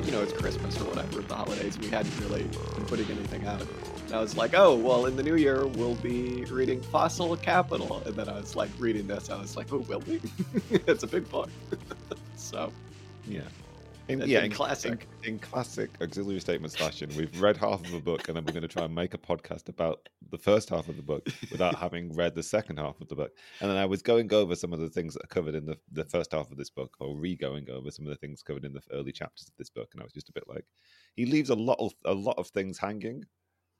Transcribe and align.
like, 0.00 0.10
you 0.10 0.16
know, 0.16 0.22
it's 0.22 0.32
Christmas 0.32 0.80
or 0.80 0.84
whatever, 0.84 1.20
the 1.20 1.34
holidays, 1.34 1.78
we 1.78 1.88
hadn't 1.88 2.18
really 2.20 2.44
been 2.44 2.86
putting 2.86 3.10
anything 3.10 3.46
out. 3.46 3.60
And 4.06 4.14
I 4.14 4.20
was 4.20 4.34
like, 4.34 4.54
oh, 4.54 4.74
well, 4.74 5.04
in 5.06 5.14
the 5.14 5.22
new 5.22 5.36
year, 5.36 5.66
we'll 5.66 5.96
be 5.96 6.44
reading 6.46 6.80
Fossil 6.80 7.36
Capital. 7.36 8.02
And 8.06 8.16
then 8.16 8.28
I 8.28 8.40
was 8.40 8.56
like, 8.56 8.70
reading 8.78 9.06
this, 9.06 9.28
I 9.28 9.38
was 9.38 9.56
like, 9.56 9.72
oh, 9.72 9.78
will 9.78 10.00
we? 10.06 10.20
it's 10.70 11.02
a 11.02 11.06
big 11.06 11.28
book. 11.28 11.50
so, 12.36 12.72
Yeah. 13.26 13.42
In, 14.10 14.28
yeah, 14.28 14.42
in 14.42 14.50
classic. 14.50 15.06
In, 15.22 15.38
classic 15.38 15.90
auxiliary 16.00 16.40
statements 16.40 16.74
fashion, 16.74 17.08
we've 17.16 17.40
read 17.40 17.56
half 17.56 17.84
of 17.84 17.94
a 17.94 18.00
book, 18.00 18.26
and 18.26 18.36
then 18.36 18.44
we're 18.44 18.52
going 18.52 18.62
to 18.62 18.68
try 18.68 18.84
and 18.84 18.94
make 18.94 19.14
a 19.14 19.18
podcast 19.18 19.68
about 19.68 20.08
the 20.30 20.38
first 20.38 20.68
half 20.68 20.88
of 20.88 20.96
the 20.96 21.02
book 21.02 21.28
without 21.50 21.74
having 21.78 22.12
read 22.14 22.34
the 22.34 22.42
second 22.42 22.78
half 22.78 23.00
of 23.00 23.08
the 23.08 23.14
book. 23.14 23.30
And 23.60 23.70
then 23.70 23.76
I 23.76 23.86
was 23.86 24.02
going 24.02 24.32
over 24.34 24.56
some 24.56 24.72
of 24.72 24.80
the 24.80 24.88
things 24.88 25.14
that 25.14 25.24
are 25.24 25.28
covered 25.28 25.54
in 25.54 25.64
the, 25.64 25.78
the 25.92 26.04
first 26.04 26.32
half 26.32 26.50
of 26.50 26.56
this 26.56 26.70
book, 26.70 26.96
or 26.98 27.16
re-going 27.16 27.70
over 27.70 27.90
some 27.90 28.04
of 28.04 28.10
the 28.10 28.16
things 28.16 28.42
covered 28.42 28.64
in 28.64 28.72
the 28.72 28.82
early 28.92 29.12
chapters 29.12 29.46
of 29.48 29.54
this 29.56 29.70
book, 29.70 29.90
and 29.92 30.00
I 30.00 30.04
was 30.04 30.12
just 30.12 30.28
a 30.28 30.32
bit 30.32 30.44
like, 30.48 30.64
he 31.14 31.26
leaves 31.26 31.50
a 31.50 31.54
lot 31.54 31.78
of 31.78 31.92
a 32.04 32.14
lot 32.14 32.38
of 32.38 32.48
things 32.48 32.78
hanging, 32.78 33.24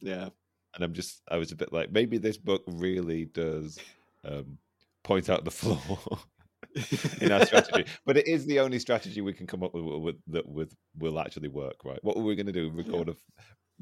yeah. 0.01 0.29
and 0.75 0.85
I'm 0.85 0.93
just 0.93 1.23
I 1.29 1.39
was 1.39 1.51
a 1.51 1.57
bit 1.57 1.73
like, 1.73 1.91
maybe 1.91 2.19
this 2.19 2.37
book 2.37 2.63
really 2.69 3.25
does 3.25 3.79
um, 4.25 4.59
point 5.03 5.29
out 5.29 5.45
the 5.45 5.51
flaw. 5.51 6.21
in 7.21 7.33
our 7.33 7.45
strategy. 7.47 7.85
But 8.07 8.17
it 8.17 8.27
is 8.29 8.47
the 8.47 8.61
only 8.61 8.79
strategy 8.79 9.21
we 9.21 9.33
can 9.33 9.47
come 9.47 9.63
up 9.63 9.75
with, 9.75 9.85
with 9.85 10.17
that 10.29 10.47
with 10.49 10.75
will 10.99 11.19
actually 11.19 11.49
work, 11.49 11.77
right? 11.85 11.99
What 12.03 12.17
were 12.17 12.23
we 12.25 12.35
going 12.37 12.47
to 12.47 12.53
do? 12.53 12.71
Record 12.71 13.09
a 13.09 13.15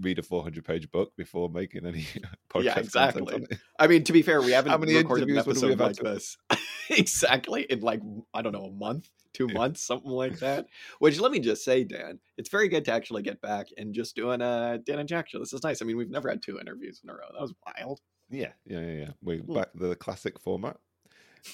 read 0.01 0.19
a 0.19 0.23
400 0.23 0.65
page 0.65 0.91
book 0.93 1.13
before 1.17 1.49
making 1.51 1.85
any 1.85 2.07
podcast 2.53 2.63
Yeah, 2.65 2.79
exactly. 2.79 3.47
I 3.81 3.87
mean, 3.89 4.05
to 4.05 4.13
be 4.13 4.23
fair, 4.23 4.41
we 4.41 4.53
haven't 4.53 4.71
How 4.71 4.79
many 4.79 4.95
recorded 4.95 5.29
an 5.29 5.35
we 5.35 5.41
episode 5.41 5.79
like 5.79 5.97
had 5.97 6.07
this 6.07 6.37
exactly 6.91 7.63
in 7.69 7.81
like 7.81 8.01
I 8.33 8.43
don't 8.43 8.53
know 8.53 8.67
a 8.67 8.71
month, 8.73 9.09
two 9.33 9.47
Yeah. 9.49 9.55
months, 9.55 9.83
something 9.83 10.11
like 10.11 10.39
that. 10.39 10.67
Which 11.01 11.19
let 11.21 11.33
me 11.33 11.41
just 11.41 11.65
say, 11.65 11.85
Dan, 11.85 12.21
it's 12.37 12.49
very 12.49 12.69
good 12.69 12.85
to 12.87 12.93
actually 12.93 13.23
get 13.23 13.41
back 13.41 13.67
and 13.77 13.93
just 13.93 14.15
doing 14.17 14.41
a 14.41 14.79
Dan 14.85 15.01
and 15.01 15.09
Jack 15.09 15.29
show. 15.29 15.39
This 15.41 15.53
is 15.53 15.63
nice. 15.65 15.83
I 15.83 15.85
mean, 15.85 15.97
we've 15.97 16.11
never 16.11 16.29
had 16.29 16.43
two 16.43 16.59
interviews 16.61 17.01
in 17.03 17.11
a 17.11 17.15
row. 17.15 17.27
That 17.33 17.43
was 17.43 17.55
wild. 17.67 18.01
Yeah, 18.31 18.53
yeah, 18.67 18.81
yeah, 18.81 18.93
yeah. 18.93 19.11
We're 19.21 19.39
Hmm. 19.41 19.55
back 19.55 19.69
the 19.75 19.97
classic 19.97 20.39
format. 20.39 20.77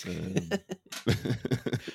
Um, 0.07 0.35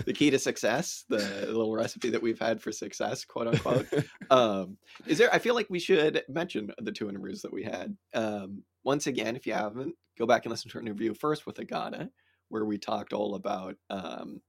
the 0.05 0.13
key 0.13 0.29
to 0.29 0.39
success, 0.39 1.05
the 1.09 1.45
little 1.47 1.73
recipe 1.73 2.09
that 2.09 2.21
we've 2.21 2.39
had 2.39 2.61
for 2.61 2.71
success, 2.71 3.25
quote 3.25 3.47
unquote. 3.47 3.87
um, 4.29 4.77
is 5.07 5.17
there? 5.17 5.33
I 5.33 5.39
feel 5.39 5.55
like 5.55 5.67
we 5.69 5.79
should 5.79 6.23
mention 6.27 6.71
the 6.79 6.91
two 6.91 7.09
interviews 7.09 7.41
that 7.41 7.53
we 7.53 7.63
had. 7.63 7.95
Um, 8.13 8.63
once 8.83 9.07
again, 9.07 9.35
if 9.35 9.45
you 9.45 9.53
haven't, 9.53 9.95
go 10.17 10.25
back 10.25 10.45
and 10.45 10.51
listen 10.51 10.69
to 10.71 10.77
our 10.77 10.81
interview 10.81 11.13
first 11.13 11.45
with 11.45 11.59
Agata, 11.59 12.09
where 12.49 12.65
we 12.65 12.77
talked 12.77 13.13
all 13.13 13.35
about 13.35 13.75
um, 13.89 14.41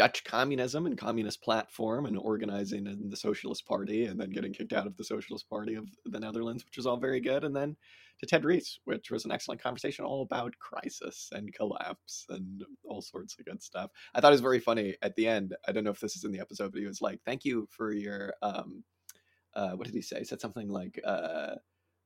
Dutch 0.00 0.24
communism 0.24 0.86
and 0.86 0.96
communist 0.96 1.42
platform 1.42 2.06
and 2.06 2.16
organizing 2.16 2.86
in 2.86 3.10
the 3.10 3.16
Socialist 3.18 3.66
Party, 3.66 4.06
and 4.06 4.18
then 4.18 4.30
getting 4.30 4.50
kicked 4.50 4.72
out 4.72 4.86
of 4.86 4.96
the 4.96 5.04
Socialist 5.04 5.46
Party 5.50 5.74
of 5.74 5.84
the 6.06 6.18
Netherlands, 6.18 6.64
which 6.64 6.78
was 6.78 6.86
all 6.86 6.96
very 6.96 7.20
good. 7.20 7.44
And 7.44 7.54
then 7.54 7.76
to 8.18 8.26
Ted 8.26 8.46
Reese, 8.46 8.78
which 8.86 9.10
was 9.10 9.26
an 9.26 9.30
excellent 9.30 9.62
conversation 9.62 10.06
all 10.06 10.22
about 10.22 10.58
crisis 10.58 11.28
and 11.32 11.52
collapse 11.52 12.24
and 12.30 12.64
all 12.82 13.02
sorts 13.02 13.36
of 13.38 13.44
good 13.44 13.62
stuff. 13.62 13.90
I 14.14 14.22
thought 14.22 14.32
it 14.32 14.40
was 14.40 14.40
very 14.40 14.58
funny 14.58 14.96
at 15.02 15.16
the 15.16 15.26
end. 15.26 15.54
I 15.68 15.72
don't 15.72 15.84
know 15.84 15.90
if 15.90 16.00
this 16.00 16.16
is 16.16 16.24
in 16.24 16.32
the 16.32 16.40
episode, 16.40 16.72
but 16.72 16.80
he 16.80 16.86
was 16.86 17.02
like, 17.02 17.20
"Thank 17.26 17.44
you 17.44 17.68
for 17.70 17.92
your 17.92 18.32
um, 18.40 18.82
uh, 19.52 19.72
what 19.72 19.84
did 19.84 19.94
he 19.94 20.00
say? 20.00 20.20
He 20.20 20.24
said 20.24 20.40
something 20.40 20.70
like." 20.70 20.98
Uh, 21.04 21.56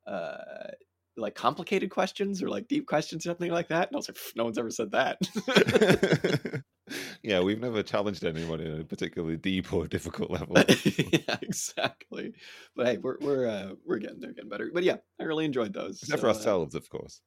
uh, 0.05 0.73
like 1.17 1.37
complicated 1.37 1.91
questions 1.91 2.43
or 2.43 2.49
like 2.49 2.67
deep 2.67 2.89
questions, 2.89 3.23
something 3.23 3.53
like 3.53 3.69
that. 3.69 3.87
And 3.87 3.95
I 3.95 3.99
was 3.99 4.09
like, 4.09 4.19
no 4.35 4.43
one's 4.43 4.59
ever 4.59 4.69
said 4.69 4.91
that. 4.91 6.65
yeah, 7.23 7.41
we've 7.41 7.61
never 7.61 7.83
challenged 7.83 8.25
anyone 8.25 8.61
in 8.61 8.81
a 8.81 8.85
particularly 8.85 9.37
deep 9.37 9.73
or 9.73 9.87
difficult 9.87 10.31
level. 10.31 10.57
yeah, 10.85 11.37
exactly. 11.43 12.35
But 12.77 12.87
hey, 12.87 12.97
we're 12.99 13.17
we're 13.21 13.47
uh, 13.49 13.73
we're 13.87 13.99
getting 13.99 14.21
there, 14.21 14.33
getting 14.33 14.51
better. 14.51 14.71
But 14.73 14.85
yeah, 14.85 14.97
I 15.21 15.25
really 15.25 15.45
enjoyed 15.45 15.73
those. 15.73 16.03
Except 16.03 16.21
So, 16.21 16.23
for 16.23 16.29
uh, 16.31 16.35
ourselves, 16.35 16.75
of 16.75 16.89
course. 16.91 17.21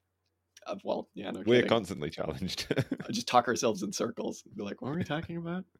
uh, 0.66 0.76
well, 0.84 1.08
yeah, 1.14 1.30
no 1.30 1.40
We're 1.40 1.56
kidding. 1.62 1.68
constantly 1.68 2.10
challenged. 2.10 2.66
just 3.10 3.26
talk 3.28 3.48
ourselves 3.48 3.82
in 3.82 3.92
circles. 3.92 4.42
Be 4.56 4.62
like, 4.62 4.80
what 4.80 4.92
were 4.92 4.98
we 4.98 5.04
talking 5.04 5.36
about? 5.36 5.64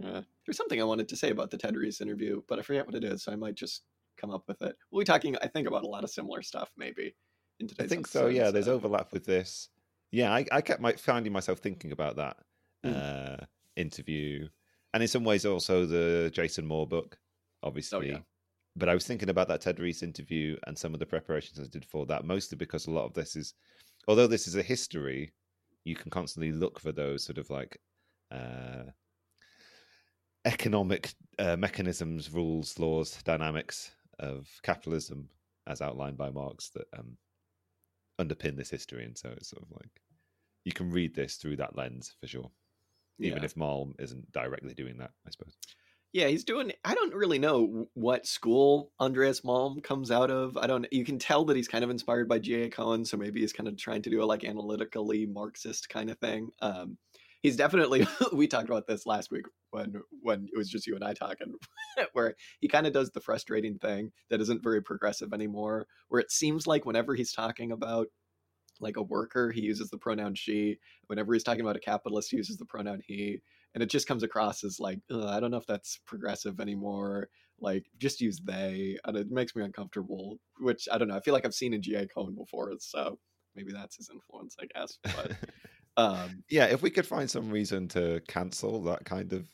Uh, 0.00 0.22
there's 0.46 0.56
something 0.56 0.80
I 0.80 0.84
wanted 0.84 1.08
to 1.08 1.16
say 1.16 1.30
about 1.30 1.50
the 1.50 1.58
Ted 1.58 1.74
Reese 1.74 2.00
interview, 2.00 2.40
but 2.48 2.60
I 2.60 2.62
forget 2.62 2.86
what 2.86 2.94
it 2.94 3.02
is, 3.02 3.24
so 3.24 3.32
I 3.32 3.34
might 3.34 3.56
just 3.56 3.82
come 4.16 4.30
up 4.30 4.44
with 4.46 4.62
it. 4.62 4.76
We'll 4.92 5.00
be 5.00 5.04
talking, 5.04 5.34
I 5.42 5.48
think, 5.48 5.66
about 5.66 5.82
a 5.82 5.88
lot 5.88 6.04
of 6.04 6.10
similar 6.10 6.40
stuff 6.42 6.70
maybe 6.76 7.16
in 7.58 7.66
today's. 7.66 7.86
I 7.86 7.88
think 7.88 8.06
so. 8.06 8.28
Yeah, 8.28 8.52
there's 8.52 8.68
overlap 8.68 9.12
with 9.12 9.24
this. 9.26 9.70
Yeah, 10.12 10.32
I, 10.32 10.46
I 10.52 10.60
kept 10.60 10.80
my, 10.80 10.92
finding 10.92 11.32
myself 11.32 11.58
thinking 11.58 11.90
about 11.90 12.14
that 12.14 12.36
Mm. 12.84 12.94
uh, 12.94 13.44
interview, 13.76 14.48
and 14.94 15.02
in 15.02 15.08
some 15.08 15.24
ways 15.24 15.44
also 15.44 15.84
the 15.86 16.30
Jason 16.32 16.66
Moore 16.66 16.86
book, 16.86 17.18
obviously. 17.62 17.98
Oh, 17.98 18.14
yeah. 18.14 18.18
But 18.76 18.88
I 18.88 18.94
was 18.94 19.06
thinking 19.06 19.30
about 19.30 19.48
that 19.48 19.60
Ted 19.60 19.80
Reese 19.80 20.04
interview 20.04 20.56
and 20.66 20.78
some 20.78 20.94
of 20.94 21.00
the 21.00 21.06
preparations 21.06 21.58
I 21.58 21.64
did 21.68 21.84
for 21.84 22.06
that, 22.06 22.24
mostly 22.24 22.56
because 22.56 22.86
a 22.86 22.92
lot 22.92 23.06
of 23.06 23.14
this 23.14 23.34
is, 23.34 23.54
although 24.06 24.28
this 24.28 24.46
is 24.46 24.54
a 24.54 24.62
history, 24.62 25.32
you 25.84 25.96
can 25.96 26.10
constantly 26.10 26.52
look 26.52 26.78
for 26.78 26.92
those 26.92 27.24
sort 27.24 27.38
of 27.38 27.50
like 27.50 27.80
uh, 28.30 28.84
economic 30.44 31.12
uh, 31.38 31.56
mechanisms, 31.56 32.32
rules, 32.32 32.78
laws, 32.78 33.20
dynamics 33.24 33.90
of 34.20 34.48
capitalism 34.62 35.28
as 35.66 35.82
outlined 35.82 36.16
by 36.16 36.30
Marx 36.30 36.70
that 36.70 36.86
um, 36.96 37.16
underpin 38.20 38.56
this 38.56 38.70
history. 38.70 39.04
And 39.04 39.16
so 39.16 39.30
it's 39.36 39.50
sort 39.50 39.62
of 39.62 39.70
like 39.72 40.02
you 40.64 40.72
can 40.72 40.90
read 40.90 41.14
this 41.14 41.36
through 41.36 41.56
that 41.56 41.76
lens 41.76 42.14
for 42.20 42.26
sure, 42.26 42.50
even 43.20 43.38
Yeah. 43.38 43.44
if 43.44 43.54
Malm 43.54 43.94
isn't 43.98 44.30
directly 44.32 44.74
doing 44.74 44.98
that, 44.98 45.10
I 45.26 45.30
suppose. 45.30 45.56
Yeah, 46.12 46.28
he's 46.28 46.44
doing. 46.44 46.72
I 46.84 46.94
don't 46.94 47.14
really 47.14 47.38
know 47.38 47.88
what 47.92 48.26
school 48.26 48.92
Andreas 48.98 49.42
Malm 49.42 49.82
comes 49.82 50.10
out 50.10 50.30
of. 50.30 50.56
I 50.56 50.66
don't. 50.66 50.86
You 50.90 51.04
can 51.04 51.18
tell 51.18 51.44
that 51.44 51.56
he's 51.56 51.68
kind 51.68 51.84
of 51.84 51.90
inspired 51.90 52.28
by 52.28 52.38
G.A. 52.38 52.70
Cohen, 52.70 53.04
so 53.04 53.18
maybe 53.18 53.40
he's 53.40 53.52
kind 53.52 53.68
of 53.68 53.76
trying 53.76 54.00
to 54.02 54.10
do 54.10 54.22
a 54.22 54.24
like 54.24 54.42
analytically 54.42 55.26
Marxist 55.26 55.90
kind 55.90 56.08
of 56.10 56.18
thing. 56.18 56.48
Um, 56.62 56.96
he's 57.42 57.56
definitely. 57.56 58.06
we 58.32 58.46
talked 58.46 58.70
about 58.70 58.86
this 58.86 59.04
last 59.04 59.30
week 59.30 59.44
when 59.70 60.00
when 60.22 60.48
it 60.50 60.56
was 60.56 60.70
just 60.70 60.86
you 60.86 60.94
and 60.94 61.04
I 61.04 61.12
talking, 61.12 61.52
where 62.14 62.34
he 62.60 62.68
kind 62.68 62.86
of 62.86 62.94
does 62.94 63.10
the 63.10 63.20
frustrating 63.20 63.78
thing 63.78 64.10
that 64.30 64.40
isn't 64.40 64.62
very 64.62 64.82
progressive 64.82 65.34
anymore. 65.34 65.86
Where 66.08 66.22
it 66.22 66.32
seems 66.32 66.66
like 66.66 66.86
whenever 66.86 67.16
he's 67.16 67.34
talking 67.34 67.70
about 67.70 68.06
like 68.80 68.96
a 68.96 69.02
worker, 69.02 69.50
he 69.50 69.62
uses 69.62 69.90
the 69.90 69.98
pronoun 69.98 70.34
she. 70.34 70.78
Whenever 71.06 71.32
he's 71.32 71.44
talking 71.44 71.62
about 71.62 71.76
a 71.76 71.80
capitalist, 71.80 72.30
he 72.30 72.36
uses 72.36 72.56
the 72.56 72.64
pronoun 72.64 73.02
he 73.06 73.40
and 73.74 73.82
it 73.82 73.90
just 73.90 74.08
comes 74.08 74.22
across 74.22 74.64
as 74.64 74.80
like 74.80 74.98
I 75.10 75.40
don't 75.40 75.50
know 75.50 75.56
if 75.56 75.66
that's 75.66 75.98
progressive 76.06 76.60
anymore. 76.60 77.28
Like 77.60 77.86
just 77.98 78.20
use 78.20 78.40
they, 78.42 78.98
and 79.04 79.16
it 79.16 79.30
makes 79.30 79.54
me 79.54 79.64
uncomfortable. 79.64 80.38
Which 80.58 80.88
I 80.90 80.98
don't 80.98 81.08
know. 81.08 81.16
I 81.16 81.20
feel 81.20 81.34
like 81.34 81.44
I've 81.44 81.54
seen 81.54 81.74
in 81.74 81.82
G.A. 81.82 82.06
Cohen 82.06 82.34
before, 82.34 82.72
so 82.78 83.18
maybe 83.54 83.72
that's 83.72 83.96
his 83.96 84.10
influence, 84.12 84.56
I 84.60 84.66
guess. 84.74 84.98
But 85.02 85.32
um, 85.96 86.44
yeah, 86.48 86.66
if 86.66 86.82
we 86.82 86.90
could 86.90 87.06
find 87.06 87.30
some 87.30 87.50
reason 87.50 87.88
to 87.88 88.20
cancel 88.28 88.82
that 88.84 89.04
kind 89.04 89.32
of 89.32 89.48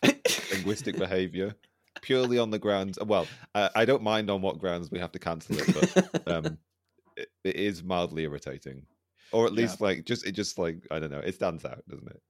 linguistic 0.53 0.97
behavior 0.99 1.55
purely 2.03 2.39
on 2.39 2.51
the 2.51 2.59
grounds, 2.59 2.99
well, 3.05 3.27
I, 3.55 3.71
I 3.75 3.85
don't 3.85 4.03
mind 4.03 4.31
on 4.31 4.43
what 4.43 4.59
grounds 4.59 4.91
we 4.91 4.99
have 4.99 5.13
to 5.13 5.19
cancel 5.19 5.57
it, 5.59 6.21
but 6.25 6.29
um, 6.29 6.59
it, 7.17 7.29
it 7.43 7.57
is 7.57 7.83
mildly 7.83 8.25
irritating, 8.25 8.87
or 9.35 9.47
at 9.47 9.53
Yeah. 9.53 9.77
least 9.77 9.81
like 9.81 10.05
just 10.07 10.27
it 10.27 10.33
just 10.33 10.59
like 10.59 10.87
I 10.91 10.99
don't 11.01 11.11
know, 11.11 11.21
it 11.21 11.35
stands 11.37 11.65
out, 11.65 11.85
doesn't 11.89 12.09
it? 12.11 12.23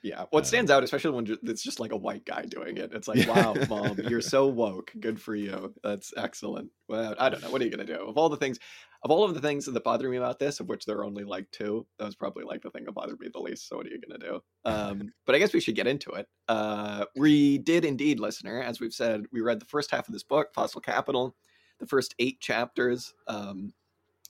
yeah, 0.00 0.26
what 0.30 0.46
Uh, 0.46 0.46
stands 0.46 0.70
out, 0.70 0.84
especially 0.84 1.10
when 1.10 1.38
it's 1.42 1.62
just 1.62 1.80
like 1.80 1.90
a 1.90 1.96
white 1.96 2.24
guy 2.24 2.42
doing 2.44 2.76
it. 2.76 2.94
It's 2.94 3.08
like, 3.08 3.24
Yeah. 3.24 3.24
wow, 3.24 3.56
Malm, 3.68 3.98
you're 4.00 4.20
so 4.20 4.46
woke. 4.46 4.92
Good 5.00 5.20
for 5.20 5.34
you. 5.34 5.74
That's 5.82 6.12
excellent. 6.16 6.70
Well, 6.88 7.16
I 7.18 7.28
don't 7.28 7.40
know. 7.42 7.50
What 7.50 7.60
are 7.60 7.64
you 7.64 7.70
gonna 7.70 7.84
do? 7.84 8.06
Of 8.08 8.16
all 8.16 8.28
the 8.28 8.36
things, 8.36 8.60
of 9.02 9.10
all 9.10 9.24
of 9.24 9.34
the 9.34 9.40
things 9.40 9.66
that 9.66 9.84
bother 9.84 10.08
me 10.08 10.16
about 10.16 10.38
this, 10.38 10.60
of 10.60 10.68
which 10.68 10.84
there 10.84 10.98
are 10.98 11.04
only 11.04 11.24
like 11.24 11.50
two, 11.50 11.84
that 11.98 12.04
was 12.04 12.14
probably 12.14 12.44
like 12.44 12.62
the 12.62 12.70
thing 12.70 12.84
that 12.84 12.92
bothered 12.92 13.18
me 13.18 13.28
the 13.32 13.40
least. 13.40 13.66
So 13.66 13.76
what 13.76 13.86
are 13.86 13.90
you 13.90 14.00
gonna 14.00 14.20
do? 14.20 14.40
Um, 14.64 15.12
but 15.26 15.34
I 15.34 15.40
guess 15.40 15.52
we 15.52 15.60
should 15.60 15.74
get 15.74 15.88
into 15.88 16.12
it. 16.12 16.28
Uh, 16.46 17.04
we 17.16 17.58
did 17.58 17.84
indeed, 17.84 18.20
listener. 18.20 18.62
As 18.62 18.78
we've 18.80 18.94
said, 18.94 19.24
we 19.32 19.40
read 19.40 19.60
the 19.60 19.64
first 19.66 19.90
half 19.90 20.06
of 20.08 20.12
this 20.12 20.22
book, 20.24 20.54
Fossil 20.54 20.80
Capital, 20.80 21.36
the 21.80 21.86
first 21.88 22.14
eight 22.20 22.40
chapters. 22.40 23.12
Um, 23.26 23.74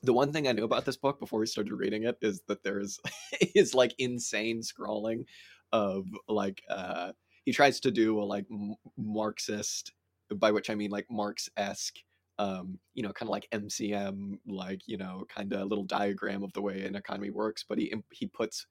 the 0.02 0.12
one 0.12 0.32
thing 0.32 0.46
I 0.46 0.52
knew 0.52 0.64
about 0.64 0.84
this 0.84 0.96
book 0.96 1.18
before 1.18 1.40
we 1.40 1.46
started 1.46 1.74
reading 1.74 2.04
it 2.04 2.16
is 2.22 2.42
that 2.48 2.62
there's 2.62 2.98
is 3.54 3.74
like 3.74 3.94
insane 3.98 4.62
scrawling 4.62 5.24
of 5.72 6.06
like 6.28 6.62
uh 6.70 7.12
he 7.44 7.52
tries 7.52 7.80
to 7.80 7.90
do 7.90 8.20
a 8.20 8.24
like 8.24 8.44
Marxist, 8.98 9.94
by 10.36 10.50
which 10.50 10.68
I 10.68 10.74
mean 10.74 10.90
like 10.90 11.06
Marx 11.10 11.48
esque, 11.56 11.96
um, 12.38 12.78
you 12.92 13.02
know, 13.02 13.10
kind 13.14 13.26
of 13.26 13.30
like 13.30 13.48
MCM, 13.52 14.34
like 14.46 14.82
you 14.86 14.98
know, 14.98 15.24
kind 15.34 15.50
of 15.54 15.66
little 15.66 15.84
diagram 15.84 16.42
of 16.42 16.52
the 16.52 16.60
way 16.60 16.84
an 16.84 16.94
economy 16.94 17.30
works. 17.30 17.64
But 17.66 17.78
he 17.78 17.94
he 18.12 18.26
puts 18.26 18.66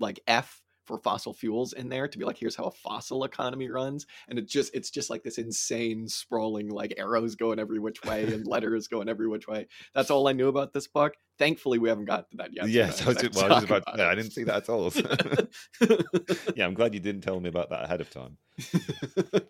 like 0.00 0.18
F 0.26 0.60
for 0.88 0.98
fossil 0.98 1.32
fuels 1.32 1.74
in 1.74 1.88
there 1.88 2.08
to 2.08 2.18
be 2.18 2.24
like 2.24 2.38
here's 2.38 2.56
how 2.56 2.64
a 2.64 2.70
fossil 2.70 3.22
economy 3.24 3.68
runs 3.68 4.06
and 4.28 4.38
it 4.38 4.48
just 4.48 4.74
it's 4.74 4.90
just 4.90 5.10
like 5.10 5.22
this 5.22 5.38
insane 5.38 6.08
sprawling 6.08 6.68
like 6.68 6.94
arrows 6.98 7.36
going 7.36 7.60
every 7.60 7.78
which 7.78 8.02
way 8.04 8.24
and 8.24 8.46
letters 8.48 8.88
going 8.88 9.08
every 9.08 9.28
which 9.28 9.46
way 9.46 9.66
that's 9.94 10.10
all 10.10 10.26
i 10.26 10.32
knew 10.32 10.48
about 10.48 10.72
this 10.72 10.88
book 10.88 11.14
Thankfully, 11.38 11.78
we 11.78 11.88
haven't 11.88 12.06
got 12.06 12.28
to 12.30 12.36
that 12.38 12.52
yet. 12.52 12.64
so 12.64 12.70
yes, 12.70 13.00
we 13.00 13.04
I 13.04 13.08
was, 13.08 13.16
just, 13.18 13.34
well, 13.36 13.52
I 13.52 13.54
was 13.54 13.64
about 13.64 13.86
to 13.86 13.96
say, 13.96 14.04
I 14.04 14.14
didn't 14.16 14.32
see 14.32 14.42
that 14.42 14.56
at 14.56 14.68
all. 14.68 14.92
yeah, 16.56 16.66
I'm 16.66 16.74
glad 16.74 16.94
you 16.94 17.00
didn't 17.00 17.20
tell 17.20 17.38
me 17.38 17.48
about 17.48 17.70
that 17.70 17.84
ahead 17.84 18.00
of 18.00 18.10
time. 18.10 18.38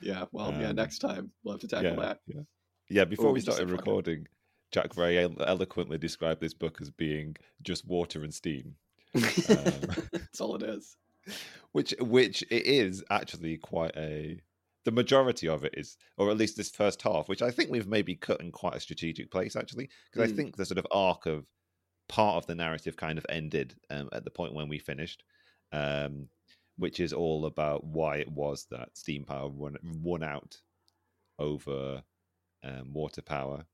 yeah, 0.00 0.26
well, 0.30 0.52
yeah. 0.52 0.68
Um, 0.68 0.76
Next 0.76 0.98
time 1.00 1.32
we'll 1.42 1.54
have 1.54 1.60
to 1.62 1.68
tackle 1.68 1.90
yeah, 1.90 1.96
that. 1.96 2.20
yeah, 2.28 2.40
yeah. 2.88 3.04
Before 3.04 3.26
Or 3.26 3.32
we 3.32 3.40
started 3.40 3.70
recording, 3.70 4.28
Jack 4.70 4.94
very 4.94 5.18
eloquently 5.18 5.98
described 5.98 6.40
this 6.40 6.54
book 6.54 6.78
as 6.80 6.90
being 6.90 7.34
just 7.60 7.84
water 7.84 8.22
and 8.22 8.32
steam, 8.32 8.76
That's 9.14 10.40
all 10.40 10.56
it 10.56 10.62
is. 10.62 10.96
which 11.72 11.94
which 12.00 12.42
it 12.42 12.66
is 12.66 13.04
actually 13.10 13.56
quite 13.58 13.96
a. 13.96 14.40
The 14.84 14.92
majority 14.92 15.46
of 15.46 15.62
it 15.64 15.74
is, 15.76 15.98
or 16.16 16.30
at 16.30 16.38
least 16.38 16.56
this 16.56 16.70
first 16.70 17.02
half, 17.02 17.28
which 17.28 17.42
I 17.42 17.50
think 17.50 17.70
we've 17.70 17.86
maybe 17.86 18.14
cut 18.16 18.40
in 18.40 18.50
quite 18.50 18.76
a 18.76 18.80
strategic 18.80 19.30
place 19.30 19.54
actually, 19.54 19.90
because 20.10 20.28
I 20.28 20.32
Mm. 20.32 20.36
think 20.36 20.56
the 20.56 20.64
sort 20.64 20.78
of 20.78 20.86
arc 20.90 21.26
of 21.26 21.46
part 22.08 22.36
of 22.36 22.46
the 22.46 22.54
narrative 22.54 22.96
kind 22.96 23.18
of 23.18 23.26
ended 23.28 23.76
um, 23.90 24.08
at 24.12 24.24
the 24.24 24.30
point 24.30 24.54
when 24.54 24.68
we 24.68 24.78
finished, 24.78 25.22
um, 25.72 26.28
which 26.78 26.98
is 26.98 27.12
all 27.12 27.44
about 27.44 27.84
why 27.84 28.16
it 28.16 28.30
was 28.32 28.66
that 28.70 28.96
steam 28.96 29.24
power 29.24 29.48
won, 29.48 29.76
won 29.82 30.22
out 30.22 30.56
over 31.38 32.02
um, 32.64 32.92
water 32.92 33.22
power 33.22 33.64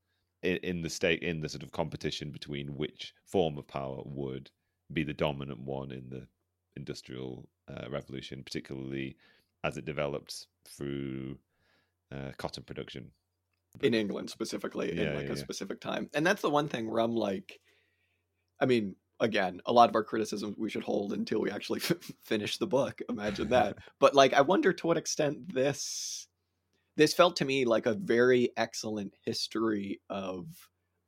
in, 0.43 0.57
in 0.59 0.83
the 0.83 0.91
state 0.91 1.23
in 1.23 1.41
the 1.41 1.49
sort 1.49 1.63
of 1.63 1.73
competition 1.73 2.31
between 2.31 2.77
which 2.77 3.15
form 3.25 3.57
of 3.59 3.67
power 3.67 4.03
would 4.05 4.51
be 4.93 5.03
the 5.03 5.15
dominant 5.15 5.61
one 5.61 5.91
in 5.91 6.09
the 6.09 6.27
industrial 6.77 7.49
uh, 7.69 7.89
revolution, 7.91 8.43
particularly 8.43 9.17
as 9.65 9.77
it 9.77 9.85
developed 9.85 10.47
through 10.69 11.39
uh, 12.13 12.31
cotton 12.37 12.63
production. 12.63 13.11
in 13.83 13.95
England 13.95 14.31
specifically 14.31 14.93
in 14.93 15.15
like 15.15 15.27
yeah, 15.27 15.33
a 15.33 15.35
yeah. 15.35 15.43
specific 15.43 15.81
time. 15.81 16.09
And 16.15 16.27
that's 16.27 16.43
the 16.43 16.51
one 16.51 16.69
thing 16.69 16.91
where 16.91 17.01
I'm 17.01 17.15
like, 17.15 17.61
I 18.61 18.67
mean, 18.67 18.95
again, 19.21 19.61
a 19.67 19.73
lot 19.73 19.89
of 19.89 19.97
our 19.97 20.05
criticisms 20.05 20.57
we 20.57 20.71
should 20.71 20.85
hold 20.85 21.13
until 21.13 21.41
we 21.41 21.51
actually 21.51 21.81
finish 22.23 22.59
the 22.59 22.67
book. 22.67 23.01
Imagine 23.09 23.49
that. 23.51 23.77
but 23.99 24.15
like, 24.15 24.33
I 24.33 24.43
wonder 24.43 24.73
to 24.73 24.87
what 24.87 24.97
extent 24.97 25.53
this 25.53 26.29
this 26.97 27.13
felt 27.13 27.37
to 27.37 27.45
me 27.45 27.67
like 27.67 27.85
a 27.85 27.93
very 27.93 28.51
excellent 28.57 29.15
history 29.23 30.01
of 30.09 30.47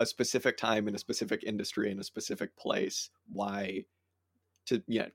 a 0.00 0.06
specific 0.06 0.56
time 0.56 0.88
in 0.88 0.94
a 0.94 0.98
specific 0.98 1.44
industry 1.44 1.90
in 1.90 1.98
a 1.98 2.04
specific 2.04 2.56
place. 2.56 3.10
Why 3.30 3.84
to 4.66 4.82
yeah. 4.86 5.08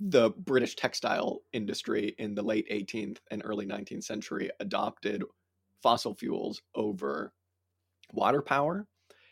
The 0.00 0.30
British 0.30 0.76
textile 0.76 1.40
industry 1.52 2.14
in 2.18 2.36
the 2.36 2.42
late 2.42 2.68
18th 2.70 3.18
and 3.32 3.42
early 3.44 3.66
19th 3.66 4.04
century 4.04 4.48
adopted 4.60 5.24
fossil 5.82 6.14
fuels 6.14 6.62
over 6.76 7.32
water 8.12 8.40
power. 8.40 8.86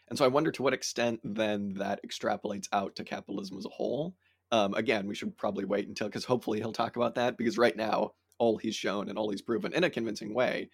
And 0.09 0.19
so 0.19 0.25
I 0.25 0.29
wonder 0.29 0.51
to 0.51 0.63
what 0.63 0.75
extent 0.75 1.21
then 1.23 1.75
that 1.75 2.01
extrapolates 2.05 2.69
out 2.73 2.97
to 2.97 3.05
capitalism 3.05 3.59
as 3.59 3.65
a 3.65 3.71
whole. 3.71 4.17
Um, 4.53 4.75
again, 4.75 5.07
we 5.07 5.15
should 5.15 5.37
probably 5.37 5.65
wait 5.65 5.89
until, 5.89 6.09
because 6.09 6.25
hopefully 6.25 6.59
he'll 6.59 6.73
talk 6.73 6.97
about 6.97 7.17
that, 7.17 7.37
because 7.37 7.59
right 7.59 7.77
now, 7.77 8.13
all 8.39 8.57
he's 8.57 8.77
shown 8.77 9.09
and 9.09 9.19
all 9.19 9.31
he's 9.31 9.43
proven 9.43 9.73
in 9.73 9.85
a 9.85 9.91
convincing 9.91 10.35
way 10.35 10.69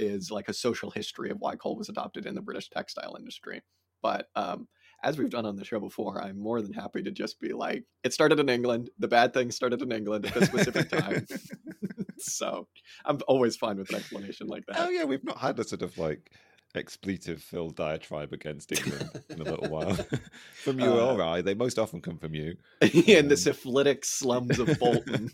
is 0.00 0.30
like 0.30 0.48
a 0.48 0.54
social 0.54 0.90
history 0.90 1.30
of 1.30 1.36
why 1.40 1.56
coal 1.56 1.76
was 1.76 1.88
adopted 1.88 2.26
in 2.26 2.34
the 2.34 2.40
British 2.42 2.68
textile 2.70 3.16
industry. 3.18 3.62
But 4.02 4.28
um, 4.34 4.66
as 5.04 5.18
we've 5.18 5.30
done 5.30 5.46
on 5.46 5.56
the 5.56 5.64
show 5.64 5.78
before, 5.78 6.22
I'm 6.22 6.38
more 6.40 6.62
than 6.62 6.72
happy 6.72 7.02
to 7.02 7.10
just 7.10 7.38
be 7.40 7.52
like, 7.52 7.84
it 8.02 8.12
started 8.14 8.40
in 8.40 8.48
England. 8.48 8.90
The 8.98 9.08
bad 9.08 9.34
thing 9.34 9.50
started 9.50 9.82
in 9.82 9.92
England 9.92 10.26
at 10.26 10.34
this 10.34 10.48
specific 10.48 10.88
time. 10.88 11.26
so 12.18 12.66
I'm 13.04 13.18
always 13.28 13.56
fine 13.56 13.76
with 13.78 13.90
an 13.90 13.96
explanation 13.96 14.46
like 14.46 14.64
that. 14.68 14.78
Oh 14.80 14.88
yeah, 14.90 15.04
we've 15.04 15.24
not 15.24 15.38
had 15.38 15.58
a 15.58 15.64
sort 15.64 15.82
of 15.82 15.96
like 15.98 16.30
expletive-filled 16.74 17.74
diatribe 17.76 18.32
against 18.32 18.70
England 18.72 19.10
in 19.28 19.40
a 19.40 19.44
little 19.44 19.68
while. 19.68 19.94
from 20.62 20.78
you 20.80 20.86
Uh, 20.86 21.14
or 21.14 21.22
I, 21.22 21.42
they 21.42 21.52
most 21.54 21.78
often 21.78 22.00
come 22.00 22.16
from 22.16 22.34
you. 22.34 22.56
in 22.80 23.28
the 23.28 23.34
Um, 23.34 23.36
syphilitic 23.36 24.04
slums 24.04 24.58
of 24.58 24.78
Bolton. 24.78 25.30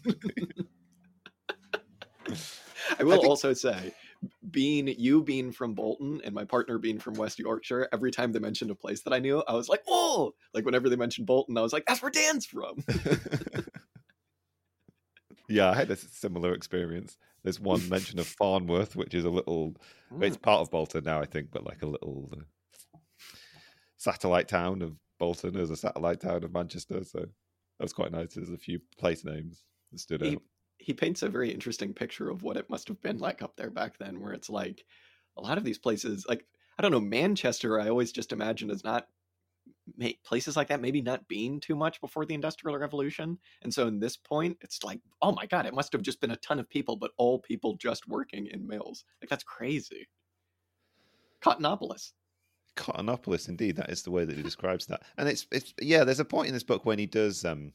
I 2.98 3.02
will 3.04 3.12
think- 3.12 3.26
also 3.26 3.52
say, 3.52 3.92
being 4.50 4.88
you 4.88 5.22
being 5.22 5.52
from 5.52 5.74
Bolton 5.74 6.20
and 6.24 6.34
my 6.34 6.44
partner 6.44 6.78
being 6.78 6.98
from 6.98 7.14
West 7.14 7.38
Yorkshire, 7.38 7.88
every 7.92 8.10
time 8.10 8.32
they 8.32 8.38
mentioned 8.38 8.70
a 8.70 8.74
place 8.74 9.02
that 9.02 9.12
I 9.12 9.18
knew, 9.18 9.42
I 9.46 9.54
was 9.54 9.68
like, 9.68 9.82
"Oh!" 9.88 10.34
Like 10.54 10.64
whenever 10.64 10.88
they 10.88 10.96
mentioned 10.96 11.26
Bolton, 11.26 11.56
I 11.58 11.62
was 11.62 11.72
like, 11.72 11.84
"That's 11.86 12.02
where 12.02 12.10
Dan's 12.10 12.46
from." 12.46 12.84
yeah, 15.48 15.70
I 15.70 15.74
had 15.74 15.90
a 15.90 15.96
similar 15.96 16.52
experience. 16.54 17.16
There's 17.42 17.60
one 17.60 17.88
mention 17.88 18.18
of 18.18 18.26
Farnworth, 18.26 18.96
which 18.96 19.14
is 19.14 19.24
a 19.24 19.30
little. 19.30 19.74
It's 20.20 20.36
part 20.36 20.60
of 20.60 20.70
Bolton 20.70 21.04
now, 21.04 21.20
I 21.20 21.26
think, 21.26 21.50
but 21.52 21.64
like 21.64 21.82
a 21.82 21.86
little 21.86 22.30
uh, 22.32 22.98
satellite 23.96 24.48
town 24.48 24.82
of 24.82 24.96
Bolton 25.18 25.56
as 25.56 25.70
a 25.70 25.76
satellite 25.76 26.20
town 26.20 26.44
of 26.44 26.52
Manchester. 26.52 27.04
So 27.04 27.20
that 27.20 27.28
was 27.84 27.92
quite 27.92 28.12
nice. 28.12 28.34
There's 28.34 28.50
a 28.50 28.56
few 28.56 28.80
place 28.98 29.24
names 29.24 29.64
that 29.92 30.00
stood 30.00 30.22
he, 30.22 30.34
out. 30.34 30.42
He 30.78 30.92
paints 30.92 31.22
a 31.22 31.28
very 31.28 31.50
interesting 31.50 31.92
picture 31.92 32.30
of 32.30 32.42
what 32.42 32.56
it 32.56 32.70
must 32.70 32.88
have 32.88 33.00
been 33.02 33.18
like 33.18 33.42
up 33.42 33.56
there 33.56 33.70
back 33.70 33.98
then, 33.98 34.20
where 34.20 34.32
it's 34.32 34.50
like 34.50 34.84
a 35.36 35.42
lot 35.42 35.58
of 35.58 35.64
these 35.64 35.78
places, 35.78 36.26
like 36.28 36.44
I 36.78 36.82
don't 36.82 36.92
know, 36.92 37.00
Manchester. 37.00 37.80
I 37.80 37.88
always 37.88 38.12
just 38.12 38.32
imagine 38.32 38.70
as 38.70 38.84
not 38.84 39.06
places 40.24 40.56
like 40.56 40.68
that, 40.68 40.80
maybe 40.80 41.00
not 41.00 41.26
being 41.28 41.58
too 41.60 41.74
much 41.74 42.00
before 42.00 42.26
the 42.26 42.34
Industrial 42.34 42.78
Revolution, 42.78 43.38
and 43.62 43.72
so 43.72 43.86
in 43.86 43.98
this 43.98 44.16
point, 44.16 44.58
it's 44.60 44.84
like, 44.84 45.00
oh 45.22 45.32
my 45.32 45.46
god, 45.46 45.66
it 45.66 45.74
must 45.74 45.92
have 45.92 46.02
just 46.02 46.20
been 46.20 46.32
a 46.32 46.36
ton 46.36 46.58
of 46.58 46.68
people, 46.68 46.96
but 46.96 47.12
all 47.16 47.38
people 47.38 47.76
just 47.76 48.08
working 48.08 48.46
in 48.46 48.66
mills. 48.66 49.04
Like 49.20 49.30
that's 49.30 49.44
crazy. 49.44 50.08
Cottonopolis. 51.42 52.12
Cottonopolis, 52.76 53.48
indeed, 53.48 53.76
that 53.76 53.90
is 53.90 54.02
the 54.02 54.10
way 54.10 54.24
that 54.24 54.36
he 54.36 54.42
describes 54.42 54.86
that. 54.86 55.02
And 55.16 55.28
it's 55.28 55.46
it's 55.50 55.72
yeah, 55.80 56.04
there's 56.04 56.20
a 56.20 56.24
point 56.24 56.48
in 56.48 56.54
this 56.54 56.62
book 56.62 56.84
when 56.84 56.98
he 56.98 57.06
does 57.06 57.44
um 57.44 57.72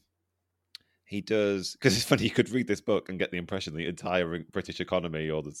he 1.12 1.20
does 1.20 1.72
because 1.72 1.94
it's 1.94 2.06
funny 2.06 2.24
you 2.24 2.30
could 2.30 2.50
read 2.50 2.66
this 2.66 2.80
book 2.80 3.08
and 3.08 3.18
get 3.18 3.30
the 3.30 3.36
impression 3.36 3.74
the 3.74 3.86
entire 3.86 4.42
British 4.50 4.80
economy 4.80 5.28
or 5.28 5.42
the 5.42 5.54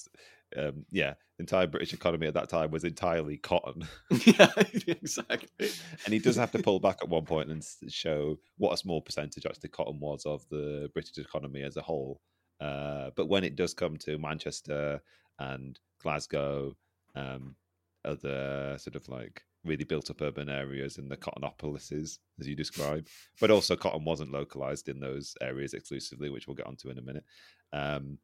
um 0.56 0.86
yeah, 0.90 1.14
entire 1.38 1.66
British 1.66 1.92
economy 1.92 2.26
at 2.26 2.34
that 2.34 2.48
time 2.48 2.70
was 2.70 2.84
entirely 2.84 3.36
cotton. 3.36 3.86
yeah, 4.24 4.50
exactly. 4.86 5.68
and 6.04 6.14
he 6.14 6.18
does 6.18 6.36
have 6.36 6.50
to 6.52 6.62
pull 6.62 6.80
back 6.80 6.98
at 7.02 7.08
one 7.08 7.26
point 7.26 7.50
and 7.50 7.62
show 7.88 8.38
what 8.56 8.72
a 8.72 8.78
small 8.78 9.02
percentage 9.02 9.44
actually 9.44 9.68
cotton 9.68 10.00
was 10.00 10.24
of 10.24 10.42
the 10.48 10.88
British 10.94 11.18
economy 11.18 11.62
as 11.62 11.76
a 11.76 11.82
whole. 11.82 12.20
Uh, 12.58 13.10
but 13.14 13.28
when 13.28 13.44
it 13.44 13.56
does 13.56 13.74
come 13.74 13.96
to 13.98 14.18
Manchester 14.18 15.02
and 15.38 15.78
Glasgow, 16.00 16.74
um, 17.14 17.56
other 18.04 18.76
sort 18.78 18.96
of 18.96 19.08
like 19.08 19.42
really 19.64 19.84
built 19.84 20.10
up 20.10 20.20
urban 20.20 20.48
areas 20.48 20.98
in 20.98 21.08
the 21.08 21.16
cottonopolises, 21.16 22.18
as 22.40 22.48
you 22.48 22.56
describe, 22.56 23.06
but 23.40 23.50
also 23.50 23.76
cotton 23.76 24.04
wasn't 24.04 24.32
localized 24.32 24.88
in 24.88 25.00
those 25.00 25.36
areas 25.40 25.74
exclusively, 25.74 26.30
which 26.30 26.46
we'll 26.46 26.56
get 26.56 26.66
onto 26.66 26.90
in 26.90 26.98
a 26.98 27.02
minute. 27.02 27.24
Um, 27.72 28.18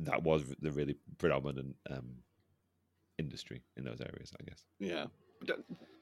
that 0.00 0.22
was 0.22 0.44
the 0.60 0.72
really 0.72 0.96
predominant 1.18 1.76
um, 1.90 2.16
industry 3.18 3.62
in 3.76 3.84
those 3.84 4.00
areas, 4.00 4.32
I 4.38 4.44
guess. 4.44 4.64
Yeah. 4.78 5.06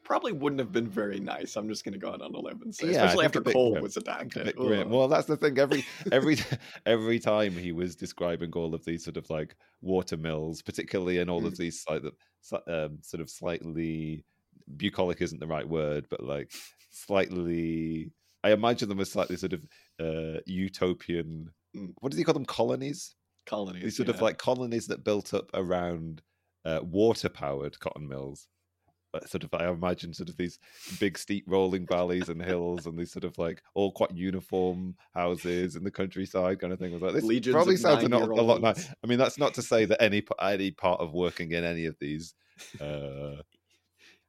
Probably 0.05 0.33
wouldn't 0.33 0.61
have 0.61 0.71
been 0.71 0.87
very 0.87 1.19
nice. 1.19 1.57
I'm 1.57 1.67
just 1.67 1.83
going 1.83 1.95
to 1.95 1.99
go 1.99 2.11
out 2.13 2.21
on 2.21 2.35
a 2.35 2.39
limb 2.39 2.61
and 2.63 2.75
say, 2.75 2.89
Yeah, 2.93 3.05
especially 3.05 3.25
after 3.25 3.41
coal 3.41 3.73
grim. 3.73 3.83
was 3.83 3.97
I 3.97 4.01
think 4.01 4.37
a 4.37 4.41
adopted. 4.41 4.57
bit 4.69 4.89
Well, 4.89 5.09
that's 5.09 5.27
the 5.27 5.37
thing. 5.39 5.59
Every 5.59 5.85
every 6.13 6.37
every 6.87 7.19
time 7.19 7.53
he 7.53 7.73
was 7.73 7.97
describing 7.97 8.53
all 8.53 8.75
of 8.75 8.85
these 8.85 9.03
sort 9.03 9.17
of 9.17 9.31
like 9.31 9.57
water 9.81 10.19
mills, 10.19 10.61
particularly 10.61 11.19
in 11.19 11.31
all 11.31 11.47
of 11.47 11.57
these 11.57 11.85
like 11.89 12.03
um, 12.69 12.99
sort 13.01 13.23
of 13.23 13.31
slightly 13.31 14.25
bucolic 14.77 15.23
isn't 15.23 15.41
the 15.41 15.47
right 15.47 15.69
word, 15.69 16.07
but 16.11 16.23
like 16.23 16.53
slightly. 16.91 18.13
I 18.43 18.53
imagine 18.53 18.91
them 18.91 19.01
as 19.01 19.11
slightly 19.11 19.37
sort 19.37 19.55
of 19.55 19.63
uh, 19.99 20.41
utopian. 20.45 21.51
Mm. 21.75 21.95
What 22.01 22.11
does 22.11 22.19
he 22.19 22.25
call 22.25 22.35
them? 22.35 22.45
Colonies. 22.45 23.15
colonies. 23.47 23.83
These 23.83 23.97
sort 23.97 24.11
of 24.11 24.21
like 24.21 24.37
colonies 24.37 24.89
that 24.89 25.03
built 25.03 25.33
up 25.33 25.49
around 25.55 26.21
uh, 26.67 26.81
water-powered 26.83 27.81
cotton 27.81 28.07
mills. 28.07 28.49
Sort 29.27 29.45
of, 29.45 29.55
I 29.55 29.69
imagine 29.69 30.13
sort 30.13 30.29
of 30.29 30.37
these 30.37 30.59
big 30.99 31.19
steep 31.19 31.45
rolling 31.47 31.87
valleys 31.87 32.29
and 32.29 32.43
hills, 32.43 32.87
and 32.87 32.99
these 32.99 33.13
sort 33.13 33.25
of 33.25 33.39
like 33.39 33.63
all 33.75 33.93
quite 33.93 34.11
uniform 34.13 34.97
houses 35.15 35.77
in 35.77 35.85
the 35.85 35.91
countryside, 35.91 36.61
kind 36.61 36.73
of 36.73 36.79
thing. 36.79 36.91
I 36.91 36.95
was 36.95 37.03
like, 37.03 37.15
this 37.15 37.25
Legions 37.25 37.55
probably 37.55 37.77
sounds 37.77 38.03
a, 38.05 38.09
not, 38.09 38.23
a 38.23 38.43
lot 38.43 38.61
nice. 38.61 38.89
I 39.03 39.07
mean, 39.07 39.19
that's 39.19 39.39
not 39.39 39.55
to 39.55 39.63
say 39.63 39.85
that 39.85 40.03
any 40.03 40.23
any 40.43 40.71
part 40.71 41.01
of 41.01 41.13
working 41.13 41.53
in 41.53 41.65
any 41.65 41.87
of 41.87 41.97
these 42.01 42.35
uh, 42.81 43.43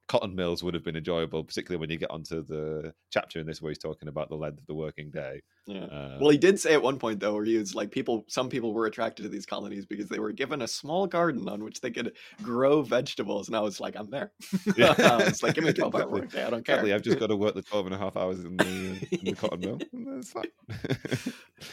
cotton 0.08 0.36
mills 0.36 0.64
would 0.64 0.74
have 0.74 0.84
been 0.84 0.96
enjoyable, 0.96 1.44
particularly 1.44 1.80
when 1.80 1.90
you 1.90 1.98
get 1.98 2.12
onto 2.12 2.46
the 2.46 2.94
chapter 3.12 3.40
in 3.40 3.48
this 3.48 3.62
where 3.62 3.72
he's 3.72 3.80
talking 3.80 4.08
about 4.08 4.30
the 4.30 4.36
length 4.36 4.60
of 4.60 4.68
the 4.68 4.74
working 4.76 5.10
day. 5.10 5.42
Yeah. 5.66 5.86
Uh, 5.86 6.18
Well, 6.22 6.30
he 6.30 6.38
did 6.38 6.60
say 6.60 6.74
at 6.74 6.82
one 6.82 7.00
point 7.00 7.20
though, 7.20 7.34
where 7.34 7.44
he 7.46 7.58
was 7.58 7.74
like, 7.74 7.90
people, 7.92 8.24
some 8.28 8.48
people 8.50 8.74
were 8.74 8.86
attracted 8.86 9.24
to 9.24 9.30
these 9.30 9.46
colonies 9.48 9.86
because 9.86 10.08
they 10.08 10.20
were 10.20 10.32
given 10.32 10.62
a 10.62 10.68
small 10.68 11.08
garden 11.08 11.50
on 11.50 11.64
which 11.64 11.82
they 11.82 11.90
could 11.90 12.16
grow 12.44 12.82
vegetables, 12.84 13.48
and 13.48 13.58
I 13.58 13.62
was 13.62 13.80
like, 13.80 13.96
I'm 13.96 14.10
there. 14.10 14.32
Yeah. 14.78 14.94
I 15.00 15.26
was 15.26 15.42
like, 15.42 15.56
give 15.56 15.64
me 15.64 15.70
a 15.72 15.74
12 15.74 15.96
hour 15.96 16.08
work 16.08 16.32
day. 16.32 16.44
I 16.44 16.50
don't 16.50 16.66
care. 16.66 16.76
Exactly. 16.76 16.94
I've 16.94 17.02
just 17.02 17.20
got 17.20 17.28
to 17.28 17.36
work 17.36 17.56
the 17.56 17.62
12 17.62 17.88
and 17.88 17.96
a 17.96 17.98
half 17.98 18.16
hours 18.18 18.40
in 18.44 18.58
the, 18.58 19.08
in 19.12 19.26
the 19.26 19.34
cotton 19.36 19.60
mill. 19.60 19.80
That's 19.94 20.32
fine. 20.32 20.46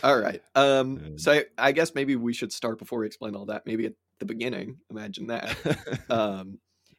All 0.02 0.18
right. 0.18 0.42
Um. 0.54 0.96
Um, 0.98 1.18
So 1.18 1.32
I, 1.32 1.44
I 1.58 1.72
guess 1.72 1.94
maybe 1.94 2.16
we 2.16 2.32
should 2.32 2.52
start 2.52 2.78
before 2.78 3.00
we 3.00 3.06
explain 3.06 3.34
all 3.34 3.46
that. 3.46 3.66
Maybe 3.66 3.86
at 3.86 3.94
the 4.18 4.24
beginning. 4.26 4.78
Imagine 4.90 5.26
that. 5.28 5.56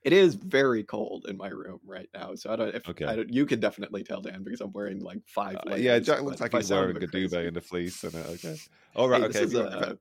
It 0.03 0.11
is 0.11 0.35
very 0.35 0.83
cold 0.83 1.25
in 1.29 1.37
my 1.37 1.47
room 1.47 1.79
right 1.85 2.09
now, 2.13 2.35
so 2.35 2.51
I 2.51 2.55
don't. 2.57 2.75
If 2.75 2.87
Okay. 2.89 3.05
I 3.05 3.15
don't, 3.15 3.33
you 3.33 3.45
can 3.45 3.59
definitely 3.59 4.03
tell 4.03 4.21
Dan 4.21 4.43
because 4.43 4.59
I'm 4.59 4.71
wearing 4.73 4.99
like 4.99 5.19
five. 5.25 5.55
Uh, 5.55 5.71
layers, 5.71 5.81
yeah, 5.81 5.99
Jack 5.99 6.21
looks 6.23 6.41
like 6.41 6.51
he's 6.51 6.69
wearing 6.69 6.97
a 7.01 7.07
duvet 7.07 7.45
and 7.45 7.57
a 7.57 7.61
fleece 7.61 8.03
and 8.03 8.13
it. 8.13 8.25
Okay. 8.27 8.55
All 8.95 9.07
right. 9.07 9.31
Hey, 9.31 9.45
okay. 9.45 9.93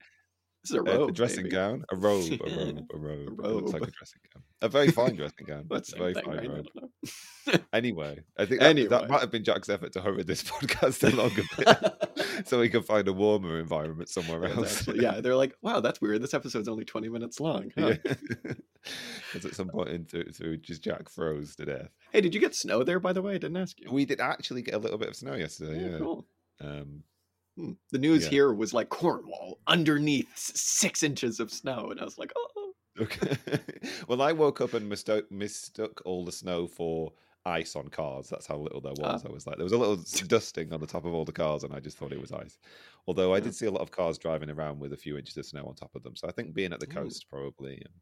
This 0.62 0.70
is 0.70 0.76
a, 0.76 0.82
want- 0.82 0.88
if- 0.88 0.88
this 0.88 0.88
is 0.88 0.88
a 0.88 0.94
a- 0.94 0.98
robe. 0.98 1.08
a 1.08 1.12
dressing 1.12 1.42
baby. 1.44 1.50
gown, 1.56 1.84
a 1.90 1.96
robe, 1.96 2.32
a 2.32 2.50
robe, 2.50 2.86
a 2.94 2.96
robe. 2.96 3.40
A 3.40 3.48
It 3.48 3.52
looks 3.54 3.72
like 3.72 3.82
a 3.82 3.90
dressing 3.90 4.20
gown. 4.32 4.42
A 4.62 4.68
very 4.68 4.90
fine 4.92 5.16
dressing 5.16 5.46
gown. 5.46 5.66
That's 5.70 5.92
a 5.92 5.96
very 5.96 6.14
thing, 6.14 6.24
fine 6.24 6.36
right? 6.36 6.66
Robe. 6.80 7.62
Anyway, 7.72 8.20
I 8.38 8.44
think 8.46 8.60
that, 8.60 8.68
Anyway. 8.68 8.88
that 8.88 9.08
might 9.08 9.20
have 9.20 9.30
been 9.32 9.42
Jack's 9.42 9.68
effort 9.68 9.92
to 9.94 10.00
hurry 10.00 10.22
this 10.22 10.42
podcast 10.44 11.02
along 11.12 11.32
a 11.32 11.56
bit, 12.36 12.46
so 12.46 12.60
he 12.62 12.68
can 12.68 12.82
find 12.84 13.08
a 13.08 13.12
warmer 13.12 13.58
environment 13.58 14.08
somewhere 14.08 14.46
Yeah, 14.48 14.54
else. 14.56 14.78
actually- 14.80 15.02
yeah, 15.02 15.20
they're 15.20 15.34
like, 15.34 15.54
wow, 15.62 15.80
that's 15.80 16.00
weird. 16.00 16.22
This 16.22 16.34
episode's 16.34 16.68
only 16.68 16.84
20 16.84 17.08
minutes 17.08 17.40
long. 17.40 17.72
huh?" 17.76 17.94
Yeah. 18.04 18.12
Because 19.32 19.46
at 19.46 19.54
some 19.56 19.68
point 19.68 19.88
into 19.88 20.24
through 20.32 20.58
just 20.58 20.82
Jack 20.84 21.08
froze 21.08 21.56
to 21.56 21.64
death. 21.64 21.88
Hey, 22.12 22.20
did 22.20 22.34
you 22.34 22.40
get 22.40 22.54
snow 22.54 22.84
there, 22.84 23.00
by 23.00 23.12
the 23.12 23.22
way? 23.22 23.32
I 23.34 23.38
didn't 23.38 23.56
ask 23.56 23.80
you. 23.80 23.90
We 23.90 24.04
did 24.04 24.20
actually 24.20 24.62
get 24.62 24.74
a 24.74 24.78
little 24.78 24.98
bit 24.98 25.08
of 25.08 25.16
snow 25.16 25.34
yesterday. 25.34 25.90
Yeah. 25.92 25.98
cool. 25.98 26.26
Um. 26.60 27.02
The 27.56 27.98
news 27.98 28.24
Yeah. 28.24 28.30
here 28.30 28.52
was 28.54 28.72
like 28.72 28.88
Cornwall 28.88 29.60
underneath 29.66 30.36
six 30.36 31.02
inches 31.02 31.38
of 31.40 31.50
snow, 31.50 31.90
and 31.90 32.00
I 32.00 32.04
was 32.04 32.18
like, 32.18 32.32
oh, 32.36 32.72
okay. 33.00 33.36
well, 34.08 34.22
I 34.22 34.32
woke 34.32 34.60
up 34.60 34.74
and 34.74 34.88
mistook 34.88 35.30
mistook 35.30 36.02
all 36.04 36.24
the 36.24 36.32
snow 36.32 36.66
for 36.66 37.12
ice 37.44 37.74
on 37.76 37.88
cars. 37.88 38.28
That's 38.28 38.46
how 38.46 38.56
little 38.58 38.80
there 38.80 38.94
was. 38.94 39.24
Ah. 39.24 39.28
I 39.28 39.30
was 39.32 39.46
like, 39.46 39.56
there 39.56 39.64
was 39.64 39.72
a 39.72 39.78
little 39.78 39.96
dusting 40.28 40.72
on 40.72 40.80
the 40.80 40.86
top 40.86 41.04
of 41.04 41.12
all 41.12 41.24
the 41.24 41.32
cars, 41.32 41.64
and 41.64 41.74
I 41.74 41.80
just 41.80 41.98
thought 41.98 42.12
it 42.12 42.20
was 42.20 42.32
ice. 42.32 42.58
Although 43.06 43.34
I 43.34 43.40
did 43.40 43.54
see 43.54 43.66
a 43.66 43.70
lot 43.70 43.82
of 43.82 43.90
cars 43.90 44.18
driving 44.18 44.50
around 44.50 44.78
with 44.80 44.92
a 44.92 44.96
few 44.96 45.18
inches 45.18 45.36
of 45.36 45.46
snow 45.46 45.64
on 45.66 45.74
top 45.74 45.94
of 45.94 46.02
them. 46.02 46.16
So 46.16 46.28
I 46.28 46.32
think 46.32 46.54
being 46.54 46.72
at 46.72 46.80
the 46.80 46.86
Ooh. 46.86 46.88
coast 46.88 47.26
probably. 47.28 47.82
Um, 47.86 47.92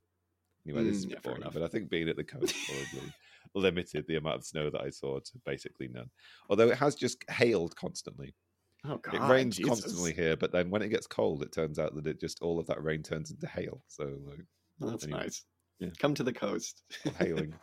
anyway, 0.66 0.84
this 0.84 0.98
is 0.98 1.06
Mm, 1.06 1.10
yeah, 1.10 1.16
before 1.16 1.32
fair 1.32 1.38
now, 1.38 1.50
enough. 1.50 1.54
but 1.54 1.62
I 1.62 1.68
think 1.68 1.90
being 1.90 2.08
at 2.08 2.16
the 2.16 2.24
coast 2.24 2.60
probably 2.62 3.14
limited 3.54 4.06
the 4.06 4.16
amount 4.16 4.36
of 4.36 4.44
snow 4.44 4.70
that 4.70 4.82
I 4.82 4.90
saw 4.90 5.18
to 5.20 5.38
basically 5.44 5.88
none. 5.88 6.10
Although 6.48 6.68
it 6.70 6.78
has 6.78 6.94
just 6.94 7.24
hailed 7.30 7.76
constantly. 7.76 8.34
Oh 8.84 8.96
God, 8.98 9.14
it 9.14 9.20
rains 9.32 9.56
Jesus. 9.56 9.68
constantly 9.68 10.12
here, 10.12 10.36
but 10.36 10.52
then 10.52 10.70
when 10.70 10.82
it 10.82 10.88
gets 10.88 11.06
cold, 11.06 11.42
it 11.42 11.52
turns 11.52 11.78
out 11.78 11.94
that 11.94 12.06
it 12.06 12.20
just 12.20 12.40
all 12.42 12.58
of 12.58 12.66
that 12.66 12.82
rain 12.82 13.02
turns 13.02 13.30
into 13.30 13.46
hail. 13.46 13.82
So 13.88 14.04
like, 14.26 14.44
Well, 14.78 14.90
that's 14.90 15.04
anyway, 15.04 15.20
nice. 15.20 15.44
yeah. 15.78 15.88
Come 15.98 16.14
to 16.14 16.22
the 16.22 16.32
coast. 16.32 16.82
hailing. 17.18 17.54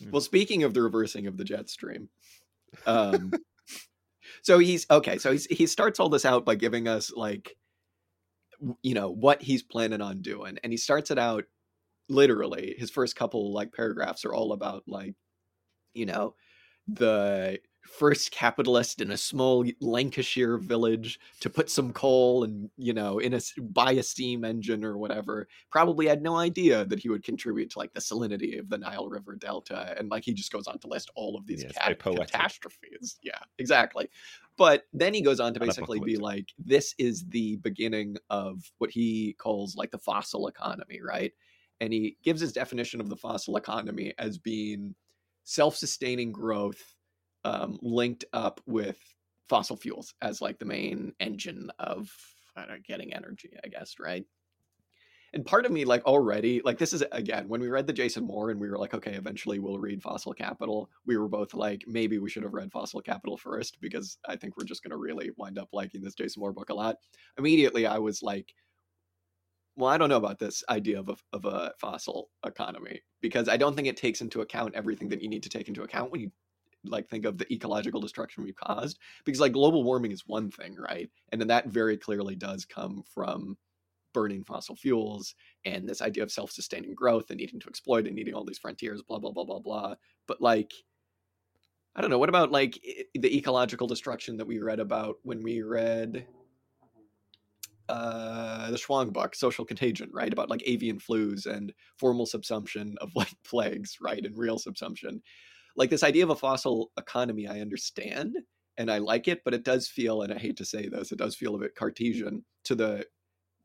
Yeah. 0.00 0.08
well, 0.12 0.20
speaking 0.20 0.62
of 0.62 0.74
the 0.74 0.82
reversing 0.82 1.26
of 1.26 1.36
the 1.36 1.44
jet 1.44 1.68
stream, 1.70 2.08
um, 2.86 3.32
so 4.42 4.58
he's 4.58 4.86
okay. 4.90 5.18
So 5.18 5.32
he's, 5.32 5.46
he 5.46 5.66
starts 5.66 6.00
all 6.00 6.08
this 6.08 6.24
out 6.24 6.44
by 6.44 6.54
giving 6.54 6.88
us 6.88 7.12
like, 7.14 7.56
you 8.82 8.94
know, 8.94 9.10
what 9.10 9.42
he's 9.42 9.62
planning 9.62 10.00
on 10.02 10.22
doing, 10.22 10.58
and 10.62 10.72
he 10.72 10.76
starts 10.76 11.10
it 11.10 11.18
out 11.18 11.44
literally. 12.08 12.74
His 12.78 12.90
first 12.90 13.16
couple 13.16 13.52
like 13.52 13.72
paragraphs 13.72 14.24
are 14.24 14.34
all 14.34 14.52
about 14.52 14.84
like, 14.86 15.14
you 15.94 16.06
know, 16.06 16.34
the 16.88 17.58
first 17.82 18.30
capitalist 18.30 19.00
in 19.00 19.10
a 19.10 19.16
small 19.16 19.64
Lancashire 19.80 20.58
village 20.58 21.18
to 21.40 21.48
put 21.48 21.70
some 21.70 21.92
coal 21.92 22.44
and 22.44 22.70
you 22.76 22.92
know 22.92 23.18
in 23.18 23.34
a 23.34 23.40
buy 23.60 23.92
a 23.92 24.02
steam 24.02 24.44
engine 24.44 24.84
or 24.84 24.98
whatever 24.98 25.48
probably 25.70 26.06
had 26.06 26.22
no 26.22 26.36
idea 26.36 26.84
that 26.84 26.98
he 27.00 27.08
would 27.08 27.24
contribute 27.24 27.70
to 27.70 27.78
like 27.78 27.92
the 27.92 28.00
salinity 28.00 28.58
of 28.58 28.68
the 28.68 28.78
Nile 28.78 29.08
River 29.08 29.34
Delta 29.34 29.96
and 29.98 30.10
like 30.10 30.24
he 30.24 30.34
just 30.34 30.52
goes 30.52 30.66
on 30.66 30.78
to 30.80 30.88
list 30.88 31.10
all 31.14 31.36
of 31.36 31.46
these 31.46 31.64
Yeah, 31.64 31.72
cat- 31.72 31.98
catastrophes. 31.98 33.18
Yeah 33.22 33.38
exactly. 33.58 34.10
But 34.56 34.84
then 34.92 35.14
he 35.14 35.22
goes 35.22 35.40
on 35.40 35.54
to 35.54 35.60
basically 35.60 36.00
be 36.00 36.16
like 36.16 36.48
this 36.58 36.94
is 36.98 37.26
the 37.28 37.56
beginning 37.56 38.16
of 38.28 38.70
what 38.78 38.90
he 38.90 39.34
calls 39.34 39.74
like 39.74 39.90
the 39.90 39.98
fossil 39.98 40.48
economy 40.48 41.00
right? 41.02 41.32
And 41.80 41.94
he 41.94 42.18
gives 42.22 42.42
his 42.42 42.52
definition 42.52 43.00
of 43.00 43.08
the 43.08 43.16
fossil 43.16 43.56
economy 43.56 44.12
as 44.18 44.36
being 44.36 44.94
self-sustaining 45.44 46.30
growth 46.30 46.94
um, 47.44 47.78
linked 47.82 48.24
up 48.32 48.60
with 48.66 48.98
fossil 49.48 49.76
fuels 49.76 50.14
as 50.22 50.40
like 50.40 50.58
the 50.58 50.64
main 50.64 51.12
engine 51.20 51.70
of 51.78 52.10
know, 52.56 52.76
getting 52.86 53.12
energy, 53.12 53.50
I 53.64 53.68
guess, 53.68 53.96
right? 53.98 54.24
And 55.32 55.46
part 55.46 55.64
of 55.64 55.70
me, 55.70 55.84
like 55.84 56.04
already, 56.06 56.60
like 56.64 56.76
this 56.76 56.92
is 56.92 57.04
again 57.12 57.48
when 57.48 57.60
we 57.60 57.68
read 57.68 57.86
the 57.86 57.92
Jason 57.92 58.24
Moore 58.24 58.50
and 58.50 58.60
we 58.60 58.68
were 58.68 58.78
like, 58.78 58.94
okay, 58.94 59.12
eventually 59.12 59.60
we'll 59.60 59.78
read 59.78 60.02
Fossil 60.02 60.32
Capital. 60.32 60.90
We 61.06 61.16
were 61.16 61.28
both 61.28 61.54
like, 61.54 61.84
maybe 61.86 62.18
we 62.18 62.28
should 62.28 62.42
have 62.42 62.52
read 62.52 62.72
Fossil 62.72 63.00
Capital 63.00 63.36
first 63.36 63.80
because 63.80 64.18
I 64.26 64.34
think 64.34 64.56
we're 64.56 64.64
just 64.64 64.82
going 64.82 64.90
to 64.90 64.96
really 64.96 65.30
wind 65.36 65.56
up 65.56 65.68
liking 65.72 66.02
this 66.02 66.14
Jason 66.14 66.40
Moore 66.40 66.52
book 66.52 66.70
a 66.70 66.74
lot. 66.74 66.96
Immediately, 67.38 67.86
I 67.86 67.98
was 67.98 68.24
like, 68.24 68.52
well, 69.76 69.88
I 69.88 69.98
don't 69.98 70.08
know 70.08 70.16
about 70.16 70.40
this 70.40 70.64
idea 70.68 70.98
of 70.98 71.08
a, 71.08 71.16
of 71.32 71.44
a 71.44 71.72
fossil 71.78 72.30
economy 72.44 73.00
because 73.20 73.48
I 73.48 73.56
don't 73.56 73.76
think 73.76 73.86
it 73.86 73.96
takes 73.96 74.20
into 74.22 74.40
account 74.40 74.74
everything 74.74 75.08
that 75.10 75.22
you 75.22 75.28
need 75.28 75.44
to 75.44 75.48
take 75.48 75.68
into 75.68 75.84
account 75.84 76.10
when 76.10 76.22
you 76.22 76.32
like 76.84 77.08
think 77.08 77.24
of 77.24 77.38
the 77.38 77.52
ecological 77.52 78.00
destruction 78.00 78.44
we've 78.44 78.56
caused 78.56 78.98
because 79.24 79.40
like 79.40 79.52
global 79.52 79.84
warming 79.84 80.12
is 80.12 80.26
one 80.26 80.50
thing 80.50 80.76
right 80.76 81.10
and 81.30 81.40
then 81.40 81.48
that 81.48 81.68
very 81.68 81.96
clearly 81.96 82.34
does 82.34 82.64
come 82.64 83.02
from 83.14 83.56
burning 84.12 84.42
fossil 84.42 84.74
fuels 84.74 85.34
and 85.64 85.88
this 85.88 86.02
idea 86.02 86.22
of 86.22 86.32
self-sustaining 86.32 86.94
growth 86.94 87.30
and 87.30 87.38
needing 87.38 87.60
to 87.60 87.68
exploit 87.68 88.06
and 88.06 88.16
needing 88.16 88.34
all 88.34 88.44
these 88.44 88.58
frontiers 88.58 89.02
blah 89.02 89.18
blah 89.18 89.30
blah 89.30 89.44
blah 89.44 89.60
blah 89.60 89.94
but 90.26 90.40
like 90.40 90.72
i 91.94 92.00
don't 92.00 92.10
know 92.10 92.18
what 92.18 92.28
about 92.28 92.50
like 92.50 92.78
the 93.14 93.36
ecological 93.36 93.86
destruction 93.86 94.36
that 94.36 94.46
we 94.46 94.58
read 94.58 94.80
about 94.80 95.16
when 95.22 95.42
we 95.42 95.62
read 95.62 96.26
uh 97.90 98.70
the 98.70 98.78
Chuang 98.78 99.10
book, 99.10 99.34
Social 99.34 99.64
Contagion, 99.64 100.10
right? 100.12 100.32
About 100.32 100.48
like 100.48 100.62
avian 100.64 100.98
flus 100.98 101.46
and 101.46 101.72
formal 101.98 102.24
subsumption 102.24 102.94
of 103.00 103.10
like 103.16 103.32
plagues, 103.44 103.98
right? 104.00 104.24
And 104.24 104.36
real 104.38 104.58
subsumption. 104.58 105.20
Like 105.76 105.90
this 105.90 106.02
idea 106.02 106.24
of 106.24 106.30
a 106.30 106.36
fossil 106.36 106.90
economy, 106.98 107.46
I 107.46 107.60
understand 107.60 108.36
and 108.76 108.90
I 108.90 108.98
like 108.98 109.28
it, 109.28 109.42
but 109.44 109.54
it 109.54 109.64
does 109.64 109.88
feel, 109.88 110.22
and 110.22 110.32
I 110.32 110.38
hate 110.38 110.56
to 110.58 110.64
say 110.64 110.88
this, 110.88 111.12
it 111.12 111.18
does 111.18 111.36
feel 111.36 111.54
a 111.54 111.58
bit 111.58 111.74
Cartesian 111.74 112.44
to 112.64 112.74
the 112.74 113.06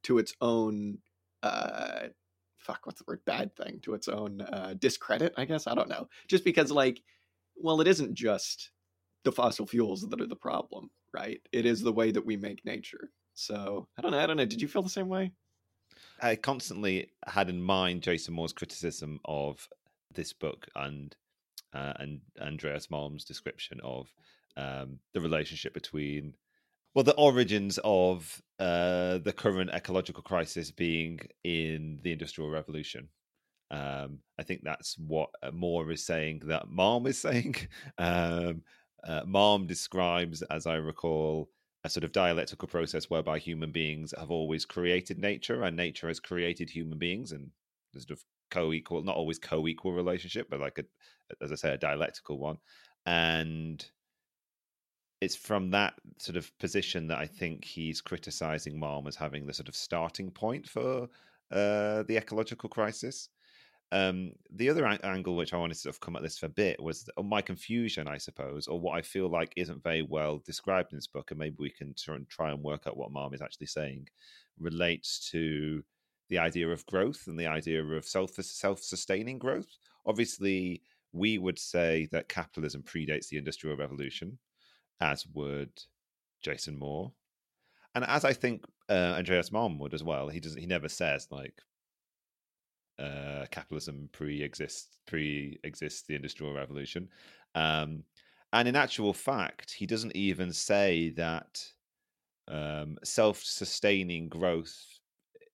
to 0.03 0.17
its 0.17 0.33
own 0.41 0.99
uh 1.43 2.07
fuck, 2.57 2.85
what's 2.85 2.99
the 2.99 3.05
word? 3.07 3.21
Bad 3.25 3.55
thing, 3.55 3.79
to 3.83 3.93
its 3.93 4.07
own 4.07 4.41
uh 4.41 4.75
discredit, 4.79 5.33
I 5.37 5.45
guess. 5.45 5.67
I 5.67 5.75
don't 5.75 5.89
know. 5.89 6.07
Just 6.27 6.43
because 6.43 6.71
like, 6.71 7.01
well, 7.55 7.81
it 7.81 7.87
isn't 7.87 8.13
just 8.13 8.71
the 9.23 9.31
fossil 9.31 9.65
fuels 9.65 10.07
that 10.07 10.21
are 10.21 10.27
the 10.27 10.35
problem, 10.35 10.89
right? 11.13 11.41
It 11.51 11.65
is 11.65 11.81
the 11.81 11.93
way 11.93 12.11
that 12.11 12.25
we 12.25 12.37
make 12.37 12.63
nature. 12.65 13.11
So 13.33 13.87
I 13.97 14.01
don't 14.01 14.11
know. 14.11 14.19
I 14.19 14.27
don't 14.27 14.37
know. 14.37 14.45
Did 14.45 14.61
you 14.61 14.67
feel 14.67 14.83
the 14.83 14.89
same 14.89 15.09
way? 15.09 15.31
I 16.21 16.35
constantly 16.35 17.09
had 17.27 17.49
in 17.49 17.61
mind 17.61 18.01
Jason 18.01 18.33
Moore's 18.33 18.53
criticism 18.53 19.19
of 19.25 19.67
this 20.13 20.33
book 20.33 20.67
and 20.75 21.15
uh, 21.75 21.93
and 21.99 22.21
Andreas 22.41 22.87
Malm's 22.87 23.25
description 23.25 23.79
of 23.83 24.11
um, 24.57 24.99
the 25.13 25.21
relationship 25.21 25.73
between 25.73 26.33
well 26.93 27.03
the 27.03 27.15
origins 27.15 27.77
of 27.83 28.41
uh, 28.59 29.17
the 29.17 29.33
current 29.35 29.69
ecological 29.71 30.23
crisis 30.23 30.71
being 30.71 31.19
in 31.43 31.99
the 32.03 32.13
industrial 32.13 32.49
revolution. 32.49 33.09
Um, 33.71 34.19
I 34.39 34.43
think 34.43 34.61
that's 34.63 34.97
what 34.97 35.29
uh, 35.43 35.51
Moore 35.51 35.91
is 35.91 36.05
saying 36.05 36.43
that 36.45 36.69
Malm 36.69 37.07
is 37.07 37.19
saying. 37.27 37.55
Um, 37.97 38.61
uh, 39.05 39.23
Malm 39.23 39.67
describes, 39.67 40.41
as 40.43 40.65
I 40.65 40.75
recall, 40.75 41.49
a 41.83 41.89
sort 41.89 42.03
of 42.03 42.11
dialectical 42.11 42.67
process 42.67 43.09
whereby 43.09 43.37
human 43.37 43.71
beings 43.71 44.13
have 44.17 44.31
always 44.31 44.65
created 44.65 45.19
nature 45.19 45.63
and 45.63 45.75
nature 45.75 46.07
has 46.07 46.19
created 46.19 46.69
human 46.69 46.97
beings 46.97 47.31
and 47.31 47.51
sort 47.93 48.11
of 48.11 48.23
co-equal 48.55 49.03
not 49.03 49.15
always 49.15 49.39
co-equal 49.39 49.93
relationship 49.93 50.47
but 50.49 50.59
like 50.59 50.77
a 50.79 50.85
as 51.43 51.51
i 51.51 51.55
say 51.55 51.73
a 51.73 51.77
dialectical 51.77 52.37
one. 52.37 52.57
And 53.05 53.85
it's 55.21 55.35
from 55.35 55.71
that 55.71 55.93
sort 56.19 56.37
of 56.37 56.51
position 56.59 57.07
that 57.07 57.19
i 57.19 57.25
think 57.25 57.63
he's 57.63 58.01
criticizing 58.01 58.79
Malm 58.79 59.07
as 59.07 59.15
having 59.15 59.45
the 59.45 59.53
sort 59.53 59.69
of 59.69 59.75
starting 59.75 60.29
point 60.31 60.67
for 60.67 61.07
uh, 61.51 62.03
the 62.03 62.17
ecological 62.17 62.69
crisis. 62.69 63.29
Um, 63.91 64.31
the 64.51 64.69
other 64.69 64.85
an- 64.85 64.99
angle 65.03 65.35
which 65.35 65.53
I 65.53 65.57
wanted 65.57 65.75
to 65.75 65.79
sort 65.79 65.95
of 65.95 65.99
come 65.99 66.15
at 66.15 66.23
this 66.23 66.39
for 66.39 66.47
a 66.47 66.49
bit 66.49 66.81
was 66.81 67.07
my 67.23 67.41
confusion, 67.41 68.07
I 68.07 68.17
suppose, 68.17 68.67
or 68.67 68.79
what 68.79 68.97
I 68.97 69.01
feel 69.03 69.29
like 69.29 69.53
isn't 69.55 69.83
very 69.83 70.01
well 70.01 70.41
described 70.43 70.91
in 70.91 70.97
this 70.97 71.07
book, 71.07 71.29
and 71.31 71.39
maybe 71.39 71.55
we 71.59 71.69
can 71.69 71.93
try 71.93 72.15
and, 72.15 72.27
try 72.27 72.51
and 72.51 72.63
work 72.63 72.87
out 72.87 72.97
what 72.97 73.13
Malm 73.13 73.33
is 73.33 73.43
actually 73.43 73.67
saying, 73.67 74.07
relates 74.59 75.29
to 75.29 75.83
the 76.29 76.37
idea 76.39 76.67
of 76.67 76.85
growth 76.85 77.27
and 77.27 77.39
the 77.39 77.47
idea 77.47 77.83
of 77.83 78.05
self 78.05 78.31
self 78.35 78.81
sustaining 78.81 79.39
growth. 79.39 79.77
Obviously, 80.05 80.81
we 81.13 81.37
would 81.37 81.59
say 81.59 82.07
that 82.11 82.29
capitalism 82.29 82.83
predates 82.83 83.29
the 83.29 83.37
Industrial 83.37 83.77
Revolution, 83.77 84.37
as 85.01 85.25
would 85.33 85.71
Jason 86.41 86.77
Moore, 86.77 87.11
and 87.93 88.03
as 88.05 88.25
I 88.25 88.33
think 88.33 88.65
uh, 88.89 89.15
Andreas 89.17 89.49
Malm 89.49 89.79
would 89.79 89.93
as 89.93 90.03
well. 90.03 90.29
He 90.29 90.39
doesn't. 90.39 90.59
He 90.59 90.67
never 90.67 90.89
says 90.89 91.27
like 91.31 91.61
uh, 92.99 93.45
capitalism 93.51 94.09
pre-exists 94.13 94.97
pre-exists 95.05 96.03
the 96.03 96.15
industrial 96.15 96.53
revolution 96.53 97.09
um, 97.53 98.03
and 98.53 98.67
in 98.67 98.75
actual 98.75 99.13
fact 99.13 99.73
he 99.73 99.85
doesn't 99.85 100.15
even 100.15 100.53
say 100.53 101.09
that 101.09 101.61
um, 102.47 102.97
self-sustaining 103.03 104.29
growth 104.29 104.94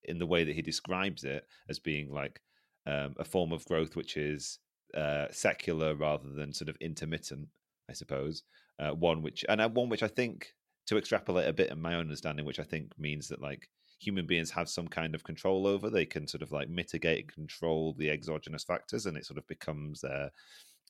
in 0.05 0.19
the 0.19 0.25
way 0.25 0.43
that 0.43 0.55
he 0.55 0.61
describes 0.61 1.23
it 1.23 1.45
as 1.69 1.79
being 1.79 2.11
like 2.11 2.41
um, 2.87 3.15
a 3.17 3.25
form 3.25 3.51
of 3.51 3.65
growth 3.65 3.95
which 3.95 4.17
is 4.17 4.59
uh, 4.95 5.27
secular 5.31 5.95
rather 5.95 6.29
than 6.29 6.53
sort 6.53 6.69
of 6.69 6.77
intermittent, 6.81 7.47
I 7.89 7.93
suppose. 7.93 8.43
Uh, 8.79 8.91
one 8.91 9.21
which 9.21 9.45
and 9.47 9.61
uh, 9.61 9.69
one 9.69 9.89
which 9.89 10.03
I 10.03 10.07
think 10.07 10.53
to 10.87 10.97
extrapolate 10.97 11.47
a 11.47 11.53
bit 11.53 11.69
in 11.69 11.81
my 11.81 11.93
own 11.95 12.01
understanding, 12.01 12.45
which 12.45 12.59
I 12.59 12.63
think 12.63 12.91
means 12.97 13.27
that 13.27 13.41
like 13.41 13.69
human 13.99 14.25
beings 14.25 14.49
have 14.51 14.67
some 14.67 14.87
kind 14.87 15.13
of 15.13 15.23
control 15.23 15.67
over. 15.67 15.89
They 15.89 16.05
can 16.05 16.27
sort 16.27 16.41
of 16.41 16.51
like 16.51 16.69
mitigate 16.69 17.31
control 17.31 17.95
the 17.97 18.09
exogenous 18.09 18.63
factors, 18.63 19.05
and 19.05 19.15
it 19.15 19.25
sort 19.25 19.37
of 19.37 19.47
becomes 19.47 20.01
their 20.01 20.31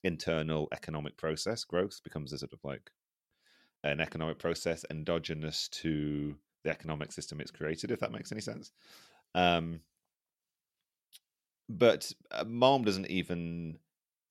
internal 0.04 0.68
economic 0.72 1.16
process. 1.16 1.64
Growth 1.64 2.00
becomes 2.02 2.32
a 2.32 2.38
sort 2.38 2.52
of 2.52 2.60
like 2.64 2.90
an 3.84 4.00
economic 4.00 4.38
process 4.38 4.84
endogenous 4.90 5.68
to 5.68 6.36
the 6.64 6.70
economic 6.70 7.12
system 7.12 7.40
it's 7.40 7.50
created, 7.50 7.90
if 7.90 8.00
that 8.00 8.12
makes 8.12 8.32
any 8.32 8.40
sense. 8.40 8.72
Um, 9.34 9.80
but 11.68 12.12
uh, 12.30 12.44
Malm 12.44 12.84
doesn't 12.84 13.10
even 13.10 13.78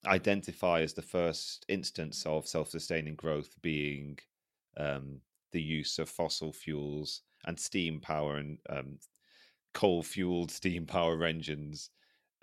identify 0.05 0.81
as 0.81 0.93
the 0.93 1.01
first 1.01 1.65
instance 1.67 2.25
of 2.25 2.47
self-sustaining 2.47 3.15
growth 3.15 3.55
being 3.61 4.17
um, 4.77 5.19
the 5.51 5.61
use 5.61 5.99
of 5.99 6.09
fossil 6.09 6.51
fuels 6.51 7.21
and 7.45 7.59
steam 7.59 7.99
power 7.99 8.37
and 8.37 8.57
um, 8.69 8.97
coal-fueled 9.73 10.51
steam 10.59 10.85
power 10.85 11.23
engines 11.23 11.89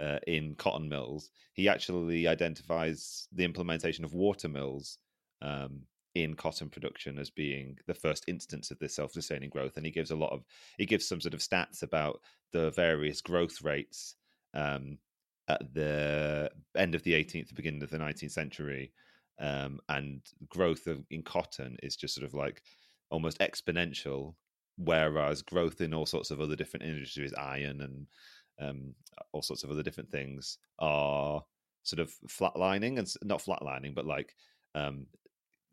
uh, 0.00 0.18
in 0.26 0.54
cotton 0.54 0.88
mills. 0.88 1.30
He 1.54 1.68
actually 1.68 2.26
identifies 2.28 3.28
the 3.32 3.44
implementation 3.44 4.04
of 4.04 4.14
water 4.14 4.48
mills 4.48 4.98
um, 5.42 5.82
in 6.22 6.34
cotton 6.34 6.68
production 6.68 7.18
as 7.18 7.30
being 7.30 7.76
the 7.86 7.94
first 7.94 8.24
instance 8.28 8.70
of 8.70 8.78
this 8.78 8.94
self-sustaining 8.94 9.50
growth, 9.50 9.76
and 9.76 9.86
he 9.86 9.92
gives 9.92 10.10
a 10.10 10.16
lot 10.16 10.32
of 10.32 10.44
he 10.78 10.86
gives 10.86 11.06
some 11.06 11.20
sort 11.20 11.34
of 11.34 11.40
stats 11.40 11.82
about 11.82 12.20
the 12.52 12.70
various 12.70 13.20
growth 13.20 13.62
rates 13.62 14.16
um, 14.54 14.98
at 15.48 15.62
the 15.74 16.50
end 16.76 16.94
of 16.94 17.02
the 17.02 17.12
18th, 17.12 17.54
beginning 17.54 17.82
of 17.82 17.90
the 17.90 17.98
19th 17.98 18.32
century, 18.32 18.92
um, 19.40 19.80
and 19.88 20.20
growth 20.48 20.86
of, 20.86 21.04
in 21.10 21.22
cotton 21.22 21.76
is 21.82 21.96
just 21.96 22.14
sort 22.14 22.26
of 22.26 22.34
like 22.34 22.62
almost 23.10 23.38
exponential, 23.38 24.34
whereas 24.76 25.42
growth 25.42 25.80
in 25.80 25.94
all 25.94 26.06
sorts 26.06 26.30
of 26.30 26.40
other 26.40 26.56
different 26.56 26.84
industries, 26.84 27.32
iron 27.34 27.80
and 27.80 28.06
um, 28.60 28.94
all 29.32 29.42
sorts 29.42 29.64
of 29.64 29.70
other 29.70 29.82
different 29.82 30.10
things, 30.10 30.58
are 30.78 31.42
sort 31.82 32.00
of 32.00 32.12
flatlining 32.28 32.98
and 32.98 33.12
not 33.22 33.42
flatlining, 33.42 33.94
but 33.94 34.04
like 34.04 34.34
um, 34.74 35.06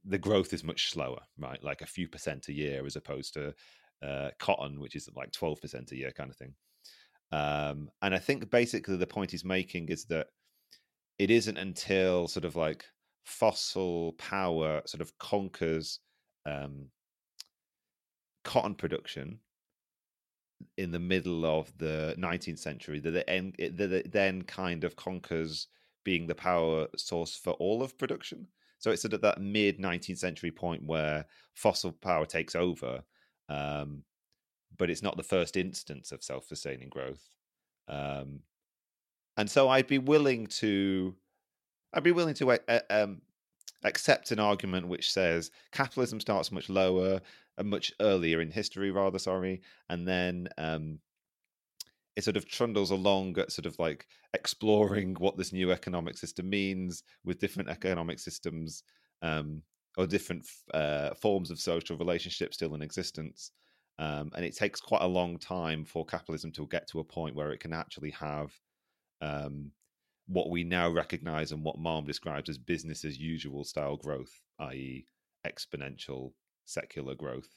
the 0.07 0.17
growth 0.17 0.53
is 0.53 0.63
much 0.63 0.91
slower, 0.91 1.21
right? 1.37 1.61
Like 1.63 1.81
a 1.81 1.87
few 1.87 2.07
percent 2.07 2.47
a 2.47 2.53
year 2.53 2.85
as 2.85 2.95
opposed 2.95 3.33
to 3.33 3.53
uh, 4.03 4.29
cotton, 4.39 4.79
which 4.79 4.95
is 4.95 5.09
like 5.15 5.31
12% 5.31 5.91
a 5.91 5.95
year 5.95 6.11
kind 6.11 6.29
of 6.29 6.35
thing. 6.35 6.53
Um, 7.31 7.89
and 8.01 8.13
I 8.13 8.19
think 8.19 8.49
basically 8.49 8.97
the 8.97 9.07
point 9.07 9.31
he's 9.31 9.45
making 9.45 9.89
is 9.89 10.05
that 10.05 10.27
it 11.17 11.31
isn't 11.31 11.57
until 11.57 12.27
sort 12.27 12.45
of 12.45 12.55
like 12.55 12.85
fossil 13.23 14.13
power 14.13 14.81
sort 14.85 15.01
of 15.01 15.17
conquers 15.17 15.99
um, 16.45 16.89
cotton 18.43 18.75
production 18.75 19.39
in 20.77 20.91
the 20.91 20.99
middle 20.99 21.45
of 21.45 21.75
the 21.77 22.15
19th 22.17 22.59
century 22.59 22.99
that 22.99 23.15
it, 23.27 23.77
that 23.77 23.91
it 23.91 24.11
then 24.11 24.41
kind 24.43 24.83
of 24.83 24.95
conquers 24.95 25.67
being 26.03 26.27
the 26.27 26.35
power 26.35 26.87
source 26.95 27.35
for 27.35 27.53
all 27.53 27.81
of 27.81 27.97
production. 27.97 28.47
So 28.79 28.91
it's 28.91 29.05
at 29.05 29.21
that 29.21 29.41
mid 29.41 29.79
19th 29.79 30.17
century 30.17 30.51
point 30.51 30.83
where 30.83 31.25
fossil 31.53 31.91
power 31.91 32.25
takes 32.25 32.55
over, 32.55 33.03
um, 33.49 34.03
but 34.77 34.89
it's 34.89 35.03
not 35.03 35.17
the 35.17 35.23
first 35.23 35.57
instance 35.57 36.11
of 36.11 36.23
self 36.23 36.45
sustaining 36.45 36.89
growth. 36.89 37.29
Um, 37.87 38.41
and 39.37 39.49
so 39.49 39.69
I'd 39.69 39.87
be 39.87 39.97
willing 39.97 40.47
to, 40.47 41.15
I'd 41.93 42.03
be 42.03 42.11
willing 42.11 42.35
to 42.35 42.51
uh, 42.51 42.79
um, 42.89 43.21
accept 43.83 44.31
an 44.31 44.39
argument 44.39 44.87
which 44.87 45.11
says 45.11 45.51
capitalism 45.71 46.19
starts 46.19 46.51
much 46.51 46.69
lower, 46.69 47.21
and 47.57 47.69
much 47.69 47.93
earlier 48.01 48.41
in 48.41 48.51
history, 48.51 48.91
rather 48.91 49.19
sorry, 49.19 49.61
and 49.89 50.07
then 50.07 50.49
um, 50.57 50.99
it 52.15 52.23
sort 52.23 52.37
of 52.37 52.47
trundles 52.47 52.91
along 52.91 53.37
at 53.37 53.51
sort 53.51 53.65
of 53.65 53.77
like 53.79 54.07
exploring 54.33 55.15
what 55.19 55.37
this 55.37 55.53
new 55.53 55.71
economic 55.71 56.17
system 56.17 56.49
means 56.49 57.03
with 57.23 57.39
different 57.39 57.69
economic 57.69 58.19
systems 58.19 58.83
um, 59.21 59.61
or 59.97 60.07
different 60.07 60.45
uh, 60.73 61.13
forms 61.15 61.51
of 61.51 61.59
social 61.59 61.97
relationships 61.97 62.57
still 62.57 62.75
in 62.75 62.81
existence. 62.81 63.51
Um, 63.97 64.31
and 64.35 64.43
it 64.43 64.55
takes 64.55 64.81
quite 64.81 65.03
a 65.03 65.07
long 65.07 65.37
time 65.39 65.85
for 65.85 66.05
capitalism 66.05 66.51
to 66.53 66.67
get 66.67 66.87
to 66.89 66.99
a 66.99 67.03
point 67.03 67.35
where 67.35 67.51
it 67.51 67.61
can 67.61 67.71
actually 67.71 68.11
have 68.11 68.51
um, 69.21 69.71
what 70.27 70.49
we 70.49 70.63
now 70.63 70.89
recognize 70.89 71.51
and 71.51 71.63
what 71.63 71.79
Malm 71.79 72.05
describes 72.05 72.49
as 72.49 72.57
business 72.57 73.05
as 73.05 73.17
usual 73.17 73.63
style 73.63 73.95
growth, 73.95 74.41
i.e., 74.59 75.05
exponential 75.45 76.31
secular 76.65 77.15
growth 77.15 77.47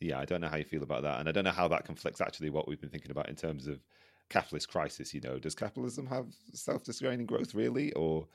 yeah, 0.00 0.18
I 0.18 0.24
don't 0.24 0.40
know 0.40 0.48
how 0.48 0.56
you 0.56 0.64
feel 0.64 0.82
about 0.82 1.02
that, 1.02 1.20
and 1.20 1.28
I 1.28 1.32
don't 1.32 1.44
know 1.44 1.50
how 1.50 1.68
that 1.68 1.84
conflicts 1.84 2.20
actually 2.20 2.50
what 2.50 2.68
we've 2.68 2.80
been 2.80 2.90
thinking 2.90 3.10
about 3.10 3.28
in 3.28 3.36
terms 3.36 3.66
of 3.66 3.80
capitalist 4.28 4.68
crisis. 4.68 5.12
You 5.12 5.20
know, 5.20 5.38
does 5.38 5.54
capitalism 5.54 6.06
have 6.06 6.26
self-sustaining 6.52 7.26
growth 7.26 7.54
really, 7.54 7.92
or 7.92 8.22
uh, 8.22 8.26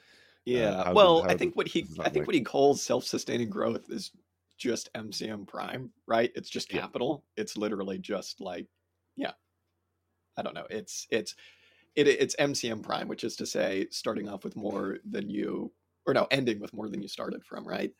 yeah? 0.46 0.70
Uh, 0.82 0.94
well, 0.94 1.24
I 1.28 1.36
think 1.36 1.56
what 1.56 1.68
he 1.68 1.86
I 2.00 2.10
think 2.10 2.28
what 2.28 2.36
he 2.36 2.42
calls 2.42 2.82
self-sustaining 2.82 3.50
growth 3.50 3.90
is 3.90 4.12
just 4.58 4.92
MCM 4.94 5.48
prime, 5.48 5.92
right? 6.08 6.32
It's 6.36 6.50
just 6.50 6.70
capital. 6.70 7.24
Yeah. 7.36 7.44
It's 7.44 7.58
literally 7.58 7.98
just 7.98 8.42
like, 8.42 8.68
yeah, 9.16 9.32
I 10.38 10.42
don't 10.42 10.56
know. 10.56 10.68
It's 10.70 11.08
it's 11.10 11.36
it, 11.96 12.08
it's 12.08 12.36
MCM 12.38 12.82
prime, 12.82 13.08
which 13.08 13.24
is 13.24 13.36
to 13.38 13.46
say, 13.46 13.88
starting 13.92 14.28
off 14.28 14.44
with 14.44 14.56
more 14.56 14.98
than 15.10 15.30
you, 15.30 15.72
or 16.06 16.14
no, 16.14 16.28
ending 16.32 16.60
with 16.60 16.74
more 16.74 16.90
than 16.90 17.02
you 17.02 17.08
started 17.08 17.46
from, 17.46 17.68
right? 17.68 17.92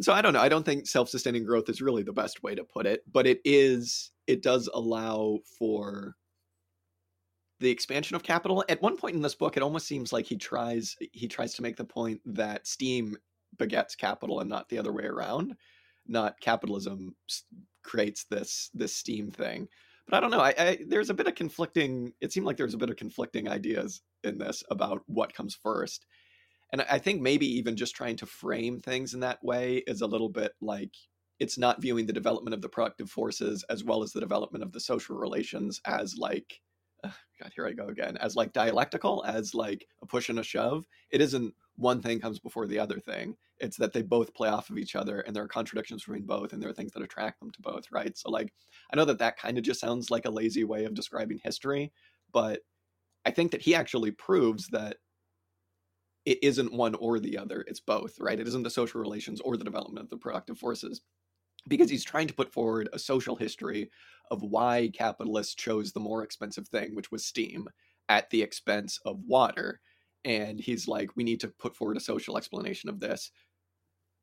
So 0.00 0.12
I 0.12 0.22
don't 0.22 0.32
know. 0.32 0.40
I 0.40 0.48
don't 0.48 0.64
think 0.64 0.86
self-sustaining 0.86 1.44
growth 1.44 1.68
is 1.68 1.82
really 1.82 2.02
the 2.02 2.12
best 2.12 2.42
way 2.42 2.54
to 2.54 2.64
put 2.64 2.86
it, 2.86 3.02
but 3.10 3.26
it 3.26 3.40
is. 3.44 4.10
It 4.26 4.42
does 4.42 4.68
allow 4.72 5.40
for 5.58 6.16
the 7.60 7.70
expansion 7.70 8.16
of 8.16 8.22
capital. 8.22 8.64
At 8.68 8.82
one 8.82 8.96
point 8.96 9.16
in 9.16 9.22
this 9.22 9.34
book, 9.34 9.56
it 9.56 9.62
almost 9.62 9.86
seems 9.86 10.12
like 10.12 10.26
he 10.26 10.36
tries 10.36 10.96
he 11.12 11.28
tries 11.28 11.54
to 11.54 11.62
make 11.62 11.76
the 11.76 11.84
point 11.84 12.20
that 12.26 12.66
steam 12.66 13.16
begets 13.58 13.94
capital 13.94 14.40
and 14.40 14.50
not 14.50 14.68
the 14.68 14.78
other 14.78 14.92
way 14.92 15.04
around. 15.04 15.54
Not 16.06 16.40
capitalism 16.40 17.14
creates 17.82 18.24
this 18.24 18.70
this 18.74 18.94
steam 18.94 19.30
thing. 19.30 19.68
But 20.06 20.16
I 20.16 20.20
don't 20.20 20.30
know. 20.30 20.40
I, 20.40 20.54
I 20.58 20.78
there's 20.86 21.10
a 21.10 21.14
bit 21.14 21.28
of 21.28 21.34
conflicting. 21.34 22.12
It 22.20 22.32
seemed 22.32 22.46
like 22.46 22.56
there's 22.56 22.74
a 22.74 22.78
bit 22.78 22.90
of 22.90 22.96
conflicting 22.96 23.48
ideas 23.48 24.02
in 24.24 24.38
this 24.38 24.62
about 24.70 25.02
what 25.06 25.34
comes 25.34 25.58
first 25.62 26.06
and 26.74 26.84
I 26.90 26.98
think 26.98 27.22
maybe 27.22 27.46
even 27.46 27.76
just 27.76 27.94
trying 27.94 28.16
to 28.16 28.26
frame 28.26 28.80
things 28.80 29.14
in 29.14 29.20
that 29.20 29.42
way 29.44 29.84
is 29.86 30.00
a 30.00 30.08
little 30.08 30.28
bit 30.28 30.54
like 30.60 30.90
it's 31.38 31.56
not 31.56 31.80
viewing 31.80 32.04
the 32.04 32.12
development 32.12 32.52
of 32.52 32.62
the 32.62 32.68
productive 32.68 33.08
forces 33.08 33.64
as 33.70 33.84
well 33.84 34.02
as 34.02 34.12
the 34.12 34.18
development 34.18 34.64
of 34.64 34.72
the 34.72 34.80
social 34.80 35.16
relations 35.16 35.80
as 35.84 36.16
like 36.18 36.60
god 37.04 37.52
here 37.54 37.64
i 37.64 37.72
go 37.72 37.86
again 37.86 38.16
as 38.16 38.34
like 38.34 38.52
dialectical 38.52 39.22
as 39.24 39.54
like 39.54 39.86
a 40.02 40.06
push 40.06 40.28
and 40.30 40.40
a 40.40 40.42
shove. 40.42 40.84
It 41.12 41.20
isn't 41.20 41.54
one 41.76 42.02
thing 42.02 42.18
comes 42.18 42.40
before 42.40 42.66
the 42.66 42.80
other 42.80 42.98
thing. 42.98 43.36
It's 43.58 43.76
that 43.76 43.92
they 43.92 44.02
both 44.02 44.34
play 44.34 44.48
off 44.48 44.68
of 44.68 44.76
each 44.76 44.96
other 44.96 45.20
and 45.20 45.34
there 45.34 45.44
are 45.44 45.48
contradictions 45.48 46.02
between 46.02 46.26
both 46.26 46.52
and 46.52 46.60
there 46.60 46.70
are 46.70 46.74
things 46.74 46.90
that 46.94 47.04
attract 47.04 47.38
them 47.38 47.52
to 47.52 47.62
both 47.62 47.84
right? 47.92 48.18
So 48.18 48.30
like 48.30 48.52
i 48.92 48.96
know 48.96 49.04
that 49.04 49.20
that 49.20 49.38
kind 49.38 49.58
of 49.58 49.62
just 49.62 49.78
sounds 49.78 50.10
like 50.10 50.24
a 50.24 50.30
lazy 50.30 50.64
way 50.64 50.86
of 50.86 50.94
describing 50.94 51.38
history 51.44 51.92
but 52.32 52.62
i 53.24 53.30
think 53.30 53.52
that 53.52 53.62
he 53.62 53.76
actually 53.76 54.10
proves 54.10 54.66
that 54.68 54.96
it 56.24 56.38
isn't 56.42 56.72
one 56.72 56.94
or 56.96 57.18
the 57.18 57.38
other 57.38 57.64
it's 57.68 57.80
both 57.80 58.18
right? 58.20 58.40
It 58.40 58.48
isn't 58.48 58.62
the 58.62 58.70
social 58.70 59.00
relations 59.00 59.40
or 59.40 59.56
the 59.56 59.64
development 59.64 60.04
of 60.04 60.10
the 60.10 60.16
productive 60.16 60.58
forces 60.58 61.02
because 61.68 61.90
he's 61.90 62.04
trying 62.04 62.28
to 62.28 62.34
put 62.34 62.52
forward 62.52 62.88
a 62.92 62.98
social 62.98 63.36
history 63.36 63.90
of 64.30 64.42
why 64.42 64.90
capitalists 64.94 65.54
chose 65.54 65.92
the 65.92 66.00
more 66.00 66.22
expensive 66.22 66.68
thing 66.68 66.94
which 66.94 67.10
was 67.10 67.24
steam 67.24 67.68
at 68.08 68.28
the 68.30 68.42
expense 68.42 68.98
of 69.06 69.20
water. 69.26 69.80
And 70.24 70.60
he's 70.60 70.88
like 70.88 71.16
we 71.16 71.24
need 71.24 71.40
to 71.40 71.48
put 71.48 71.76
forward 71.76 71.96
a 71.96 72.00
social 72.00 72.36
explanation 72.36 72.88
of 72.90 73.00
this. 73.00 73.30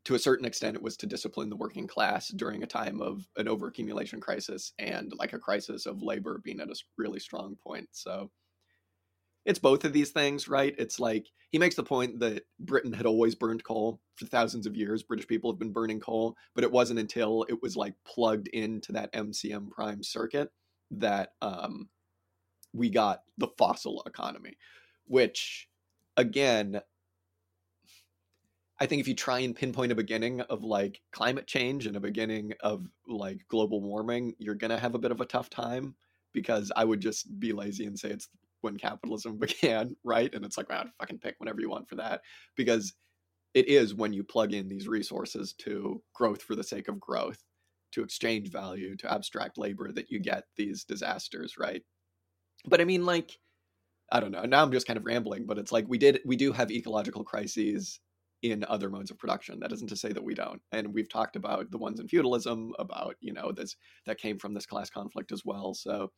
To 0.06 0.16
a 0.16 0.20
certain 0.20 0.46
extent 0.46 0.76
it 0.76 0.82
was 0.84 0.98
to 0.98 1.08
discipline 1.08 1.50
the 1.50 1.56
working 1.56 1.88
class 1.88 2.30
during 2.30 2.64
a 2.64 2.68
time 2.68 3.02
of 3.02 3.28
an 3.38 3.48
overaccumulation 3.48 4.20
crisis 4.20 4.74
and 4.80 5.14
like 5.16 5.34
a 5.34 5.40
crisis 5.40 5.86
of 5.86 6.02
labor 6.02 6.40
being 6.44 6.60
at 6.60 6.70
a 6.70 6.76
really 6.98 7.20
strong 7.20 7.56
point. 7.56 7.88
So 7.92 8.32
it's 9.46 9.60
both 9.60 9.86
of 9.86 9.94
these 9.94 10.12
things, 10.12 10.48
right? 10.48 10.76
It's 10.78 11.00
like 11.00 11.28
he 11.50 11.58
makes 11.58 11.76
the 11.76 11.84
point 11.84 12.20
that 12.20 12.44
Britain 12.60 12.94
had 12.94 13.06
always 13.06 13.36
burned 13.36 13.64
coal 13.64 14.00
for 14.16 14.26
thousands 14.26 14.68
of 14.68 14.76
years. 14.76 15.04
British 15.04 15.28
people 15.28 15.52
have 15.52 15.60
been 15.60 15.74
burning 15.74 16.00
coal, 16.00 16.36
but 16.54 16.64
it 16.64 16.72
wasn't 16.72 17.00
until 17.00 17.46
it 17.50 17.62
was 17.62 17.76
like 17.76 17.96
plugged 18.06 18.48
into 18.50 18.92
that 18.94 19.12
MCM 19.14 19.70
prime 19.72 20.04
circuit 20.04 20.50
that 20.92 21.34
um, 21.42 21.90
we 22.74 22.90
got 22.90 23.24
the 23.38 23.48
fossil 23.58 24.04
economy, 24.06 24.58
which 25.06 25.68
again, 26.18 26.82
I 28.80 28.86
think 28.86 29.00
if 29.00 29.08
you 29.08 29.16
try 29.16 29.40
and 29.40 29.56
pinpoint 29.56 29.92
a 29.92 29.96
beginning 29.96 30.42
of 30.42 30.64
like 30.64 31.02
climate 31.12 31.48
change 31.48 31.86
and 31.86 31.96
a 31.96 32.00
beginning 32.00 32.54
of 32.62 32.88
like 33.08 33.46
global 33.48 33.82
warming, 33.82 34.34
you're 34.38 34.56
going 34.56 34.72
to 34.72 34.80
have 34.80 34.96
a 34.96 35.00
bit 35.00 35.12
of 35.12 35.22
a 35.22 35.26
tough 35.26 35.50
time 35.50 35.96
because 36.34 36.72
I 36.76 36.86
would 36.86 37.00
just 37.00 37.40
be 37.40 37.54
lazy 37.54 37.86
and 37.86 37.98
say 37.98 38.10
it's 38.10 38.30
when 38.62 38.78
capitalism 38.78 39.38
began, 39.40 39.96
right? 40.04 40.34
And 40.34 40.46
it's 40.46 40.58
like, 40.58 40.70
wow, 40.70 40.86
fucking 41.00 41.20
pick 41.20 41.36
whenever 41.38 41.62
you 41.62 41.70
want 41.70 41.90
for 41.90 41.96
that. 41.96 42.22
Because 42.56 42.94
it 43.54 43.68
is 43.68 43.94
when 43.94 44.14
you 44.14 44.24
plug 44.24 44.54
in 44.54 44.70
these 44.70 44.88
resources 44.88 45.54
to 45.60 46.02
growth 46.14 46.42
for 46.42 46.56
the 46.56 46.64
sake 46.64 46.88
of 46.88 47.00
growth, 47.00 47.44
to 47.92 48.04
exchange 48.04 48.50
value, 48.50 48.96
to 48.98 49.12
abstract 49.12 49.58
labor 49.58 49.92
that 49.92 50.10
you 50.10 50.20
get 50.20 50.46
these 50.56 50.86
disasters, 50.86 51.56
right? 51.58 51.84
But 52.66 52.80
I 52.80 52.86
mean, 52.86 53.06
like, 53.06 53.38
I 54.12 54.20
don't 54.20 54.32
know. 54.32 54.44
Now 54.44 54.62
I'm 54.62 54.72
just 54.72 54.88
kind 54.88 54.98
of 54.98 55.06
rambling, 55.06 55.46
but 55.46 55.58
it's 55.58 55.72
like 55.72 55.86
we 55.88 55.98
did, 55.98 56.20
we 56.26 56.36
do 56.36 56.52
have 56.54 56.72
ecological 56.72 57.24
crises 57.24 58.00
in 58.42 58.66
other 58.68 58.90
modes 58.90 59.12
of 59.12 59.20
production. 59.20 59.60
That 59.60 59.72
isn't 59.72 59.90
to 59.90 59.96
say 59.96 60.12
that 60.14 60.24
we 60.24 60.34
don't. 60.34 60.62
And 60.72 60.94
we've 60.94 61.10
talked 61.10 61.36
about 61.36 61.70
the 61.72 61.78
ones 61.78 62.00
in 62.00 62.08
feudalism, 62.08 62.74
about, 62.80 63.16
you 63.20 63.34
know, 63.34 63.52
this 63.52 63.76
that 64.06 64.18
came 64.18 64.40
from 64.40 64.54
this 64.54 64.66
class 64.66 64.90
conflict 64.90 65.32
as 65.32 65.44
well. 65.46 65.74
So 65.74 66.12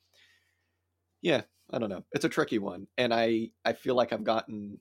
yeah, 1.23 1.43
I 1.71 1.79
don't 1.79 1.89
know. 1.89 2.03
It's 2.11 2.25
a 2.25 2.29
tricky 2.29 2.59
one. 2.59 2.87
And 2.97 3.13
I 3.13 3.49
I 3.65 3.73
feel 3.73 3.95
like 3.95 4.13
I've 4.13 4.23
gotten 4.23 4.79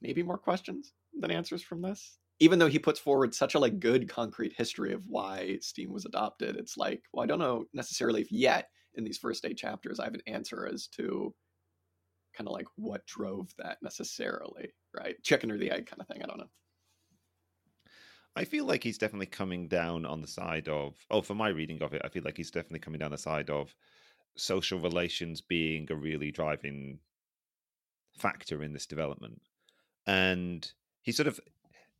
maybe 0.00 0.22
more 0.22 0.38
questions 0.38 0.94
than 1.18 1.32
answers 1.32 1.62
from 1.62 1.82
this. 1.82 2.18
Even 2.40 2.58
though 2.58 2.68
he 2.68 2.78
puts 2.78 3.00
forward 3.00 3.34
such 3.34 3.54
a 3.54 3.58
like 3.58 3.80
good 3.80 4.08
concrete 4.08 4.52
history 4.56 4.92
of 4.92 5.06
why 5.08 5.58
Steam 5.60 5.92
was 5.92 6.04
adopted, 6.04 6.56
it's 6.56 6.76
like, 6.76 7.04
well, 7.12 7.24
I 7.24 7.26
don't 7.26 7.38
know 7.38 7.64
necessarily 7.72 8.20
if 8.20 8.30
yet 8.30 8.70
in 8.94 9.04
these 9.04 9.18
first 9.18 9.44
eight 9.44 9.56
chapters 9.56 9.98
I 9.98 10.04
have 10.04 10.14
an 10.14 10.22
answer 10.26 10.68
as 10.72 10.86
to 10.88 11.34
kind 12.34 12.48
of 12.48 12.52
like 12.52 12.66
what 12.76 13.06
drove 13.06 13.54
that 13.58 13.78
necessarily, 13.82 14.72
right? 14.94 15.16
Chicken 15.22 15.50
or 15.50 15.58
the 15.58 15.70
egg 15.70 15.86
kind 15.86 16.00
of 16.00 16.08
thing. 16.08 16.22
I 16.22 16.26
don't 16.26 16.38
know. 16.38 16.50
I 18.34 18.44
feel 18.44 18.64
like 18.64 18.82
he's 18.82 18.98
definitely 18.98 19.26
coming 19.26 19.68
down 19.68 20.06
on 20.06 20.22
the 20.22 20.26
side 20.26 20.68
of, 20.68 21.04
oh, 21.10 21.20
for 21.20 21.34
my 21.34 21.48
reading 21.48 21.82
of 21.82 21.92
it, 21.92 22.02
I 22.04 22.08
feel 22.08 22.22
like 22.24 22.36
he's 22.36 22.50
definitely 22.50 22.78
coming 22.80 22.98
down 22.98 23.10
the 23.10 23.18
side 23.18 23.50
of 23.50 23.74
social 24.36 24.78
relations 24.78 25.40
being 25.40 25.86
a 25.90 25.96
really 25.96 26.30
driving 26.30 26.98
factor 28.18 28.62
in 28.62 28.72
this 28.72 28.86
development. 28.86 29.40
And 30.06 30.70
he 31.02 31.12
sort 31.12 31.28
of, 31.28 31.40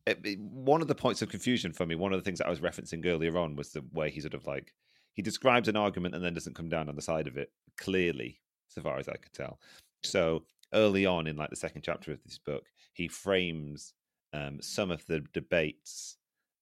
eh, 0.07 0.15
eh, 0.25 0.35
one 0.35 0.81
of 0.81 0.87
the 0.87 0.95
points 0.95 1.21
of 1.21 1.29
confusion 1.29 1.73
for 1.73 1.85
me, 1.85 1.95
one 1.95 2.13
of 2.13 2.19
the 2.19 2.23
things 2.23 2.39
that 2.39 2.47
I 2.47 2.51
was 2.51 2.59
referencing 2.59 3.05
earlier 3.05 3.37
on 3.37 3.55
was 3.55 3.71
the 3.71 3.83
way 3.93 4.09
he 4.09 4.21
sort 4.21 4.33
of 4.33 4.45
like, 4.45 4.73
he 5.13 5.21
describes 5.21 5.67
an 5.67 5.77
argument 5.77 6.15
and 6.15 6.23
then 6.23 6.33
doesn't 6.33 6.55
come 6.55 6.69
down 6.69 6.89
on 6.89 6.95
the 6.95 7.01
side 7.01 7.27
of 7.27 7.37
it 7.37 7.51
clearly, 7.77 8.41
so 8.67 8.81
far 8.81 8.97
as 8.97 9.07
I 9.07 9.15
could 9.15 9.33
tell. 9.33 9.59
So 10.03 10.43
early 10.73 11.05
on 11.05 11.27
in 11.27 11.37
like 11.37 11.49
the 11.49 11.55
second 11.55 11.83
chapter 11.83 12.11
of 12.11 12.23
this 12.23 12.39
book, 12.39 12.65
he 12.93 13.07
frames 13.07 13.93
um, 14.33 14.59
some 14.61 14.91
of 14.91 15.05
the 15.05 15.23
debates 15.33 16.17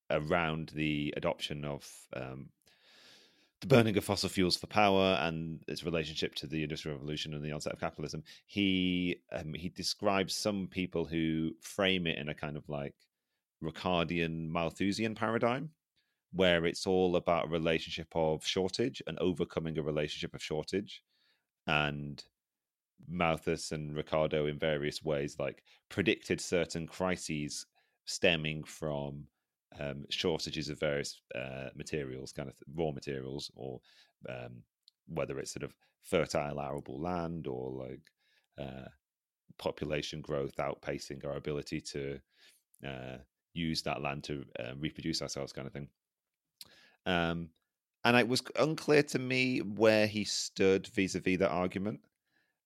around 0.09 0.71
the 0.75 1.13
adoption 1.15 1.63
of 1.63 1.89
um, 2.15 2.49
the 3.61 3.67
burning 3.67 3.95
of 3.95 4.03
fossil 4.03 4.27
fuels 4.27 4.57
for 4.57 4.67
power 4.67 5.17
and 5.21 5.63
its 5.67 5.83
relationship 5.83 6.33
to 6.35 6.47
the 6.47 6.63
industrial 6.63 6.97
revolution 6.97 7.35
and 7.35 7.43
the 7.43 7.51
onset 7.51 7.73
of 7.73 7.79
capitalism. 7.79 8.23
He 8.47 9.21
um, 9.31 9.53
he 9.53 9.69
describes 9.69 10.35
some 10.35 10.67
people 10.67 11.05
who 11.05 11.51
frame 11.61 12.07
it 12.07 12.17
in 12.17 12.29
a 12.29 12.33
kind 12.33 12.57
of 12.57 12.67
like 12.67 12.95
Ricardian 13.63 14.49
Malthusian 14.49 15.13
paradigm, 15.13 15.69
where 16.33 16.65
it's 16.65 16.87
all 16.87 17.15
about 17.15 17.45
a 17.45 17.49
relationship 17.49 18.07
of 18.15 18.45
shortage 18.45 19.01
and 19.05 19.17
overcoming 19.19 19.77
a 19.77 19.83
relationship 19.83 20.33
of 20.33 20.41
shortage, 20.41 21.03
and 21.67 22.23
Malthus 23.07 23.71
and 23.71 23.95
Ricardo 23.95 24.47
in 24.47 24.57
various 24.57 25.03
ways 25.03 25.37
like 25.39 25.63
predicted 25.89 26.41
certain 26.41 26.87
crises 26.87 27.67
stemming 28.05 28.63
from 28.63 29.25
um, 29.79 30.05
shortages 30.09 30.69
of 30.69 30.79
various 30.79 31.21
uh, 31.35 31.69
materials, 31.75 32.31
kind 32.31 32.49
of 32.49 32.55
raw 32.75 32.91
materials, 32.91 33.51
or 33.55 33.79
um, 34.29 34.63
whether 35.07 35.39
it's 35.39 35.53
sort 35.53 35.63
of 35.63 35.75
fertile 36.03 36.59
arable 36.59 36.99
land 36.99 37.47
or 37.47 37.71
like 37.71 38.11
uh, 38.59 38.87
population 39.57 40.21
growth 40.21 40.55
outpacing 40.57 41.25
our 41.25 41.37
ability 41.37 41.79
to 41.79 42.19
uh, 42.85 43.17
use 43.53 43.81
that 43.83 44.01
land 44.01 44.23
to 44.23 44.43
uh, 44.59 44.73
reproduce 44.77 45.21
ourselves, 45.21 45.53
kind 45.53 45.67
of 45.67 45.73
thing. 45.73 45.87
Um, 47.05 47.49
and 48.03 48.17
it 48.17 48.27
was 48.27 48.41
unclear 48.59 49.03
to 49.03 49.19
me 49.19 49.59
where 49.59 50.07
he 50.07 50.23
stood 50.23 50.87
vis-a-vis 50.87 51.37
that 51.39 51.51
argument 51.51 51.99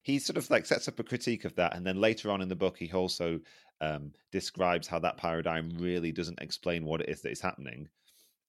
he 0.05 0.19
sort 0.19 0.37
of 0.37 0.47
like 0.51 0.67
sets 0.67 0.87
up 0.87 0.99
a 0.99 1.03
critique 1.03 1.45
of 1.45 1.55
that 1.55 1.75
and 1.75 1.85
then 1.85 1.99
later 1.99 2.29
on 2.29 2.39
in 2.39 2.47
the 2.47 2.55
book 2.55 2.77
he 2.77 2.91
also 2.91 3.39
um, 3.81 4.11
describes 4.31 4.87
how 4.87 4.99
that 4.99 5.17
paradigm 5.17 5.71
really 5.77 6.11
doesn't 6.11 6.41
explain 6.41 6.85
what 6.85 7.01
it 7.01 7.09
is 7.09 7.21
that 7.21 7.31
is 7.31 7.41
happening. 7.41 7.87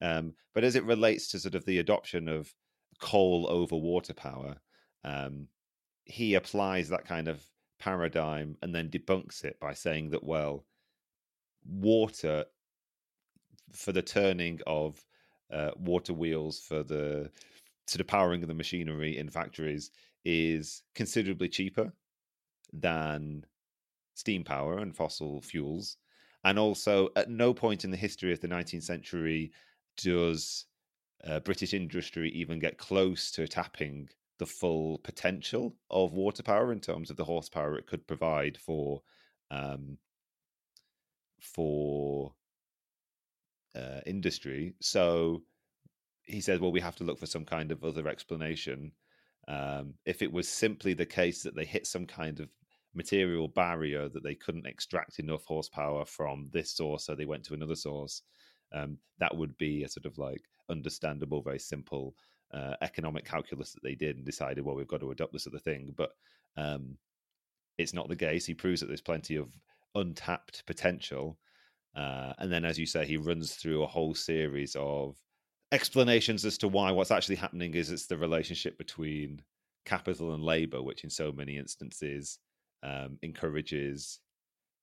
Um, 0.01 0.35
but 0.55 0.65
as 0.65 0.77
it 0.77 0.85
relates 0.85 1.29
to 1.29 1.39
sort 1.39 1.55
of 1.55 1.65
the 1.65 1.79
adoption 1.79 2.29
of 2.29 2.53
coal 3.01 3.47
over 3.49 3.77
water 3.77 4.15
power 4.15 4.57
um, 5.05 5.49
he 6.05 6.35
applies 6.35 6.89
that 6.89 7.05
kind 7.05 7.29
of 7.29 7.45
paradigm 7.79 8.57
and 8.63 8.75
then 8.75 8.89
debunks 8.89 9.45
it 9.45 9.59
by 9.61 9.73
saying 9.73 10.11
that 10.11 10.25
well 10.25 10.65
water 11.65 12.45
for 13.73 13.93
the 13.93 14.03
turning 14.03 14.61
of 14.67 15.05
uh, 15.53 15.71
water 15.77 16.13
wheels 16.13 16.61
for 16.61 16.83
the 16.83 17.31
to 17.87 17.99
the 17.99 18.05
powering 18.05 18.43
of 18.43 18.49
the 18.49 18.55
machinery 18.55 19.17
in 19.19 19.29
factories 19.29 19.91
is 20.25 20.83
considerably 20.95 21.49
cheaper 21.49 21.93
than 22.73 23.45
steam 24.17 24.43
power 24.43 24.79
and 24.79 24.97
fossil 24.97 25.41
fuels. 25.43 25.99
And 26.43 26.59
also, 26.59 27.11
at 27.17 27.31
no 27.31 27.53
point 27.53 27.85
in 27.85 27.91
the 27.91 27.97
history 27.97 28.33
of 28.33 28.41
the 28.41 28.49
19th 28.49 28.83
century 28.83 29.53
does 29.97 30.67
uh, 31.25 31.41
British 31.41 31.75
industry 31.75 32.31
even 32.31 32.59
get 32.59 32.79
close 32.79 33.31
to 33.33 33.47
tapping 33.47 34.09
the 34.39 34.47
full 34.47 34.99
potential 34.99 35.75
of 35.91 36.13
water 36.13 36.43
power 36.43 36.73
in 36.73 36.81
terms 36.81 37.11
of 37.11 37.17
the 37.17 37.25
horsepower 37.25 37.77
it 37.77 37.87
could 37.87 38.07
provide 38.07 38.57
for 38.59 39.03
um, 39.51 39.99
for 41.41 42.33
uh, 43.75 44.01
industry. 44.07 44.75
So 44.81 45.43
he 46.23 46.41
says, 46.41 46.61
well, 46.61 46.73
we 46.73 46.81
have 46.81 46.97
to 46.97 47.05
look 47.05 47.19
for 47.19 47.27
some 47.27 47.45
kind 47.45 47.71
of 47.71 47.85
other 47.85 48.09
explanation. 48.09 48.93
Um, 49.49 49.95
if 50.05 50.23
it 50.23 50.33
was 50.33 50.49
simply 50.49 50.95
the 50.95 51.07
case 51.07 51.43
that 51.43 51.55
they 51.55 51.65
hit 51.65 51.87
some 51.87 52.07
kind 52.07 52.41
of 52.41 52.49
material 52.97 53.49
barrier 53.49 54.09
that 54.09 54.23
they 54.23 54.35
couldn't 54.35 54.67
extract 54.67 55.19
enough 55.19 55.45
horsepower 55.45 56.05
from 56.05 56.49
this 56.53 56.71
source, 56.73 57.05
so 57.05 57.15
they 57.15 57.27
went 57.27 57.45
to 57.45 57.55
another 57.55 57.77
source, 57.77 58.23
um, 58.73 58.99
that 59.19 59.37
would 59.37 59.57
be 59.59 59.85
a 59.85 59.89
sort 59.89 60.07
of 60.07 60.19
like 60.19 60.43
understandable, 60.69 61.43
very 61.43 61.59
simple 61.59 62.15
uh, 62.53 62.75
economic 62.83 63.25
calculus 63.25 63.73
that 63.73 63.83
they 63.83 63.95
did 63.95 64.17
and 64.17 64.25
decided, 64.25 64.65
well, 64.65 64.75
we've 64.75 64.89
got 64.89 65.01
to 65.01 65.11
adopt 65.11 65.33
this 65.33 65.47
other 65.47 65.59
thing. 65.59 65.93
But 65.97 66.11
um, 66.57 66.97
it's 67.79 67.95
not 67.95 68.09
the 68.09 68.17
case. 68.17 68.47
He 68.47 68.55
proves 68.55 68.81
that 68.81 68.87
there's 68.87 69.01
plenty 69.01 69.37
of 69.37 69.49
untapped 69.95 70.65
potential. 70.67 71.39
Uh, 71.95 72.33
and 72.39 72.53
then, 72.53 72.65
as 72.65 72.79
you 72.79 72.87
say, 72.87 73.07
he 73.07 73.17
runs 73.17 73.55
through 73.55 73.83
a 73.83 73.87
whole 73.87 74.15
series 74.15 74.77
of 74.79 75.17
explanations 75.73 76.45
as 76.45 76.59
to 76.59 76.69
why 76.69 76.91
what's 76.91 77.11
actually 77.11 77.37
happening 77.37 77.75
is 77.75 77.91
it's 77.91 78.07
the 78.07 78.17
relationship 78.17 78.79
between 78.79 79.43
capital 79.85 80.35
and 80.35 80.43
labor, 80.43 80.83
which 80.83 81.05
in 81.05 81.11
so 81.11 81.33
many 81.33 81.57
instances 81.57 82.39
um, 82.83 83.19
encourages 83.23 84.21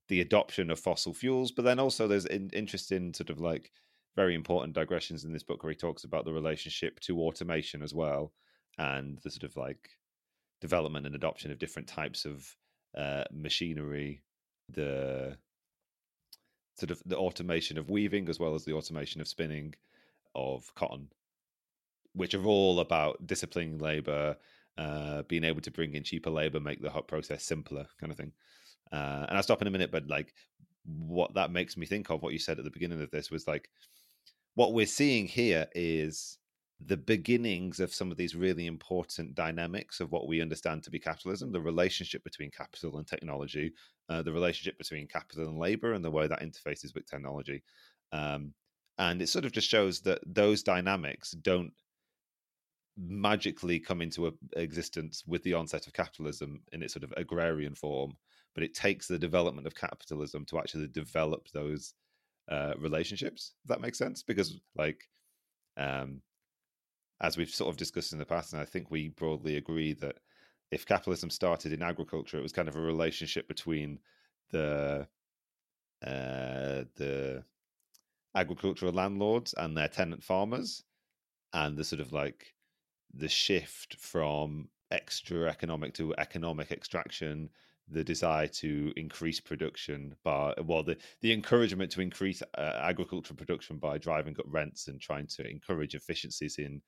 the 0.10 0.22
adoption 0.22 0.70
of 0.70 0.80
fossil 0.80 1.14
fuels. 1.14 1.52
But 1.52 1.66
then 1.66 1.80
also 1.80 2.08
there's 2.08 2.26
in, 2.26 2.50
interesting 2.54 3.14
sort 3.14 3.30
of 3.30 3.40
like 3.40 3.72
very 4.16 4.36
important 4.36 4.74
digressions 4.74 5.24
in 5.24 5.34
this 5.34 5.44
book 5.44 5.64
where 5.64 5.72
he 5.72 5.78
talks 5.78 6.04
about 6.04 6.26
the 6.26 6.34
relationship 6.34 7.00
to 7.02 7.22
automation 7.22 7.82
as 7.82 7.94
well 7.94 8.32
and 8.78 9.20
the 9.24 9.32
sort 9.32 9.44
of 9.44 9.56
like 9.56 9.90
development 10.62 11.06
and 11.06 11.16
adoption 11.16 11.52
of 11.52 11.60
different 11.60 11.88
types 11.88 12.26
of 12.26 12.56
uh, 12.98 13.24
machinery, 13.32 14.22
the 14.70 15.38
sort 16.78 16.92
of 16.92 17.02
the 17.06 17.18
automation 17.18 17.78
of 17.78 17.90
weaving 17.90 18.30
as 18.30 18.40
well 18.40 18.56
as 18.56 18.66
the 18.66 18.74
automation 18.74 19.22
of 19.22 19.28
spinning 19.28 19.74
of 20.36 20.74
cotton, 20.76 21.10
which 22.14 22.34
are 22.34 22.46
all 22.46 22.80
about 22.80 23.26
disciplining 23.26 23.78
labor, 23.78 24.36
uh, 24.78 25.24
being 25.24 25.44
able 25.44 25.62
to 25.62 25.72
bring 25.72 25.94
in 25.96 26.04
cheaper 26.04 26.30
labor, 26.30 26.60
make 26.60 26.82
the 26.82 26.90
hot 26.90 27.08
process 27.08 27.44
simpler, 27.44 27.86
kind 28.00 28.12
of 28.12 28.18
thing. 28.18 28.32
Uh, 28.92 29.26
and 29.28 29.38
I'll 29.38 29.44
stop 29.44 29.62
in 29.62 29.68
a 29.68 29.72
minute, 29.72 29.92
but 29.92 30.08
like 30.08 30.34
what 30.86 31.34
that 31.36 31.52
makes 31.52 31.78
me 31.78 31.86
think 31.86 32.10
of, 32.10 32.22
what 32.22 32.34
you 32.34 32.40
said 32.40 32.60
at 32.60 32.66
the 32.66 32.72
beginning 32.72 33.02
of 33.02 33.12
this 33.12 33.32
was 33.32 33.48
like 33.48 33.70
what 34.56 34.74
we're 34.74 34.86
seeing 34.86 35.28
here 35.28 35.68
is 35.74 36.38
the 36.86 36.98
beginnings 36.98 37.80
of 37.80 37.94
some 37.94 38.12
of 38.12 38.18
these 38.18 38.36
really 38.36 38.66
important 38.66 39.36
dynamics 39.36 40.00
of 40.00 40.12
what 40.12 40.28
we 40.28 40.42
understand 40.42 40.84
to 40.84 40.90
be 40.90 41.00
capitalism 41.00 41.52
the 41.52 41.62
relationship 41.62 42.24
between 42.24 42.52
capital 42.52 42.98
and 42.98 43.08
technology 43.08 43.72
uh, 44.10 44.22
the 44.22 44.32
relationship 44.32 44.78
between 44.78 45.08
capital 45.08 45.48
and 45.48 45.58
labor 45.58 45.94
and 45.94 46.04
the 46.04 46.12
way 46.12 46.28
that 46.28 46.42
interfaces 46.42 46.94
with 46.94 47.10
technology 47.10 47.64
um, 48.12 48.54
and 48.98 49.22
it 49.22 49.30
sort 49.30 49.46
of 49.46 49.52
just 49.52 49.70
shows 49.70 50.02
that 50.02 50.20
those 50.26 50.62
dynamics 50.62 51.32
don't 51.32 51.72
magically 52.98 53.80
come 53.80 54.02
into 54.02 54.28
a, 54.28 54.32
existence 54.56 55.24
with 55.26 55.44
the 55.44 55.54
onset 55.54 55.88
of 55.88 55.94
capitalism 55.94 56.62
in 56.72 56.84
its 56.84 56.94
sort 56.94 57.04
of 57.04 57.14
agrarian 57.18 57.74
form 57.74 58.14
but 58.54 58.64
it 58.64 58.76
takes 58.76 59.08
the 59.08 59.18
development 59.18 59.66
of 59.66 59.76
capitalism 59.76 60.46
to 60.46 60.60
actually 60.60 60.88
develop 60.88 61.48
those 61.54 61.94
uh, 62.50 62.74
relationships 62.78 63.54
if 63.64 63.70
that 63.70 63.82
makes 63.82 63.98
sense 63.98 64.22
because 64.22 64.60
like 64.76 65.10
um 65.78 66.22
as 67.22 67.38
we've 67.38 67.50
sort 67.50 67.70
of 67.70 67.78
discussed 67.78 68.14
in 68.14 68.20
the 68.20 68.26
past 68.26 68.54
and 68.54 68.62
i 68.62 68.66
think 68.66 68.92
we 68.92 69.10
broadly 69.10 69.58
agree 69.58 69.94
that 69.94 70.18
if 70.74 70.88
capitalism 70.88 71.30
started 71.30 71.72
in 71.72 71.84
agriculture, 71.84 72.38
it 72.38 72.44
was 72.44 72.52
kind 72.52 72.68
of 72.68 72.76
a 72.76 72.82
relationship 72.82 73.48
between 73.48 74.00
the 74.52 75.08
uh, 76.06 76.84
the 76.98 77.44
agricultural 78.36 78.92
landlords 78.92 79.54
and 79.56 79.78
their 79.78 79.88
tenant 79.88 80.24
farmers, 80.24 80.84
and 81.54 81.78
the 81.78 81.84
sort 81.84 82.02
of 82.02 82.12
like 82.12 82.54
the 83.14 83.30
shift 83.30 83.96
from 84.00 84.70
extra 84.92 85.50
economic 85.50 85.94
to 85.94 86.14
economic 86.18 86.72
extraction 86.72 87.50
the 87.90 88.04
desire 88.04 88.48
to 88.48 88.94
increase 88.96 89.40
production 89.40 90.16
by 90.24 90.54
well 90.66 90.84
the 90.84 90.96
the 91.22 91.34
encouragement 91.34 91.92
to 91.92 92.02
increase 92.02 92.42
uh, 92.58 92.80
agricultural 92.82 93.36
production 93.36 93.78
by 93.78 93.98
driving 93.98 94.36
up 94.40 94.46
rents 94.48 94.88
and 94.88 95.02
trying 95.02 95.28
to 95.28 95.46
encourage 95.50 95.96
efficiencies 95.96 96.58
in 96.58 96.82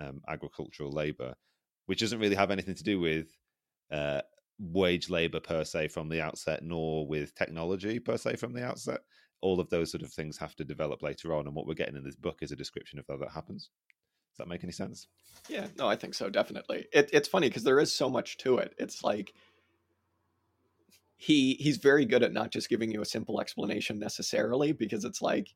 um, 0.00 0.20
agricultural 0.28 0.92
labor 0.92 1.34
which 1.86 2.00
doesn't 2.00 2.20
really 2.20 2.36
have 2.36 2.50
anything 2.50 2.74
to 2.74 2.84
do 2.84 3.00
with 3.00 3.28
uh, 3.90 4.20
wage 4.58 5.10
labor 5.10 5.40
per 5.40 5.64
se 5.64 5.88
from 5.88 6.08
the 6.08 6.20
outset 6.20 6.62
nor 6.62 7.06
with 7.06 7.34
technology 7.34 7.98
per 7.98 8.16
se 8.16 8.36
from 8.36 8.52
the 8.52 8.64
outset. 8.64 9.00
All 9.42 9.60
of 9.60 9.68
those 9.68 9.90
sort 9.90 10.02
of 10.02 10.12
things 10.12 10.38
have 10.38 10.56
to 10.56 10.64
develop 10.64 11.02
later 11.02 11.34
on 11.34 11.46
and 11.46 11.54
what 11.54 11.66
we're 11.66 11.74
getting 11.74 11.96
in 11.96 12.04
this 12.04 12.16
book 12.16 12.38
is 12.40 12.52
a 12.52 12.56
description 12.56 12.98
of 12.98 13.04
how 13.08 13.16
that 13.18 13.32
happens 13.32 13.70
does 14.36 14.44
that 14.44 14.48
make 14.48 14.62
any 14.62 14.72
sense? 14.72 15.06
Yeah 15.48 15.68
no 15.78 15.88
i 15.88 15.96
think 15.96 16.14
so 16.14 16.28
definitely. 16.28 16.86
It, 16.92 17.08
it's 17.12 17.28
funny 17.28 17.48
because 17.48 17.64
there 17.64 17.80
is 17.80 17.92
so 17.92 18.10
much 18.10 18.36
to 18.38 18.58
it. 18.58 18.74
It's 18.78 19.02
like 19.02 19.32
he 21.16 21.54
he's 21.54 21.78
very 21.78 22.04
good 22.04 22.22
at 22.22 22.32
not 22.32 22.50
just 22.50 22.68
giving 22.68 22.90
you 22.90 23.00
a 23.00 23.06
simple 23.06 23.40
explanation 23.40 23.98
necessarily 23.98 24.72
because 24.72 25.04
it's 25.04 25.22
like 25.22 25.54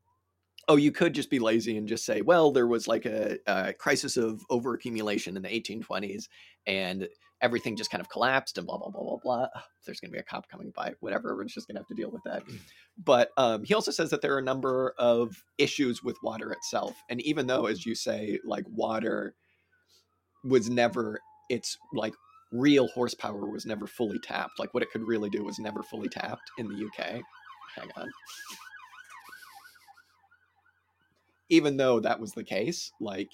oh 0.69 0.77
you 0.77 0.91
could 0.91 1.13
just 1.13 1.29
be 1.29 1.39
lazy 1.39 1.77
and 1.77 1.87
just 1.87 2.07
say 2.07 2.23
well 2.23 2.51
there 2.51 2.67
was 2.67 2.89
like 2.89 3.05
a, 3.05 3.37
a 3.47 3.73
crisis 3.75 4.17
of 4.17 4.43
overaccumulation 4.49 5.37
in 5.37 5.43
the 5.43 5.49
1820s 5.49 6.29
and 6.67 7.09
everything 7.43 7.77
just 7.77 7.91
kind 7.91 8.01
of 8.01 8.09
collapsed 8.09 8.59
and 8.59 8.67
blah 8.67 8.77
blah 8.77 8.91
blah 8.91 9.03
blah 9.03 9.19
blah 9.23 9.47
there's 9.87 10.01
going 10.01 10.11
to 10.11 10.13
be 10.13 10.21
a 10.21 10.23
cop 10.23 10.49
coming 10.49 10.73
by 10.77 10.93
whatever 11.01 11.35
we're 11.37 11.45
just 11.45 11.67
going 11.67 11.75
to 11.75 11.81
have 11.81 11.89
to 11.89 11.95
deal 11.95 12.11
with 12.11 12.23
that 12.25 12.43
but 13.03 13.31
um, 13.37 13.65
he 13.65 13.75
also 13.75 13.91
says 13.91 14.11
that 14.11 14.23
there 14.23 14.35
are 14.35 14.39
a 14.39 14.43
number 14.43 14.95
of 14.99 15.43
issues 15.59 16.03
with 16.03 16.17
water 16.23 16.53
itself 16.53 16.95
and 17.09 17.21
even 17.23 17.47
though 17.47 17.67
as 17.67 17.87
you 17.87 17.95
say 17.95 18.39
like 18.45 18.65
water 18.69 19.35
was 20.45 20.71
never 20.71 21.21
its 21.49 21.77
like 21.93 22.15
real 22.53 22.89
horsepower 22.89 23.47
was 23.47 23.67
never 23.67 23.87
fully 23.87 24.19
tapped. 24.19 24.59
Like 24.59 24.75
what 24.75 24.83
it 24.83 24.91
could 24.91 25.07
really 25.07 25.31
do 25.31 25.45
was 25.45 25.59
never 25.59 25.83
fully 25.83 26.09
tapped 26.09 26.51
in 26.59 26.69
the 26.69 26.87
UK. 26.87 27.21
Hang 27.77 27.91
on. 27.97 28.09
Even 31.49 31.77
though 31.77 32.01
that 32.01 32.21
was 32.21 32.33
the 32.33 32.45
case, 32.45 32.93
like 33.01 33.31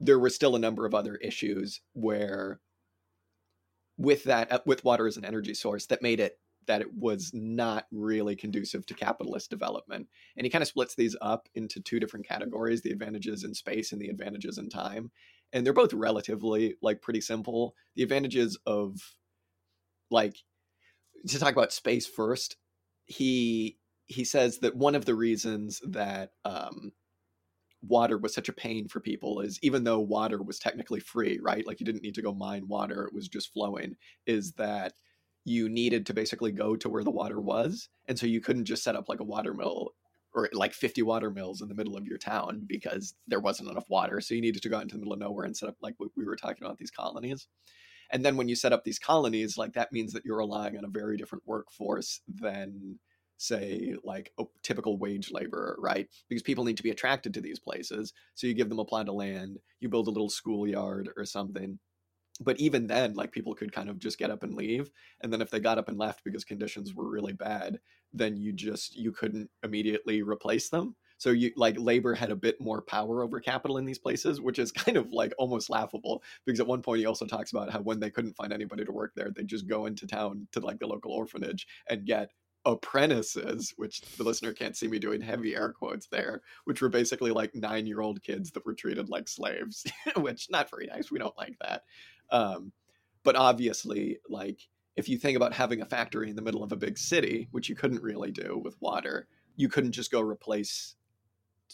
there 0.00 0.18
were 0.18 0.30
still 0.30 0.56
a 0.56 0.60
number 0.60 0.86
of 0.86 0.94
other 0.94 1.16
issues 1.16 1.80
where 1.94 2.60
with 3.96 4.24
that 4.24 4.52
uh, 4.52 4.60
with 4.64 4.84
water 4.84 5.06
as 5.06 5.16
an 5.16 5.24
energy 5.24 5.54
source 5.54 5.86
that 5.86 6.02
made 6.02 6.20
it 6.20 6.38
that 6.66 6.80
it 6.82 6.94
was 6.94 7.30
not 7.32 7.86
really 7.90 8.36
conducive 8.36 8.84
to 8.84 8.92
capitalist 8.92 9.48
development. 9.48 10.06
And 10.36 10.44
he 10.44 10.50
kind 10.50 10.60
of 10.60 10.68
splits 10.68 10.94
these 10.94 11.16
up 11.22 11.48
into 11.54 11.80
two 11.80 11.98
different 11.98 12.28
categories, 12.28 12.82
the 12.82 12.90
advantages 12.90 13.42
in 13.42 13.54
space 13.54 13.92
and 13.92 14.00
the 14.00 14.08
advantages 14.08 14.58
in 14.58 14.68
time 14.68 15.10
and 15.52 15.64
they're 15.64 15.72
both 15.72 15.92
relatively 15.92 16.76
like 16.82 17.02
pretty 17.02 17.20
simple. 17.20 17.74
The 17.96 18.02
advantages 18.02 18.58
of 18.66 19.00
like 20.10 20.36
to 21.26 21.38
talk 21.38 21.52
about 21.52 21.72
space 21.72 22.06
first, 22.06 22.56
he 23.06 23.78
he 24.06 24.24
says 24.24 24.58
that 24.58 24.76
one 24.76 24.94
of 24.94 25.04
the 25.04 25.14
reasons 25.14 25.80
that 25.86 26.30
um, 26.44 26.92
water 27.82 28.18
was 28.18 28.34
such 28.34 28.48
a 28.48 28.52
pain 28.52 28.88
for 28.88 29.00
people 29.00 29.40
is 29.40 29.58
even 29.62 29.84
though 29.84 30.00
water 30.00 30.42
was 30.42 30.58
technically 30.58 31.00
free, 31.00 31.38
right? 31.42 31.66
Like 31.66 31.80
you 31.80 31.86
didn't 31.86 32.02
need 32.02 32.14
to 32.16 32.22
go 32.22 32.34
mine 32.34 32.66
water, 32.66 33.04
it 33.04 33.14
was 33.14 33.28
just 33.28 33.52
flowing, 33.52 33.96
is 34.26 34.52
that 34.52 34.94
you 35.44 35.68
needed 35.68 36.04
to 36.06 36.14
basically 36.14 36.52
go 36.52 36.76
to 36.76 36.88
where 36.88 37.04
the 37.04 37.10
water 37.10 37.40
was. 37.40 37.88
And 38.06 38.18
so 38.18 38.26
you 38.26 38.40
couldn't 38.40 38.64
just 38.64 38.82
set 38.82 38.96
up 38.96 39.08
like 39.08 39.20
a 39.20 39.24
water 39.24 39.54
mill 39.54 39.92
or 40.34 40.48
like 40.52 40.74
50 40.74 41.02
water 41.02 41.30
mills 41.30 41.62
in 41.62 41.68
the 41.68 41.74
middle 41.74 41.96
of 41.96 42.06
your 42.06 42.18
town 42.18 42.64
because 42.66 43.14
there 43.26 43.40
wasn't 43.40 43.70
enough 43.70 43.88
water. 43.88 44.20
So 44.20 44.34
you 44.34 44.40
needed 44.40 44.62
to 44.62 44.68
go 44.68 44.76
out 44.76 44.82
into 44.82 44.94
the 44.94 45.00
middle 45.00 45.14
of 45.14 45.20
nowhere 45.20 45.46
and 45.46 45.56
set 45.56 45.68
up 45.68 45.76
like 45.80 45.94
we 45.98 46.24
were 46.24 46.36
talking 46.36 46.64
about 46.64 46.78
these 46.78 46.90
colonies. 46.90 47.46
And 48.10 48.24
then 48.24 48.36
when 48.36 48.48
you 48.48 48.56
set 48.56 48.72
up 48.72 48.84
these 48.84 48.98
colonies, 48.98 49.56
like 49.56 49.72
that 49.74 49.92
means 49.92 50.12
that 50.12 50.24
you're 50.24 50.38
relying 50.38 50.76
on 50.76 50.84
a 50.84 50.88
very 50.88 51.16
different 51.16 51.44
workforce 51.46 52.20
than 52.26 52.98
say 53.38 53.94
like 54.04 54.32
a 54.38 54.44
typical 54.62 54.98
wage 54.98 55.30
laborer, 55.30 55.76
right? 55.78 56.08
Because 56.28 56.42
people 56.42 56.64
need 56.64 56.76
to 56.76 56.82
be 56.82 56.90
attracted 56.90 57.32
to 57.34 57.40
these 57.40 57.58
places. 57.58 58.12
So 58.34 58.46
you 58.46 58.54
give 58.54 58.68
them 58.68 58.78
a 58.80 58.84
plot 58.84 59.08
of 59.08 59.14
land, 59.14 59.58
you 59.80 59.88
build 59.88 60.08
a 60.08 60.10
little 60.10 60.28
schoolyard 60.28 61.08
or 61.16 61.24
something, 61.24 61.78
but 62.40 62.58
even 62.60 62.86
then 62.86 63.14
like 63.14 63.32
people 63.32 63.54
could 63.54 63.72
kind 63.72 63.88
of 63.88 63.98
just 63.98 64.18
get 64.18 64.30
up 64.30 64.42
and 64.42 64.54
leave 64.54 64.90
and 65.20 65.32
then 65.32 65.40
if 65.40 65.50
they 65.50 65.60
got 65.60 65.78
up 65.78 65.88
and 65.88 65.98
left 65.98 66.22
because 66.24 66.44
conditions 66.44 66.94
were 66.94 67.08
really 67.08 67.32
bad 67.32 67.78
then 68.12 68.36
you 68.36 68.52
just 68.52 68.96
you 68.96 69.12
couldn't 69.12 69.50
immediately 69.62 70.22
replace 70.22 70.68
them 70.68 70.94
so 71.18 71.30
you 71.30 71.50
like 71.56 71.76
labor 71.78 72.14
had 72.14 72.30
a 72.30 72.36
bit 72.36 72.60
more 72.60 72.82
power 72.82 73.22
over 73.22 73.40
capital 73.40 73.78
in 73.78 73.84
these 73.84 73.98
places 73.98 74.40
which 74.40 74.58
is 74.58 74.72
kind 74.84 74.96
of 74.96 75.12
like 75.12 75.32
almost 75.38 75.70
laughable 75.70 76.22
because 76.44 76.60
at 76.60 76.66
one 76.66 76.82
point 76.82 77.00
he 77.00 77.06
also 77.06 77.26
talks 77.26 77.50
about 77.50 77.70
how 77.70 77.80
when 77.80 78.00
they 78.00 78.10
couldn't 78.10 78.36
find 78.36 78.52
anybody 78.52 78.84
to 78.84 78.92
work 78.92 79.12
there 79.14 79.30
they 79.34 79.44
just 79.44 79.68
go 79.68 79.86
into 79.86 80.06
town 80.06 80.46
to 80.52 80.60
like 80.60 80.78
the 80.78 80.86
local 80.86 81.12
orphanage 81.12 81.66
and 81.88 82.06
get 82.06 82.30
apprentices, 82.64 83.72
which 83.76 84.00
the 84.16 84.24
listener 84.24 84.52
can't 84.52 84.76
see 84.76 84.88
me 84.88 84.98
doing 84.98 85.20
heavy 85.20 85.54
air 85.54 85.72
quotes 85.72 86.06
there, 86.06 86.42
which 86.64 86.82
were 86.82 86.88
basically 86.88 87.30
like 87.30 87.54
nine 87.54 87.86
year 87.86 88.00
old 88.00 88.22
kids 88.22 88.50
that 88.52 88.66
were 88.66 88.74
treated 88.74 89.08
like 89.08 89.28
slaves, 89.28 89.86
which 90.16 90.48
not 90.50 90.70
very 90.70 90.86
nice. 90.86 91.10
We 91.10 91.18
don't 91.18 91.36
like 91.38 91.56
that. 91.60 91.84
Um, 92.30 92.72
but 93.22 93.36
obviously, 93.36 94.18
like 94.28 94.60
if 94.96 95.08
you 95.08 95.16
think 95.16 95.36
about 95.36 95.54
having 95.54 95.80
a 95.80 95.86
factory 95.86 96.30
in 96.30 96.36
the 96.36 96.42
middle 96.42 96.62
of 96.62 96.72
a 96.72 96.76
big 96.76 96.98
city, 96.98 97.48
which 97.52 97.68
you 97.68 97.76
couldn't 97.76 98.02
really 98.02 98.32
do 98.32 98.60
with 98.62 98.80
water, 98.80 99.28
you 99.56 99.68
couldn't 99.68 99.92
just 99.92 100.10
go 100.10 100.20
replace 100.20 100.96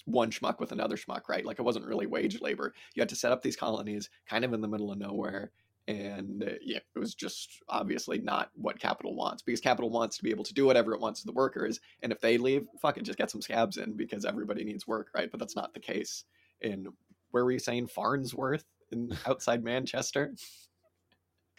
one 0.04 0.30
schmuck 0.30 0.58
with 0.58 0.72
another 0.72 0.96
schmuck, 0.96 1.28
right? 1.28 1.44
Like 1.44 1.58
it 1.58 1.62
wasn't 1.62 1.86
really 1.86 2.06
wage 2.06 2.40
labor. 2.40 2.74
You 2.94 3.00
had 3.00 3.08
to 3.10 3.16
set 3.16 3.32
up 3.32 3.42
these 3.42 3.56
colonies 3.56 4.10
kind 4.28 4.44
of 4.44 4.52
in 4.52 4.60
the 4.60 4.68
middle 4.68 4.90
of 4.90 4.98
nowhere. 4.98 5.52
And 5.86 6.42
uh, 6.42 6.52
yeah, 6.62 6.78
it 6.94 6.98
was 6.98 7.14
just 7.14 7.62
obviously 7.68 8.18
not 8.18 8.50
what 8.54 8.80
capital 8.80 9.14
wants 9.14 9.42
because 9.42 9.60
capital 9.60 9.90
wants 9.90 10.16
to 10.16 10.22
be 10.22 10.30
able 10.30 10.44
to 10.44 10.54
do 10.54 10.64
whatever 10.64 10.94
it 10.94 11.00
wants 11.00 11.20
to 11.20 11.26
the 11.26 11.32
workers. 11.32 11.80
And 12.02 12.10
if 12.10 12.20
they 12.20 12.38
leave, 12.38 12.66
fuck 12.80 12.96
it, 12.96 13.02
just 13.04 13.18
get 13.18 13.30
some 13.30 13.42
scabs 13.42 13.76
in 13.76 13.94
because 13.94 14.24
everybody 14.24 14.64
needs 14.64 14.86
work, 14.86 15.08
right? 15.14 15.30
But 15.30 15.40
that's 15.40 15.56
not 15.56 15.74
the 15.74 15.80
case 15.80 16.24
in 16.62 16.86
where 17.32 17.44
were 17.44 17.52
you 17.52 17.58
saying 17.58 17.88
Farnsworth? 17.88 18.64
in 18.94 19.16
outside 19.26 19.62
Manchester. 19.62 20.34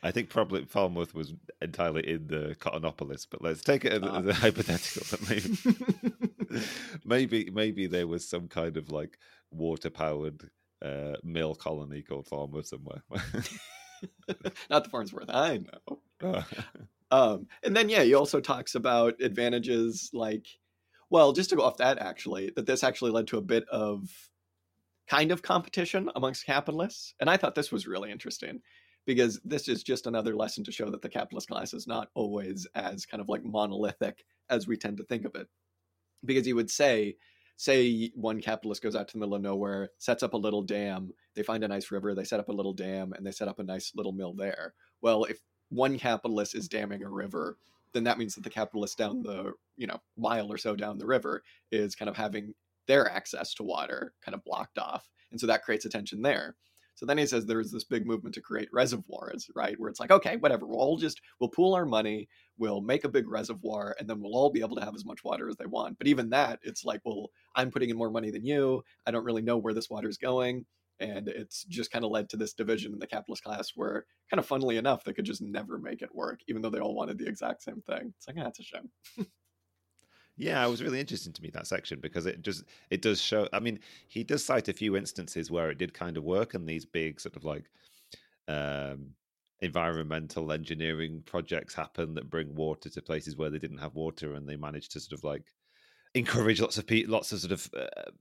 I 0.03 0.11
think 0.11 0.29
probably 0.29 0.65
Falmouth 0.65 1.13
was 1.15 1.33
entirely 1.61 2.07
in 2.07 2.27
the 2.27 2.55
Cottonopolis, 2.59 3.25
but 3.29 3.41
let's 3.41 3.61
take 3.61 3.85
it 3.85 3.93
as, 3.93 4.03
uh. 4.03 4.19
as 4.19 4.25
a 4.27 4.33
hypothetical. 4.33 5.03
That 5.09 5.29
maybe, 5.29 6.65
maybe, 7.05 7.49
maybe 7.51 7.87
there 7.87 8.07
was 8.07 8.27
some 8.27 8.47
kind 8.47 8.77
of 8.77 8.91
like 8.91 9.17
water-powered 9.51 10.49
uh, 10.83 11.15
mill 11.23 11.55
colony 11.55 12.03
called 12.03 12.27
Falmouth 12.27 12.67
somewhere. 12.67 13.03
Not 14.69 14.83
the 14.83 14.89
Farnsworth, 14.89 15.29
I 15.29 15.57
know. 15.57 15.99
Oh. 16.23 16.43
um, 17.11 17.47
and 17.63 17.75
then, 17.75 17.89
yeah, 17.89 18.03
he 18.03 18.13
also 18.13 18.39
talks 18.39 18.75
about 18.75 19.21
advantages 19.21 20.09
like, 20.13 20.45
well, 21.09 21.33
just 21.33 21.49
to 21.51 21.55
go 21.55 21.63
off 21.63 21.77
that, 21.77 21.99
actually, 21.99 22.51
that 22.55 22.65
this 22.65 22.83
actually 22.83 23.11
led 23.11 23.27
to 23.27 23.37
a 23.37 23.41
bit 23.41 23.65
of 23.69 24.09
kind 25.07 25.31
of 25.31 25.41
competition 25.41 26.09
amongst 26.15 26.45
capitalists. 26.45 27.13
And 27.19 27.29
I 27.29 27.37
thought 27.37 27.55
this 27.55 27.71
was 27.71 27.87
really 27.87 28.11
interesting 28.11 28.61
because 29.05 29.39
this 29.45 29.67
is 29.67 29.83
just 29.83 30.07
another 30.07 30.35
lesson 30.35 30.63
to 30.63 30.71
show 30.71 30.89
that 30.89 31.01
the 31.01 31.09
capitalist 31.09 31.47
class 31.47 31.73
is 31.73 31.85
not 31.85 32.09
always 32.15 32.65
as 32.73 33.05
kind 33.05 33.21
of 33.21 33.29
like 33.29 33.43
monolithic 33.43 34.25
as 34.49 34.67
we 34.67 34.77
tend 34.77 34.97
to 34.97 35.03
think 35.03 35.25
of 35.25 35.35
it. 35.35 35.47
Because 36.23 36.45
he 36.45 36.53
would 36.53 36.71
say, 36.71 37.17
say 37.57 38.11
one 38.15 38.41
capitalist 38.41 38.81
goes 38.81 38.95
out 38.95 39.07
to 39.07 39.13
the 39.13 39.19
middle 39.19 39.35
of 39.35 39.41
nowhere, 39.41 39.89
sets 39.97 40.23
up 40.23 40.33
a 40.33 40.37
little 40.37 40.61
dam, 40.61 41.11
they 41.35 41.43
find 41.43 41.63
a 41.63 41.67
nice 41.67 41.91
river, 41.91 42.13
they 42.13 42.23
set 42.23 42.39
up 42.39 42.49
a 42.49 42.53
little 42.53 42.73
dam, 42.73 43.13
and 43.13 43.25
they 43.25 43.31
set 43.31 43.47
up 43.47 43.59
a 43.59 43.63
nice 43.63 43.93
little 43.95 44.11
mill 44.11 44.33
there. 44.33 44.73
Well, 45.01 45.23
if 45.25 45.39
one 45.69 45.97
capitalist 45.97 46.55
is 46.55 46.67
damming 46.67 47.03
a 47.03 47.09
river, 47.09 47.57
then 47.93 48.03
that 48.03 48.17
means 48.17 48.35
that 48.35 48.43
the 48.43 48.49
capitalist 48.49 48.97
down 48.97 49.23
the 49.23 49.53
you 49.77 49.87
know 49.87 50.01
mile 50.17 50.51
or 50.51 50.57
so 50.57 50.75
down 50.75 50.97
the 50.97 51.05
river 51.05 51.43
is 51.71 51.95
kind 51.95 52.09
of 52.09 52.17
having 52.17 52.53
their 52.87 53.09
access 53.09 53.53
to 53.55 53.63
water 53.63 54.13
kind 54.23 54.35
of 54.35 54.43
blocked 54.43 54.77
off. 54.77 55.09
And 55.31 55.39
so 55.39 55.47
that 55.47 55.63
creates 55.63 55.85
a 55.85 55.89
tension 55.89 56.21
there. 56.21 56.55
So 56.95 57.05
then 57.05 57.17
he 57.17 57.25
says 57.25 57.45
there's 57.45 57.71
this 57.71 57.83
big 57.83 58.05
movement 58.05 58.33
to 58.35 58.41
create 58.41 58.69
reservoirs, 58.71 59.49
right? 59.53 59.79
Where 59.79 59.89
it's 59.89 59.99
like, 59.99 60.11
okay, 60.11 60.37
whatever, 60.37 60.65
we'll 60.65 60.79
all 60.79 60.97
just 60.97 61.21
we'll 61.39 61.49
pool 61.49 61.75
our 61.75 61.85
money, 61.85 62.27
we'll 62.57 62.81
make 62.81 63.03
a 63.03 63.09
big 63.09 63.29
reservoir, 63.29 63.95
and 63.99 64.09
then 64.09 64.21
we'll 64.21 64.35
all 64.35 64.49
be 64.49 64.61
able 64.61 64.77
to 64.77 64.83
have 64.85 64.95
as 64.95 65.05
much 65.05 65.23
water 65.23 65.49
as 65.49 65.57
they 65.57 65.65
want. 65.65 65.97
But 65.97 66.07
even 66.07 66.29
that, 66.29 66.59
it's 66.63 66.85
like, 66.85 67.01
well, 67.03 67.29
I'm 67.55 67.69
putting 67.69 67.89
in 67.89 67.97
more 67.97 68.09
money 68.09 68.31
than 68.31 68.45
you. 68.45 68.83
I 69.05 69.11
don't 69.11 69.25
really 69.25 69.41
know 69.41 69.57
where 69.57 69.73
this 69.73 69.89
water 69.89 70.09
is 70.09 70.17
going. 70.17 70.65
And 71.01 71.27
it's 71.27 71.65
just 71.65 71.91
kind 71.91 72.05
of 72.05 72.11
led 72.11 72.29
to 72.29 72.37
this 72.37 72.53
division 72.53 72.93
in 72.93 72.99
the 72.99 73.07
capitalist 73.07 73.43
class 73.43 73.73
where, 73.75 74.05
kind 74.29 74.39
of 74.39 74.45
funnily 74.45 74.77
enough, 74.77 75.03
they 75.03 75.11
could 75.11 75.25
just 75.25 75.41
never 75.41 75.77
make 75.77 76.01
it 76.01 76.15
work, 76.15 76.39
even 76.47 76.61
though 76.61 76.69
they 76.69 76.79
all 76.79 76.95
wanted 76.95 77.17
the 77.17 77.27
exact 77.27 77.63
same 77.63 77.81
thing. 77.81 78.13
It's 78.15 78.27
like, 78.27 78.37
ah, 78.39 78.43
that's 78.43 78.59
a 78.59 78.63
shame. 78.63 78.89
Yeah, 80.37 80.65
it 80.65 80.69
was 80.69 80.83
really 80.83 80.99
interesting 80.99 81.31
to 81.33 81.41
me 81.41 81.49
that 81.51 81.67
section 81.67 81.99
because 82.01 82.25
it 82.25 82.41
just 82.41 82.65
it 82.89 83.01
does 83.01 83.21
show. 83.21 83.47
I 83.53 83.59
mean, 83.59 83.79
he 84.07 84.23
does 84.23 84.43
cite 84.43 84.67
a 84.67 84.73
few 84.73 84.97
instances 84.97 85.49
where 85.49 85.69
it 85.71 85.77
did 85.77 85.93
kind 85.93 86.17
of 86.17 86.23
work, 86.25 86.53
and 86.53 86.67
these 86.67 86.85
big 86.85 87.21
sort 87.21 87.37
of 87.37 87.45
like 87.45 87.69
um, 88.47 89.15
environmental 89.61 90.51
engineering 90.51 91.23
projects 91.25 91.75
happen 91.75 92.15
that 92.15 92.29
bring 92.29 92.55
water 92.55 92.89
to 92.89 93.01
places 93.01 93.37
where 93.37 93.49
they 93.49 93.59
didn't 93.59 93.79
have 93.79 93.95
water, 93.95 94.35
and 94.35 94.47
they 94.47 94.57
manage 94.57 94.89
to 94.89 94.99
sort 94.99 95.17
of 95.19 95.23
like 95.23 95.53
encourage 96.15 96.61
lots 96.61 96.77
of 96.77 96.87
people, 96.87 97.13
lots 97.13 97.31
of 97.31 97.39
sort 97.39 97.53
of 97.53 97.69
uh, 97.75 98.11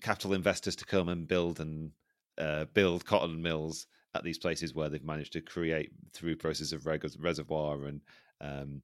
capital 0.00 0.32
investors 0.32 0.76
to 0.76 0.84
come 0.84 1.08
and 1.08 1.28
build 1.28 1.60
and 1.60 1.92
uh, 2.38 2.64
build 2.66 3.04
cotton 3.04 3.40
mills 3.40 3.86
at 4.14 4.24
these 4.24 4.38
places 4.38 4.74
where 4.74 4.88
they've 4.88 5.04
managed 5.04 5.32
to 5.32 5.40
create 5.40 5.90
through 6.12 6.36
process 6.36 6.72
of 6.72 6.86
reservoir 6.86 7.84
and 7.86 8.02
um, 8.40 8.82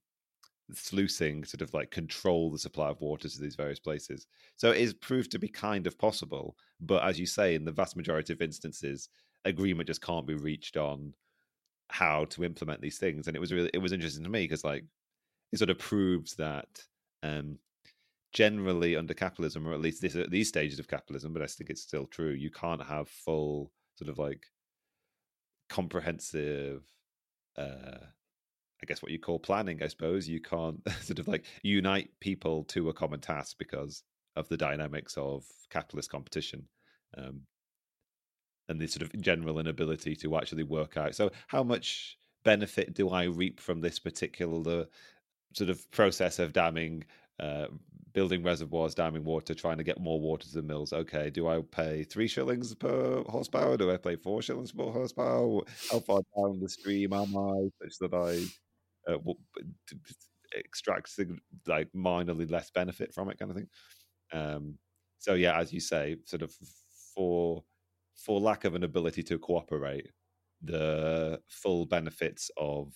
sluicing 0.76 1.44
sort 1.44 1.62
of 1.62 1.72
like 1.74 1.90
control 1.90 2.50
the 2.50 2.58
supply 2.58 2.88
of 2.88 3.00
water 3.00 3.28
to 3.28 3.40
these 3.40 3.56
various 3.56 3.78
places. 3.78 4.26
So 4.56 4.70
it 4.70 4.78
is 4.78 4.94
proved 4.94 5.30
to 5.32 5.38
be 5.38 5.48
kind 5.48 5.86
of 5.86 5.98
possible, 5.98 6.56
but 6.80 7.04
as 7.04 7.18
you 7.18 7.26
say, 7.26 7.54
in 7.54 7.64
the 7.64 7.72
vast 7.72 7.96
majority 7.96 8.32
of 8.32 8.42
instances, 8.42 9.08
agreement 9.44 9.88
just 9.88 10.02
can't 10.02 10.26
be 10.26 10.34
reached 10.34 10.76
on 10.76 11.14
how 11.88 12.24
to 12.26 12.44
implement 12.44 12.80
these 12.80 12.98
things. 12.98 13.26
And 13.26 13.36
it 13.36 13.40
was 13.40 13.52
really 13.52 13.70
it 13.74 13.78
was 13.78 13.92
interesting 13.92 14.24
to 14.24 14.30
me 14.30 14.44
because 14.44 14.64
like 14.64 14.84
it 15.52 15.58
sort 15.58 15.70
of 15.70 15.78
proves 15.78 16.34
that 16.36 16.68
um, 17.22 17.58
generally 18.32 18.96
under 18.96 19.14
capitalism, 19.14 19.66
or 19.66 19.74
at 19.74 19.80
least 19.80 20.00
this, 20.00 20.16
at 20.16 20.30
these 20.30 20.48
stages 20.48 20.78
of 20.78 20.88
capitalism, 20.88 21.32
but 21.32 21.42
I 21.42 21.46
think 21.46 21.70
it's 21.70 21.82
still 21.82 22.06
true, 22.06 22.30
you 22.30 22.50
can't 22.50 22.82
have 22.82 23.08
full 23.08 23.70
sort 23.96 24.08
of 24.08 24.18
like 24.18 24.46
comprehensive 25.68 26.82
uh 27.56 27.98
I 28.82 28.86
guess 28.86 29.02
what 29.02 29.12
you 29.12 29.18
call 29.18 29.38
planning, 29.38 29.82
I 29.82 29.86
suppose. 29.86 30.28
You 30.28 30.40
can't 30.40 30.80
sort 31.02 31.18
of 31.18 31.28
like 31.28 31.44
unite 31.62 32.10
people 32.20 32.64
to 32.64 32.88
a 32.88 32.92
common 32.92 33.20
task 33.20 33.56
because 33.58 34.02
of 34.34 34.48
the 34.48 34.56
dynamics 34.56 35.16
of 35.16 35.44
capitalist 35.70 36.10
competition. 36.10 36.66
Um, 37.16 37.42
and 38.68 38.80
the 38.80 38.86
sort 38.86 39.02
of 39.02 39.20
general 39.20 39.58
inability 39.58 40.16
to 40.16 40.36
actually 40.36 40.62
work 40.62 40.96
out. 40.96 41.14
So, 41.14 41.30
how 41.48 41.62
much 41.62 42.16
benefit 42.44 42.94
do 42.94 43.10
I 43.10 43.24
reap 43.24 43.60
from 43.60 43.80
this 43.80 43.98
particular 43.98 44.86
sort 45.52 45.70
of 45.70 45.90
process 45.90 46.38
of 46.38 46.52
damming, 46.52 47.04
uh, 47.38 47.66
building 48.12 48.42
reservoirs, 48.42 48.94
damming 48.94 49.24
water, 49.24 49.54
trying 49.54 49.78
to 49.78 49.84
get 49.84 50.00
more 50.00 50.20
water 50.20 50.46
to 50.46 50.54
the 50.54 50.62
mills? 50.62 50.92
Okay, 50.92 51.28
do 51.28 51.48
I 51.48 51.60
pay 51.70 52.04
three 52.04 52.28
shillings 52.28 52.74
per 52.74 53.22
horsepower? 53.24 53.76
Do 53.76 53.90
I 53.90 53.96
pay 53.96 54.16
four 54.16 54.42
shillings 54.42 54.72
per 54.72 54.84
horsepower? 54.84 55.62
How 55.90 56.00
far 56.00 56.20
down 56.36 56.60
the 56.60 56.68
stream 56.68 57.12
am 57.12 57.36
I 57.36 57.68
such 57.82 57.98
that 58.00 58.14
I 58.14 58.46
uh, 59.08 59.16
extract 60.54 61.18
like 61.66 61.88
minorly 61.94 62.50
less 62.50 62.70
benefit 62.70 63.12
from 63.12 63.30
it, 63.30 63.38
kind 63.38 63.50
of 63.50 63.56
thing? 63.56 63.68
Um, 64.32 64.78
so 65.18 65.34
yeah, 65.34 65.58
as 65.58 65.72
you 65.72 65.80
say, 65.80 66.16
sort 66.24 66.42
of 66.42 66.54
for 67.14 67.64
for 68.14 68.40
lack 68.40 68.64
of 68.64 68.74
an 68.74 68.84
ability 68.84 69.22
to 69.24 69.38
cooperate, 69.38 70.08
the 70.62 71.40
full 71.48 71.86
benefits 71.86 72.50
of 72.56 72.92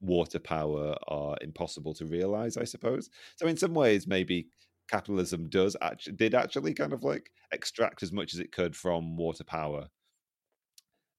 water 0.00 0.38
power 0.38 0.96
are 1.08 1.36
impossible 1.40 1.94
to 1.94 2.06
realize, 2.06 2.56
I 2.56 2.64
suppose. 2.64 3.10
So 3.36 3.46
in 3.46 3.56
some 3.56 3.74
ways, 3.74 4.06
maybe 4.06 4.48
capitalism 4.90 5.48
does 5.48 5.76
actually 5.80 6.16
did 6.16 6.34
actually 6.34 6.74
kind 6.74 6.92
of 6.92 7.04
like 7.04 7.30
extract 7.52 8.02
as 8.02 8.12
much 8.12 8.34
as 8.34 8.40
it 8.40 8.52
could 8.52 8.74
from 8.74 9.16
water 9.16 9.44
power, 9.44 9.88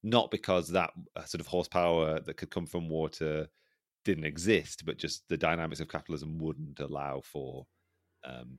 not 0.03 0.31
because 0.31 0.69
that 0.69 0.91
uh, 1.15 1.23
sort 1.23 1.41
of 1.41 1.47
horsepower 1.47 2.19
that 2.19 2.37
could 2.37 2.51
come 2.51 2.65
from 2.65 2.89
water 2.89 3.47
didn't 4.03 4.25
exist, 4.25 4.83
but 4.85 4.97
just 4.97 5.23
the 5.29 5.37
dynamics 5.37 5.79
of 5.79 5.87
capitalism 5.87 6.37
wouldn't 6.39 6.79
allow 6.79 7.21
for 7.23 7.65
um, 8.23 8.57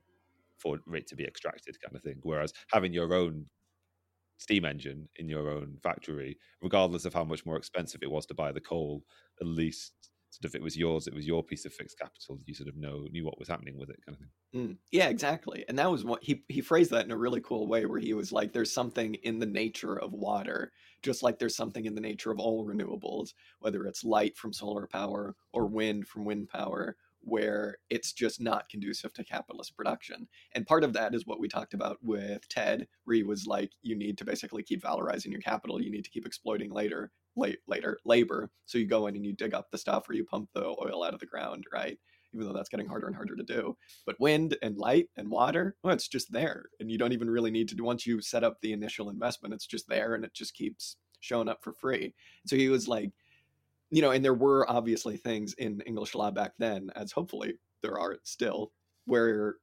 for 0.57 0.79
it 0.93 1.07
to 1.07 1.15
be 1.15 1.25
extracted, 1.25 1.77
kind 1.81 1.95
of 1.95 2.01
thing. 2.01 2.19
Whereas 2.21 2.53
having 2.71 2.93
your 2.93 3.13
own 3.13 3.45
steam 4.37 4.65
engine 4.65 5.07
in 5.17 5.27
your 5.29 5.49
own 5.49 5.77
factory, 5.83 6.37
regardless 6.61 7.05
of 7.05 7.13
how 7.13 7.23
much 7.23 7.45
more 7.45 7.57
expensive 7.57 8.01
it 8.03 8.11
was 8.11 8.25
to 8.27 8.33
buy 8.33 8.51
the 8.51 8.61
coal, 8.61 9.03
at 9.41 9.47
least 9.47 9.93
sort 10.33 10.45
of 10.51 10.55
it 10.55 10.61
was 10.63 10.77
yours, 10.77 11.07
it 11.07 11.13
was 11.13 11.27
your 11.27 11.43
piece 11.43 11.65
of 11.65 11.73
fixed 11.73 11.97
capital. 11.99 12.39
You 12.45 12.53
sort 12.53 12.69
of 12.69 12.75
know 12.75 13.07
knew 13.11 13.25
what 13.25 13.39
was 13.39 13.47
happening 13.47 13.77
with 13.77 13.89
it, 13.89 13.99
kind 14.05 14.15
of 14.15 14.19
thing. 14.19 14.29
Mm, 14.55 14.77
yeah, 14.91 15.07
exactly. 15.09 15.65
And 15.67 15.79
that 15.79 15.89
was 15.89 16.05
what 16.05 16.23
he 16.23 16.43
he 16.47 16.61
phrased 16.61 16.91
that 16.91 17.05
in 17.05 17.11
a 17.11 17.17
really 17.17 17.41
cool 17.41 17.67
way, 17.67 17.85
where 17.87 17.99
he 17.99 18.13
was 18.13 18.31
like, 18.31 18.53
"There's 18.53 18.71
something 18.71 19.15
in 19.15 19.39
the 19.39 19.47
nature 19.47 19.95
of 19.99 20.13
water, 20.13 20.71
just 21.01 21.23
like 21.23 21.39
there's 21.39 21.55
something 21.55 21.85
in 21.85 21.95
the 21.95 22.01
nature 22.01 22.29
of 22.31 22.39
all 22.39 22.63
renewables, 22.65 23.33
whether 23.59 23.85
it's 23.85 24.03
light 24.03 24.37
from 24.37 24.53
solar 24.53 24.85
power 24.87 25.35
or 25.53 25.65
wind 25.65 26.07
from 26.07 26.25
wind 26.25 26.49
power." 26.49 26.97
where 27.25 27.77
it's 27.89 28.11
just 28.11 28.41
not 28.41 28.67
conducive 28.67 29.13
to 29.13 29.23
capitalist 29.23 29.77
production. 29.77 30.27
And 30.51 30.67
part 30.67 30.83
of 30.83 30.91
that 30.91 31.15
is 31.15 31.25
what 31.25 31.39
we 31.39 31.47
talked 31.47 31.73
about 31.73 31.97
with 32.03 32.45
Ted, 32.49 32.85
where 33.05 33.15
he 33.15 33.23
was 33.23 33.47
like, 33.47 33.71
you 33.81 33.95
need 33.95 34.17
to 34.17 34.25
basically 34.25 34.61
keep 34.61 34.81
valorizing 34.81 35.31
your 35.31 35.39
capital. 35.39 35.81
You 35.81 35.89
need 35.89 36.03
to 36.03 36.09
keep 36.09 36.25
exploiting 36.25 36.69
later, 36.69 37.13
late, 37.35 37.59
later 37.67 37.99
labor. 38.05 38.49
So 38.65 38.77
you 38.77 38.87
go 38.87 39.07
in 39.07 39.15
and 39.15 39.25
you 39.25 39.33
dig 39.33 39.53
up 39.53 39.71
the 39.71 39.77
stuff 39.77 40.09
or 40.09 40.13
you 40.13 40.25
pump 40.25 40.49
the 40.53 40.65
oil 40.65 41.03
out 41.03 41.13
of 41.13 41.19
the 41.19 41.25
ground, 41.25 41.65
right? 41.73 41.97
Even 42.33 42.47
though 42.47 42.53
that's 42.53 42.69
getting 42.69 42.87
harder 42.87 43.07
and 43.07 43.15
harder 43.15 43.35
to 43.35 43.43
do. 43.43 43.77
But 44.05 44.19
wind 44.19 44.57
and 44.61 44.77
light 44.77 45.09
and 45.17 45.29
water, 45.29 45.75
well, 45.83 45.93
it's 45.93 46.07
just 46.07 46.31
there. 46.31 46.65
And 46.79 46.89
you 46.91 46.97
don't 46.97 47.13
even 47.13 47.29
really 47.29 47.51
need 47.51 47.69
to, 47.69 47.83
once 47.83 48.05
you 48.05 48.21
set 48.21 48.43
up 48.43 48.57
the 48.61 48.73
initial 48.73 49.09
investment, 49.09 49.53
it's 49.53 49.67
just 49.67 49.87
there 49.87 50.15
and 50.15 50.25
it 50.25 50.33
just 50.33 50.53
keeps 50.55 50.97
showing 51.19 51.47
up 51.47 51.63
for 51.63 51.73
free. 51.73 52.13
So 52.45 52.55
he 52.55 52.69
was 52.69 52.87
like, 52.87 53.11
you 53.91 54.01
know, 54.01 54.11
and 54.11 54.25
there 54.25 54.33
were 54.33 54.69
obviously 54.69 55.17
things 55.17 55.53
in 55.53 55.81
English 55.85 56.15
law 56.15 56.31
back 56.31 56.53
then, 56.57 56.89
as 56.95 57.11
hopefully 57.11 57.59
there 57.83 57.99
are 57.99 58.17
still, 58.23 58.71
where 59.05 59.57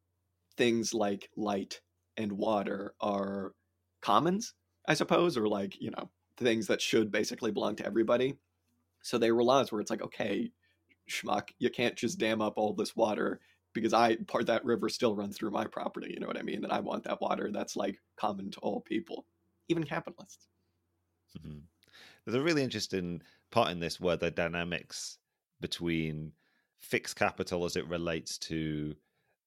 things 0.56 0.94
like 0.94 1.28
light 1.36 1.80
and 2.16 2.30
water 2.30 2.94
are 3.00 3.54
commons, 4.02 4.54
I 4.86 4.94
suppose, 4.94 5.36
or 5.36 5.48
like, 5.48 5.80
you 5.80 5.90
know, 5.90 6.10
things 6.40 6.66
that 6.66 6.80
should 6.80 7.10
basically 7.10 7.50
belong 7.50 7.76
to 7.76 7.86
everybody. 7.86 8.36
So 9.02 9.18
were 9.18 9.44
laws 9.44 9.70
where 9.70 9.80
it's 9.80 9.90
like, 9.90 10.02
okay, 10.02 10.50
schmuck, 11.08 11.48
you 11.58 11.70
can't 11.70 11.96
just 11.96 12.18
dam 12.18 12.40
up 12.40 12.54
all 12.56 12.72
this 12.72 12.96
water 12.96 13.40
because 13.72 13.92
I 13.92 14.16
part 14.26 14.46
that 14.46 14.64
river 14.64 14.88
still 14.88 15.14
runs 15.14 15.36
through 15.36 15.50
my 15.50 15.66
property. 15.66 16.10
You 16.12 16.20
know 16.20 16.26
what 16.26 16.38
I 16.38 16.42
mean? 16.42 16.64
And 16.64 16.72
I 16.72 16.80
want 16.80 17.04
that 17.04 17.20
water 17.20 17.50
that's 17.52 17.76
like 17.76 18.00
common 18.16 18.50
to 18.52 18.60
all 18.60 18.80
people, 18.80 19.26
even 19.68 19.84
capitalists. 19.84 20.48
Mm-hmm. 21.38 21.58
There's 22.24 22.34
a 22.34 22.42
really 22.42 22.62
interesting 22.62 23.22
part 23.50 23.70
in 23.70 23.80
this 23.80 24.00
where 24.00 24.16
the 24.16 24.30
dynamics 24.30 25.18
between 25.60 26.32
fixed 26.78 27.16
capital 27.16 27.64
as 27.64 27.76
it 27.76 27.88
relates 27.88 28.38
to 28.38 28.94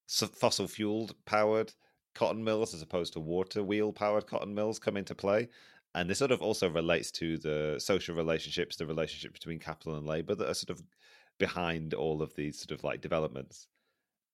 fossil 0.07 0.67
fueled 0.67 1.15
powered 1.25 1.73
cotton 2.13 2.43
mills 2.43 2.73
as 2.73 2.81
opposed 2.81 3.13
to 3.13 3.19
water 3.19 3.63
wheel 3.63 3.91
powered 3.91 4.27
cotton 4.27 4.53
mills 4.53 4.79
come 4.79 4.97
into 4.97 5.15
play. 5.15 5.49
And 5.95 6.09
this 6.09 6.19
sort 6.19 6.31
of 6.31 6.41
also 6.41 6.69
relates 6.69 7.11
to 7.11 7.37
the 7.37 7.75
social 7.79 8.15
relationships, 8.15 8.75
the 8.75 8.85
relationship 8.85 9.33
between 9.33 9.59
capital 9.59 9.95
and 9.95 10.07
labor 10.07 10.33
that 10.35 10.49
are 10.49 10.55
sort 10.55 10.71
of 10.71 10.83
behind 11.39 11.93
all 11.93 12.21
of 12.21 12.33
these 12.35 12.59
sort 12.59 12.71
of 12.71 12.83
like 12.83 13.01
developments. 13.01 13.67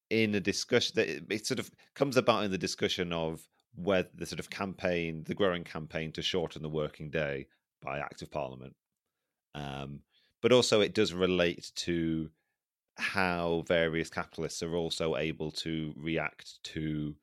In 0.09 0.33
a 0.35 0.39
discussion 0.39 0.93
that 0.95 1.33
it, 1.33 1.45
sort 1.45 1.59
of 1.59 1.69
comes 1.95 2.17
about 2.17 2.43
in 2.43 2.51
the 2.51 2.57
discussion 2.57 3.13
of 3.13 3.41
where 3.75 4.05
the 4.15 4.25
sort 4.25 4.39
of 4.39 4.49
campaign, 4.49 5.23
the 5.25 5.35
growing 5.35 5.63
campaign 5.63 6.11
to 6.13 6.21
shorten 6.21 6.61
the 6.61 6.69
working 6.69 7.09
day 7.09 7.47
by 7.81 7.99
Act 7.99 8.21
of 8.21 8.31
Parliament, 8.31 8.75
um, 9.55 10.01
but 10.41 10.51
also, 10.51 10.81
it 10.81 10.93
does 10.93 11.13
relate 11.13 11.71
to 11.75 12.29
how 12.97 13.63
various 13.67 14.09
capitalists 14.09 14.63
are 14.63 14.75
also 14.75 15.15
able 15.15 15.51
to 15.51 15.93
react 15.97 16.61
to 16.63 17.15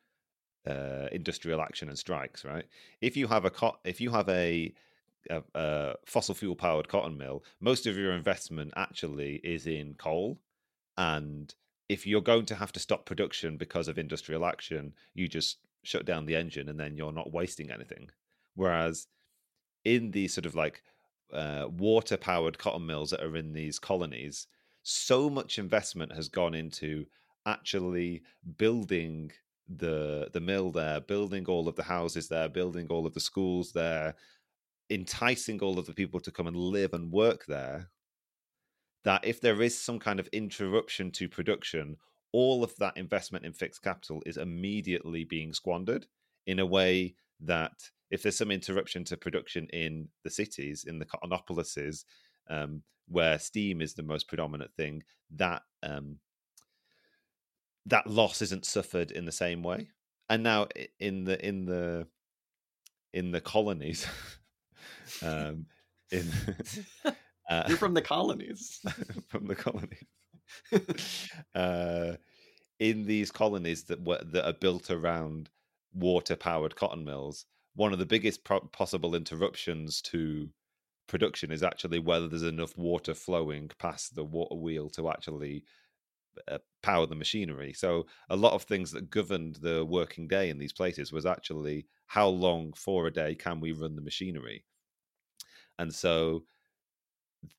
uh, 0.66 1.08
industrial 1.12 1.60
action 1.60 1.88
and 1.88 1.98
strikes. 1.98 2.44
Right? 2.44 2.64
If 3.00 3.16
you 3.16 3.26
have 3.26 3.44
a 3.44 3.50
co- 3.50 3.78
if 3.84 4.00
you 4.00 4.10
have 4.10 4.28
a, 4.28 4.72
a, 5.30 5.42
a 5.54 5.94
fossil 6.06 6.34
fuel 6.34 6.56
powered 6.56 6.88
cotton 6.88 7.16
mill, 7.16 7.44
most 7.60 7.86
of 7.86 7.96
your 7.96 8.12
investment 8.12 8.72
actually 8.76 9.36
is 9.36 9.66
in 9.66 9.94
coal, 9.94 10.38
and 10.96 11.54
if 11.88 12.06
you're 12.06 12.20
going 12.20 12.46
to 12.46 12.54
have 12.54 12.72
to 12.72 12.80
stop 12.80 13.06
production 13.06 13.56
because 13.56 13.88
of 13.88 13.98
industrial 13.98 14.44
action, 14.44 14.92
you 15.14 15.28
just 15.28 15.58
shut 15.82 16.04
down 16.04 16.26
the 16.26 16.34
engine 16.34 16.68
and 16.68 16.80
then 16.80 16.96
you're 16.96 17.12
not 17.12 17.32
wasting 17.32 17.70
anything. 17.70 18.10
Whereas 18.54 19.06
in 19.84 20.10
the 20.10 20.26
sort 20.26 20.46
of 20.46 20.56
like 20.56 20.82
uh, 21.32 21.66
water 21.70 22.16
powered 22.16 22.58
cotton 22.58 22.86
mills 22.86 23.10
that 23.10 23.22
are 23.22 23.36
in 23.36 23.52
these 23.52 23.78
colonies, 23.78 24.48
so 24.82 25.30
much 25.30 25.58
investment 25.58 26.12
has 26.12 26.28
gone 26.28 26.54
into 26.54 27.06
actually 27.46 28.22
building 28.56 29.30
the 29.68 30.30
the 30.32 30.40
mill 30.40 30.70
there, 30.70 31.00
building 31.00 31.46
all 31.46 31.68
of 31.68 31.76
the 31.76 31.82
houses 31.82 32.28
there, 32.28 32.48
building 32.48 32.86
all 32.88 33.06
of 33.06 33.14
the 33.14 33.20
schools 33.20 33.72
there, 33.72 34.14
enticing 34.90 35.60
all 35.60 35.78
of 35.78 35.86
the 35.86 35.94
people 35.94 36.20
to 36.20 36.30
come 36.30 36.46
and 36.46 36.56
live 36.56 36.94
and 36.94 37.12
work 37.12 37.46
there. 37.46 37.90
That 39.04 39.24
if 39.24 39.40
there 39.40 39.62
is 39.62 39.78
some 39.78 39.98
kind 39.98 40.18
of 40.18 40.28
interruption 40.28 41.10
to 41.12 41.28
production, 41.28 41.96
all 42.32 42.64
of 42.64 42.74
that 42.76 42.96
investment 42.96 43.44
in 43.44 43.52
fixed 43.52 43.82
capital 43.82 44.22
is 44.26 44.36
immediately 44.36 45.24
being 45.24 45.52
squandered 45.52 46.06
in 46.46 46.58
a 46.58 46.66
way 46.66 47.14
that 47.40 47.72
if 48.10 48.22
there's 48.22 48.38
some 48.38 48.50
interruption 48.50 49.04
to 49.04 49.16
production 49.16 49.66
in 49.72 50.08
the 50.22 50.30
cities, 50.30 50.84
in 50.86 50.98
the 50.98 51.06
cottonopolises, 51.06 52.04
um, 52.48 52.82
where 53.08 53.38
steam 53.38 53.80
is 53.80 53.94
the 53.94 54.02
most 54.02 54.28
predominant 54.28 54.72
thing, 54.74 55.02
that 55.30 55.62
um, 55.82 56.18
that 57.86 58.06
loss 58.06 58.42
isn't 58.42 58.64
suffered 58.66 59.10
in 59.10 59.24
the 59.24 59.32
same 59.32 59.62
way. 59.62 59.88
And 60.28 60.42
now 60.42 60.68
in 60.98 61.24
the 61.24 61.44
in 61.46 61.66
the 61.66 62.06
in 63.12 63.30
the 63.30 63.40
colonies, 63.40 64.06
um, 65.22 65.66
in 66.10 66.30
Uh, 67.48 67.64
You're 67.68 67.76
from 67.78 67.94
the 67.94 68.02
colonies. 68.14 68.80
from 69.28 69.46
the 69.46 69.54
colonies. 69.54 70.04
uh, 71.54 72.16
in 72.80 73.04
these 73.06 73.30
colonies 73.30 73.84
that 73.84 74.02
were 74.04 74.20
that 74.32 74.46
are 74.46 74.52
built 74.52 74.90
around 74.90 75.48
water-powered 75.94 76.74
cotton 76.76 77.04
mills, 77.04 77.46
one 77.74 77.92
of 77.92 77.98
the 77.98 78.06
biggest 78.06 78.44
pro- 78.44 78.60
possible 78.60 79.14
interruptions 79.14 80.02
to 80.02 80.48
production 81.08 81.52
is 81.52 81.62
actually 81.62 82.00
whether 82.00 82.26
there's 82.28 82.42
enough 82.42 82.76
water 82.76 83.14
flowing 83.14 83.70
past 83.78 84.14
the 84.16 84.24
water 84.24 84.56
wheel 84.56 84.90
to 84.90 85.08
actually 85.08 85.62
uh, 86.48 86.58
power 86.82 87.06
the 87.06 87.14
machinery. 87.14 87.72
So 87.72 88.06
a 88.30 88.36
lot 88.36 88.52
of 88.52 88.62
things 88.62 88.90
that 88.92 89.10
governed 89.10 89.56
the 89.56 89.84
working 89.84 90.28
day 90.28 90.50
in 90.50 90.58
these 90.58 90.72
places 90.72 91.12
was 91.12 91.26
actually 91.26 91.86
how 92.06 92.28
long 92.28 92.72
for 92.74 93.06
a 93.06 93.12
day 93.12 93.34
can 93.34 93.60
we 93.60 93.72
run 93.72 93.96
the 93.96 94.02
machinery. 94.02 94.64
And 95.78 95.94
so 95.94 96.44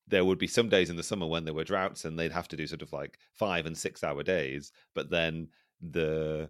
there 0.07 0.25
would 0.25 0.39
be 0.39 0.47
some 0.47 0.69
days 0.69 0.89
in 0.89 0.95
the 0.95 1.03
summer 1.03 1.28
when 1.28 1.45
there 1.45 1.53
were 1.53 1.63
droughts 1.63 2.05
and 2.05 2.17
they'd 2.17 2.32
have 2.32 2.47
to 2.49 2.57
do 2.57 2.67
sort 2.67 2.82
of 2.82 2.93
like 2.93 3.19
five 3.34 3.65
and 3.65 3.78
six 3.78 4.03
hour 4.03 4.23
days, 4.23 4.71
but 4.95 5.09
then 5.09 5.49
the 5.82 6.49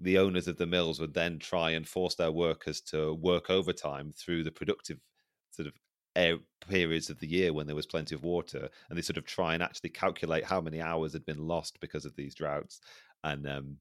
the 0.00 0.18
owners 0.18 0.48
of 0.48 0.56
the 0.56 0.66
mills 0.66 0.98
would 0.98 1.14
then 1.14 1.38
try 1.38 1.70
and 1.70 1.86
force 1.86 2.16
their 2.16 2.32
workers 2.32 2.80
to 2.80 3.14
work 3.14 3.48
overtime 3.48 4.12
through 4.12 4.42
the 4.42 4.50
productive 4.50 4.98
sort 5.52 5.68
of 5.68 5.74
periods 6.68 7.10
of 7.10 7.18
the 7.18 7.26
year 7.26 7.52
when 7.52 7.66
there 7.66 7.76
was 7.76 7.86
plenty 7.86 8.14
of 8.14 8.24
water, 8.24 8.68
and 8.88 8.96
they 8.96 9.02
sort 9.02 9.16
of 9.16 9.26
try 9.26 9.54
and 9.54 9.62
actually 9.62 9.90
calculate 9.90 10.44
how 10.44 10.60
many 10.60 10.80
hours 10.80 11.12
had 11.12 11.26
been 11.26 11.46
lost 11.46 11.80
because 11.80 12.04
of 12.04 12.14
these 12.16 12.34
droughts, 12.34 12.80
and 13.22 13.46
um, 13.46 13.76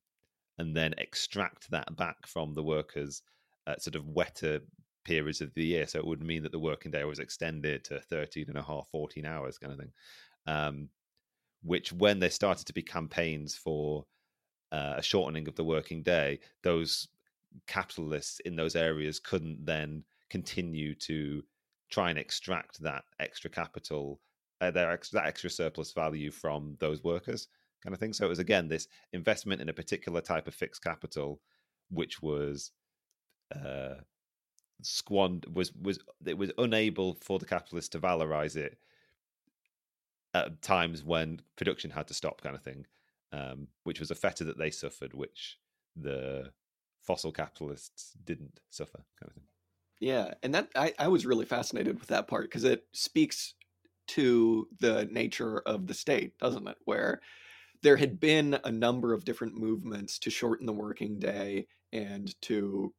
and 0.58 0.76
then 0.76 0.94
extract 0.98 1.70
that 1.72 1.96
back 1.96 2.28
from 2.28 2.54
the 2.54 2.64
workers 2.64 3.22
at 3.68 3.82
sort 3.82 3.96
of 3.96 4.08
wetter 4.08 4.60
periods 5.04 5.42
of 5.42 5.54
the 5.54 5.66
year. 5.66 5.88
So 5.88 6.00
it 6.00 6.06
would 6.06 6.22
mean 6.22 6.44
that 6.44 6.52
the 6.52 6.60
working 6.60 6.92
day 6.92 7.04
was 7.04 7.20
extended 7.20 7.84
to 7.86 8.00
13 8.00 8.46
and 8.48 8.58
a 8.58 8.64
half, 8.64 8.88
14 8.92 9.26
hours 9.26 9.58
kind 9.58 9.74
of 9.74 9.80
thing. 9.80 9.92
Um, 10.46 10.90
which 11.64 11.94
when 11.94 12.20
there 12.20 12.30
started 12.30 12.68
to 12.68 12.74
be 12.74 12.82
campaigns 12.82 13.56
for 13.56 14.06
uh, 14.72 14.96
a 14.98 15.04
shortening 15.04 15.48
of 15.48 15.56
the 15.56 15.64
working 15.64 16.04
day, 16.04 16.40
those 16.62 17.08
capitalists 17.68 18.40
in 18.42 18.56
those 18.56 18.76
areas 18.76 19.20
couldn't 19.20 19.66
then 19.66 20.04
continue 20.30 20.96
to 20.96 21.44
try 21.94 22.10
and 22.10 22.18
extract 22.18 22.82
that 22.82 23.04
extra 23.20 23.50
capital, 23.50 24.20
uh, 24.62 24.72
their 24.72 24.92
ex- 24.92 25.12
that 25.12 25.28
extra 25.28 25.50
surplus 25.50 25.92
value 25.92 26.32
from 26.32 26.76
those 26.80 27.04
workers, 27.04 27.48
kind 27.84 27.94
of 27.94 28.00
thing. 28.00 28.14
So 28.14 28.26
it 28.26 28.30
was 28.30 28.40
again 28.40 28.68
this 28.68 28.88
investment 29.14 29.62
in 29.62 29.70
a 29.70 29.74
particular 29.74 30.22
type 30.22 30.48
of 30.48 30.56
fixed 30.56 30.84
capital, 30.84 31.40
which 31.90 32.22
was 32.22 32.72
uh, 33.56 33.96
squand 34.82 35.46
was 35.54 35.72
was 35.74 36.00
it 36.26 36.38
was 36.38 36.52
unable 36.58 37.16
for 37.22 37.38
the 37.38 37.46
capitalists 37.46 37.90
to 37.90 38.00
valorize 38.00 38.56
it 38.56 38.78
at 40.34 40.62
times 40.64 41.04
when 41.04 41.40
production 41.58 41.92
had 41.92 42.08
to 42.08 42.14
stop, 42.16 42.42
kind 42.42 42.56
of 42.56 42.64
thing, 42.64 42.88
um, 43.32 43.68
which 43.84 44.00
was 44.00 44.10
a 44.10 44.16
fetter 44.16 44.44
that 44.44 44.58
they 44.58 44.72
suffered, 44.72 45.14
which 45.14 45.60
the 45.96 46.52
fossil 47.04 47.32
capitalists 47.32 48.14
didn't 48.26 48.60
suffer, 48.72 49.04
kind 49.20 49.30
of 49.30 49.34
thing. 49.34 49.44
Yeah, 50.00 50.34
and 50.44 50.54
that 50.56 50.70
I, 50.76 50.94
I 51.00 51.08
was 51.08 51.26
really 51.26 51.46
fascinated 51.46 52.00
with 52.00 52.10
that 52.10 52.28
part 52.28 52.44
because 52.46 52.64
it 52.64 52.86
speaks 52.92 53.54
to 54.08 54.68
the 54.80 55.06
nature 55.12 55.60
of 55.60 55.88
the 55.88 55.94
state, 55.94 56.38
doesn't 56.40 56.68
it? 56.68 56.78
Where 56.86 57.22
there 57.84 57.98
had 57.98 58.20
been 58.20 58.60
a 58.64 58.72
number 58.72 59.14
of 59.14 59.26
different 59.26 59.56
movements 59.58 60.20
to 60.20 60.30
shorten 60.30 60.66
the 60.68 60.74
working 60.74 61.20
day 61.20 61.68
and 61.94 62.34
to 62.42 62.92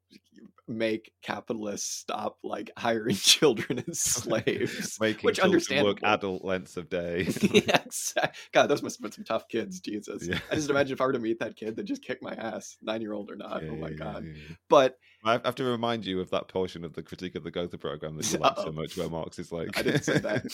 make 0.67 1.13
capitalists 1.23 1.95
stop 1.95 2.39
like 2.43 2.71
hiring 2.79 3.17
children 3.21 3.85
as 3.89 4.01
slaves, 4.01 4.99
Making 5.01 5.23
which 5.23 5.41
understandable. 5.41 5.91
work 5.91 6.03
adult 6.03 6.45
lengths 6.45 6.77
of 6.77 6.89
day. 6.89 7.27
yeah, 7.41 7.83
exactly. 7.85 8.41
God, 8.53 8.69
those 8.69 8.83
must 8.83 8.97
have 8.97 9.03
been 9.03 9.13
some 9.13 9.25
tough 9.25 9.49
kids. 9.49 9.81
Jesus, 9.81 10.27
yeah. 10.27 10.39
I 10.51 10.55
just 10.55 10.71
imagine 10.71 10.95
if 10.95 11.01
I 11.01 11.07
were 11.07 11.13
to 11.13 11.19
meet 11.19 11.41
that 11.41 11.57
kid 11.57 11.77
that 11.77 11.85
just 11.85 12.03
kicked 12.03 12.23
my 12.23 12.33
ass, 12.33 12.79
nine 12.81 13.03
year 13.03 13.13
old 13.13 13.31
or 13.31 13.37
not. 13.37 13.63
Yeah, 13.63 13.71
oh 13.73 13.77
my 13.77 13.91
god! 13.91 14.27
But 14.71 14.97
I 15.25 15.33
have 15.33 15.57
to 15.57 15.65
remind 15.65 16.07
you 16.07 16.21
of 16.21 16.31
that 16.31 16.49
portion 16.49 16.85
of 16.85 16.95
the 16.95 17.03
critique 17.03 17.35
of 17.35 17.43
the 17.43 17.51
Gotha 17.51 17.77
program 17.77 18.17
that 18.17 18.33
you 18.33 18.39
like 18.39 18.57
so 18.57 18.65
oh. 18.69 18.73
much, 18.73 18.97
where 18.97 19.09
Marx 19.09 19.39
is 19.39 19.53
like, 19.53 19.77
I 19.77 19.83
didn't 19.83 20.05
say 20.05 20.19
that. 20.19 20.45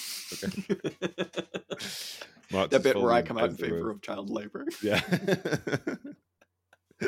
Marx 2.52 2.70
that 2.70 2.82
bit 2.82 2.96
where 3.00 3.12
I 3.12 3.22
come 3.22 3.38
out 3.38 3.50
in 3.50 3.56
favor 3.56 3.90
of 3.90 4.02
child 4.02 4.30
labor. 4.30 4.66
Yeah. 4.82 5.00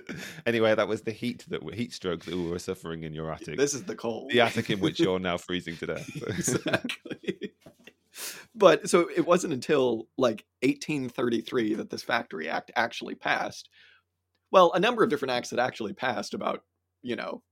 anyway, 0.46 0.74
that 0.74 0.88
was 0.88 1.02
the 1.02 1.12
heat 1.12 1.44
that 1.48 1.62
heat 1.74 1.92
stroke 1.92 2.24
that 2.24 2.34
we 2.34 2.48
were 2.48 2.58
suffering 2.58 3.02
in 3.02 3.12
your 3.12 3.32
attic. 3.32 3.56
This 3.56 3.74
is 3.74 3.84
the 3.84 3.94
cold. 3.94 4.30
The 4.30 4.40
attic 4.40 4.70
in 4.70 4.80
which 4.80 5.00
you're 5.00 5.18
now 5.18 5.36
freezing 5.38 5.76
to 5.78 5.86
death. 5.86 6.10
Exactly. 6.28 7.52
But 8.54 8.90
so 8.90 9.08
it 9.14 9.26
wasn't 9.26 9.54
until 9.54 10.08
like 10.18 10.44
1833 10.62 11.74
that 11.76 11.88
this 11.88 12.02
Factory 12.02 12.48
Act 12.48 12.70
actually 12.76 13.14
passed. 13.14 13.70
Well, 14.50 14.70
a 14.74 14.80
number 14.80 15.02
of 15.02 15.08
different 15.08 15.32
acts 15.32 15.50
that 15.50 15.58
actually 15.58 15.94
passed 15.94 16.34
about, 16.34 16.62
you 17.00 17.16
know, 17.16 17.42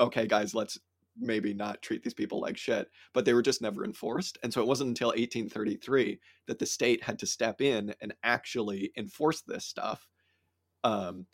okay, 0.00 0.26
guys, 0.26 0.54
let's 0.54 0.78
maybe 1.18 1.52
not 1.52 1.82
treat 1.82 2.02
these 2.02 2.14
people 2.14 2.40
like 2.40 2.56
shit, 2.56 2.88
but 3.12 3.26
they 3.26 3.34
were 3.34 3.42
just 3.42 3.60
never 3.60 3.84
enforced. 3.84 4.38
And 4.42 4.52
so 4.52 4.62
it 4.62 4.66
wasn't 4.66 4.88
until 4.88 5.08
1833 5.08 6.18
that 6.46 6.58
the 6.58 6.66
state 6.66 7.04
had 7.04 7.18
to 7.18 7.26
step 7.26 7.60
in 7.60 7.94
and 8.00 8.14
actually 8.22 8.92
enforce 8.96 9.42
this 9.42 9.66
stuff. 9.66 10.08
Um, 10.82 11.26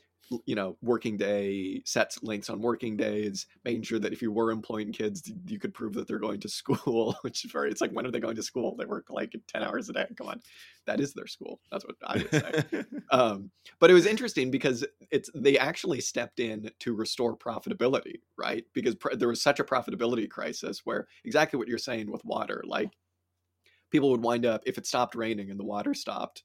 you 0.44 0.54
know 0.54 0.76
working 0.82 1.16
day 1.16 1.80
sets 1.84 2.22
lengths 2.22 2.50
on 2.50 2.60
working 2.60 2.96
days 2.96 3.46
making 3.64 3.82
sure 3.82 3.98
that 3.98 4.12
if 4.12 4.20
you 4.20 4.32
were 4.32 4.50
employing 4.50 4.92
kids 4.92 5.30
you 5.46 5.58
could 5.58 5.72
prove 5.72 5.94
that 5.94 6.08
they're 6.08 6.18
going 6.18 6.40
to 6.40 6.48
school 6.56 7.16
which 7.22 7.44
is 7.44 7.50
very 7.50 7.70
it's 7.70 7.80
like 7.80 7.92
when 7.92 8.06
are 8.06 8.10
they 8.10 8.20
going 8.20 8.36
to 8.36 8.42
school? 8.42 8.76
They 8.76 8.84
work 8.84 9.06
like 9.10 9.34
10 9.48 9.62
hours 9.62 9.88
a 9.88 9.92
day. 9.92 10.06
Come 10.16 10.28
on. 10.28 10.40
That 10.86 11.00
is 11.00 11.12
their 11.12 11.26
school. 11.26 11.60
That's 11.70 11.84
what 11.84 11.96
i 12.06 12.16
would 12.18 12.30
say. 12.30 12.84
Um, 13.10 13.50
but 13.78 13.90
it 13.90 13.94
was 13.94 14.06
interesting 14.06 14.50
because 14.50 14.84
it's 15.10 15.30
they 15.34 15.58
actually 15.58 16.00
stepped 16.00 16.40
in 16.40 16.70
to 16.80 16.94
restore 16.94 17.36
profitability 17.36 18.20
right? 18.38 18.64
Because 18.72 18.94
pr- 18.94 19.14
there 19.14 19.28
was 19.28 19.42
such 19.42 19.60
a 19.60 19.64
profitability 19.64 20.28
crisis 20.28 20.82
where 20.84 21.06
exactly 21.24 21.58
what 21.58 21.68
you're 21.68 21.78
saying 21.78 22.10
with 22.10 22.24
water 22.24 22.62
like 22.66 22.90
people 23.90 24.10
would 24.10 24.22
wind 24.22 24.44
up 24.44 24.62
if 24.66 24.78
it 24.78 24.86
stopped 24.86 25.14
raining 25.14 25.50
and 25.50 25.58
the 25.60 25.64
water 25.64 25.94
stopped 25.94 26.42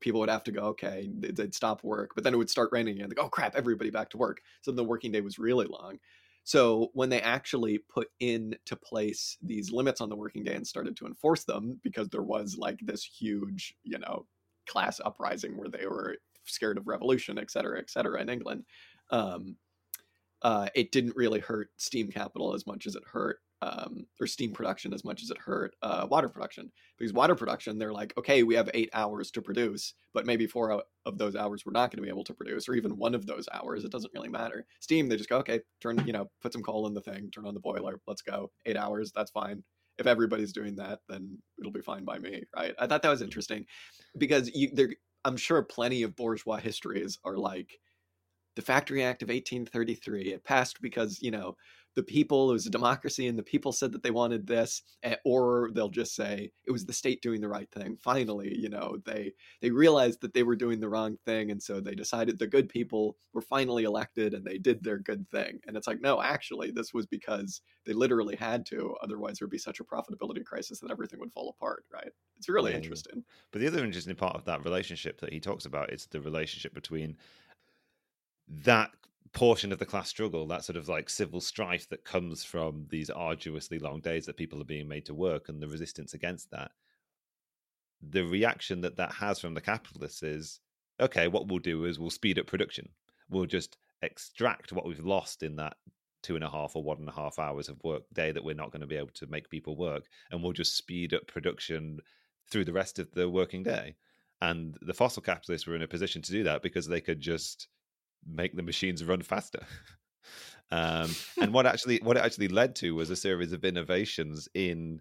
people 0.00 0.20
would 0.20 0.28
have 0.28 0.44
to 0.44 0.52
go, 0.52 0.60
okay, 0.60 1.08
they'd 1.18 1.54
stop 1.54 1.82
work, 1.82 2.10
but 2.14 2.24
then 2.24 2.34
it 2.34 2.36
would 2.36 2.50
start 2.50 2.70
raining 2.72 2.98
they 2.98 3.06
go, 3.06 3.22
oh 3.22 3.28
crap, 3.28 3.54
everybody 3.54 3.90
back 3.90 4.10
to 4.10 4.18
work. 4.18 4.40
So 4.62 4.72
the 4.72 4.84
working 4.84 5.12
day 5.12 5.20
was 5.20 5.38
really 5.38 5.66
long. 5.66 5.98
So 6.44 6.90
when 6.92 7.08
they 7.08 7.20
actually 7.22 7.78
put 7.78 8.08
into 8.20 8.76
place 8.76 9.36
these 9.42 9.72
limits 9.72 10.00
on 10.00 10.08
the 10.08 10.16
working 10.16 10.44
day 10.44 10.54
and 10.54 10.66
started 10.66 10.96
to 10.98 11.06
enforce 11.06 11.44
them, 11.44 11.80
because 11.82 12.08
there 12.08 12.22
was 12.22 12.56
like 12.56 12.78
this 12.82 13.02
huge, 13.02 13.74
you 13.82 13.98
know, 13.98 14.26
class 14.68 15.00
uprising 15.04 15.56
where 15.56 15.68
they 15.68 15.86
were 15.86 16.16
scared 16.44 16.78
of 16.78 16.86
revolution, 16.86 17.38
et 17.38 17.50
cetera, 17.50 17.78
et 17.80 17.90
cetera, 17.90 18.20
in 18.20 18.28
England, 18.28 18.64
um, 19.10 19.56
uh, 20.42 20.68
it 20.74 20.92
didn't 20.92 21.16
really 21.16 21.40
hurt 21.40 21.70
steam 21.78 22.08
capital 22.10 22.54
as 22.54 22.66
much 22.66 22.86
as 22.86 22.94
it 22.94 23.02
hurt 23.10 23.40
um, 23.62 24.06
or 24.20 24.26
steam 24.26 24.52
production 24.52 24.92
as 24.92 25.04
much 25.04 25.22
as 25.22 25.30
it 25.30 25.38
hurt 25.38 25.74
uh, 25.82 26.06
water 26.10 26.28
production. 26.28 26.70
Because 26.98 27.12
water 27.12 27.34
production, 27.34 27.78
they're 27.78 27.92
like, 27.92 28.12
okay, 28.18 28.42
we 28.42 28.54
have 28.54 28.70
eight 28.74 28.90
hours 28.92 29.30
to 29.32 29.42
produce, 29.42 29.94
but 30.12 30.26
maybe 30.26 30.46
four 30.46 30.82
of 31.04 31.18
those 31.18 31.36
hours 31.36 31.64
we're 31.64 31.72
not 31.72 31.90
going 31.90 31.98
to 31.98 32.02
be 32.02 32.08
able 32.08 32.24
to 32.24 32.34
produce, 32.34 32.68
or 32.68 32.74
even 32.74 32.96
one 32.96 33.14
of 33.14 33.26
those 33.26 33.48
hours. 33.52 33.84
It 33.84 33.92
doesn't 33.92 34.12
really 34.14 34.28
matter. 34.28 34.66
Steam, 34.80 35.08
they 35.08 35.16
just 35.16 35.28
go, 35.28 35.38
okay, 35.38 35.60
turn, 35.80 36.02
you 36.06 36.12
know, 36.12 36.30
put 36.42 36.52
some 36.52 36.62
coal 36.62 36.86
in 36.86 36.94
the 36.94 37.00
thing, 37.00 37.30
turn 37.30 37.46
on 37.46 37.54
the 37.54 37.60
boiler, 37.60 38.00
let's 38.06 38.22
go. 38.22 38.50
Eight 38.66 38.76
hours, 38.76 39.12
that's 39.14 39.30
fine. 39.30 39.62
If 39.98 40.06
everybody's 40.06 40.52
doing 40.52 40.76
that, 40.76 41.00
then 41.08 41.38
it'll 41.58 41.72
be 41.72 41.80
fine 41.80 42.04
by 42.04 42.18
me, 42.18 42.42
right? 42.54 42.74
I 42.78 42.86
thought 42.86 43.02
that 43.02 43.10
was 43.10 43.22
interesting 43.22 43.64
because 44.18 44.50
you, 44.54 44.70
there, 44.74 44.90
I'm 45.24 45.38
sure 45.38 45.62
plenty 45.62 46.02
of 46.02 46.14
bourgeois 46.14 46.58
histories 46.58 47.18
are 47.24 47.36
like, 47.36 47.78
the 48.56 48.62
Factory 48.62 49.04
Act 49.04 49.22
of 49.22 49.28
1833. 49.28 50.32
It 50.32 50.42
passed 50.42 50.80
because, 50.80 51.18
you 51.20 51.30
know, 51.30 51.56
the 51.96 52.02
people, 52.02 52.50
it 52.50 52.52
was 52.52 52.66
a 52.66 52.70
democracy 52.70 53.26
and 53.26 53.38
the 53.38 53.42
people 53.42 53.72
said 53.72 53.90
that 53.90 54.02
they 54.02 54.10
wanted 54.10 54.46
this, 54.46 54.82
eh, 55.02 55.16
or 55.24 55.70
they'll 55.72 55.88
just 55.88 56.14
say 56.14 56.52
it 56.66 56.70
was 56.70 56.84
the 56.84 56.92
state 56.92 57.22
doing 57.22 57.40
the 57.40 57.48
right 57.48 57.70
thing. 57.70 57.96
Finally, 57.96 58.54
you 58.54 58.68
know, 58.68 58.98
they 59.06 59.32
they 59.62 59.70
realized 59.70 60.20
that 60.20 60.34
they 60.34 60.42
were 60.42 60.54
doing 60.54 60.78
the 60.78 60.88
wrong 60.88 61.16
thing. 61.24 61.50
And 61.50 61.60
so 61.60 61.80
they 61.80 61.94
decided 61.94 62.38
the 62.38 62.46
good 62.46 62.68
people 62.68 63.16
were 63.32 63.40
finally 63.40 63.84
elected 63.84 64.34
and 64.34 64.44
they 64.44 64.58
did 64.58 64.84
their 64.84 64.98
good 64.98 65.28
thing. 65.30 65.58
And 65.66 65.74
it's 65.74 65.86
like, 65.86 66.02
no, 66.02 66.20
actually, 66.20 66.70
this 66.70 66.92
was 66.92 67.06
because 67.06 67.62
they 67.86 67.94
literally 67.94 68.36
had 68.36 68.66
to. 68.66 68.94
Otherwise, 69.02 69.38
there 69.38 69.46
would 69.46 69.52
be 69.52 69.58
such 69.58 69.80
a 69.80 69.84
profitability 69.84 70.44
crisis 70.44 70.78
that 70.80 70.90
everything 70.90 71.18
would 71.18 71.32
fall 71.32 71.48
apart, 71.48 71.86
right? 71.90 72.12
It's 72.36 72.50
really 72.50 72.72
yeah, 72.72 72.76
interesting. 72.76 73.24
But 73.52 73.62
the 73.62 73.68
other 73.68 73.82
interesting 73.82 74.14
part 74.16 74.36
of 74.36 74.44
that 74.44 74.62
relationship 74.64 75.18
that 75.22 75.32
he 75.32 75.40
talks 75.40 75.64
about 75.64 75.92
is 75.94 76.06
the 76.10 76.20
relationship 76.20 76.74
between 76.74 77.16
that 78.48 78.90
portion 79.36 79.70
of 79.70 79.78
the 79.78 79.84
class 79.84 80.08
struggle, 80.08 80.46
that 80.46 80.64
sort 80.64 80.78
of 80.78 80.88
like 80.88 81.10
civil 81.10 81.42
strife 81.42 81.86
that 81.90 82.04
comes 82.04 82.42
from 82.42 82.86
these 82.88 83.10
arduously 83.10 83.78
long 83.78 84.00
days 84.00 84.24
that 84.24 84.38
people 84.38 84.62
are 84.62 84.64
being 84.64 84.88
made 84.88 85.04
to 85.04 85.12
work 85.12 85.50
and 85.50 85.60
the 85.60 85.68
resistance 85.68 86.14
against 86.14 86.50
that, 86.50 86.70
the 88.00 88.24
reaction 88.24 88.80
that 88.80 88.96
that 88.96 89.12
has 89.12 89.38
from 89.38 89.52
the 89.52 89.60
capitalists 89.60 90.22
is 90.22 90.60
okay, 90.98 91.28
what 91.28 91.48
we'll 91.48 91.58
do 91.58 91.84
is 91.84 91.98
we'll 91.98 92.08
speed 92.08 92.38
up 92.38 92.46
production. 92.46 92.88
We'll 93.28 93.44
just 93.44 93.76
extract 94.00 94.72
what 94.72 94.86
we've 94.86 95.04
lost 95.04 95.42
in 95.42 95.56
that 95.56 95.76
two 96.22 96.34
and 96.34 96.44
a 96.44 96.48
half 96.48 96.74
or 96.74 96.82
one 96.82 96.98
and 96.98 97.08
a 97.08 97.12
half 97.12 97.38
hours 97.38 97.68
of 97.68 97.84
work 97.84 98.04
day 98.14 98.32
that 98.32 98.42
we're 98.42 98.54
not 98.54 98.72
going 98.72 98.80
to 98.80 98.86
be 98.86 98.96
able 98.96 99.12
to 99.16 99.26
make 99.26 99.50
people 99.50 99.76
work, 99.76 100.04
and 100.30 100.42
we'll 100.42 100.52
just 100.52 100.78
speed 100.78 101.12
up 101.12 101.26
production 101.26 101.98
through 102.50 102.64
the 102.64 102.72
rest 102.72 102.98
of 102.98 103.12
the 103.12 103.28
working 103.28 103.62
day. 103.62 103.96
And 104.40 104.78
the 104.80 104.94
fossil 104.94 105.20
capitalists 105.20 105.66
were 105.66 105.76
in 105.76 105.82
a 105.82 105.86
position 105.86 106.22
to 106.22 106.32
do 106.32 106.42
that 106.44 106.62
because 106.62 106.86
they 106.88 107.02
could 107.02 107.20
just 107.20 107.68
make 108.28 108.56
the 108.56 108.62
machines 108.62 109.04
run 109.04 109.22
faster. 109.22 109.60
um, 110.70 111.10
and 111.40 111.52
what 111.52 111.66
actually 111.66 112.00
what 112.02 112.16
it 112.16 112.24
actually 112.24 112.48
led 112.48 112.76
to 112.76 112.94
was 112.94 113.10
a 113.10 113.16
series 113.16 113.52
of 113.52 113.64
innovations 113.64 114.48
in 114.54 115.00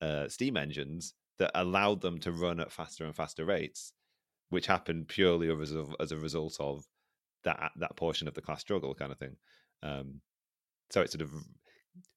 uh, 0.00 0.28
steam 0.28 0.56
engines 0.56 1.14
that 1.38 1.50
allowed 1.54 2.00
them 2.00 2.18
to 2.18 2.32
run 2.32 2.60
at 2.60 2.72
faster 2.72 3.04
and 3.04 3.14
faster 3.14 3.44
rates, 3.44 3.92
which 4.50 4.66
happened 4.66 5.08
purely 5.08 5.50
as 5.50 5.72
a, 5.72 5.86
as 6.00 6.12
a 6.12 6.16
result 6.16 6.56
of 6.60 6.84
that 7.44 7.72
that 7.76 7.96
portion 7.96 8.28
of 8.28 8.34
the 8.34 8.42
class 8.42 8.60
struggle 8.60 8.94
kind 8.94 9.12
of 9.12 9.18
thing. 9.18 9.36
Um, 9.82 10.20
so 10.90 11.00
it 11.02 11.10
sort 11.10 11.22
of 11.22 11.30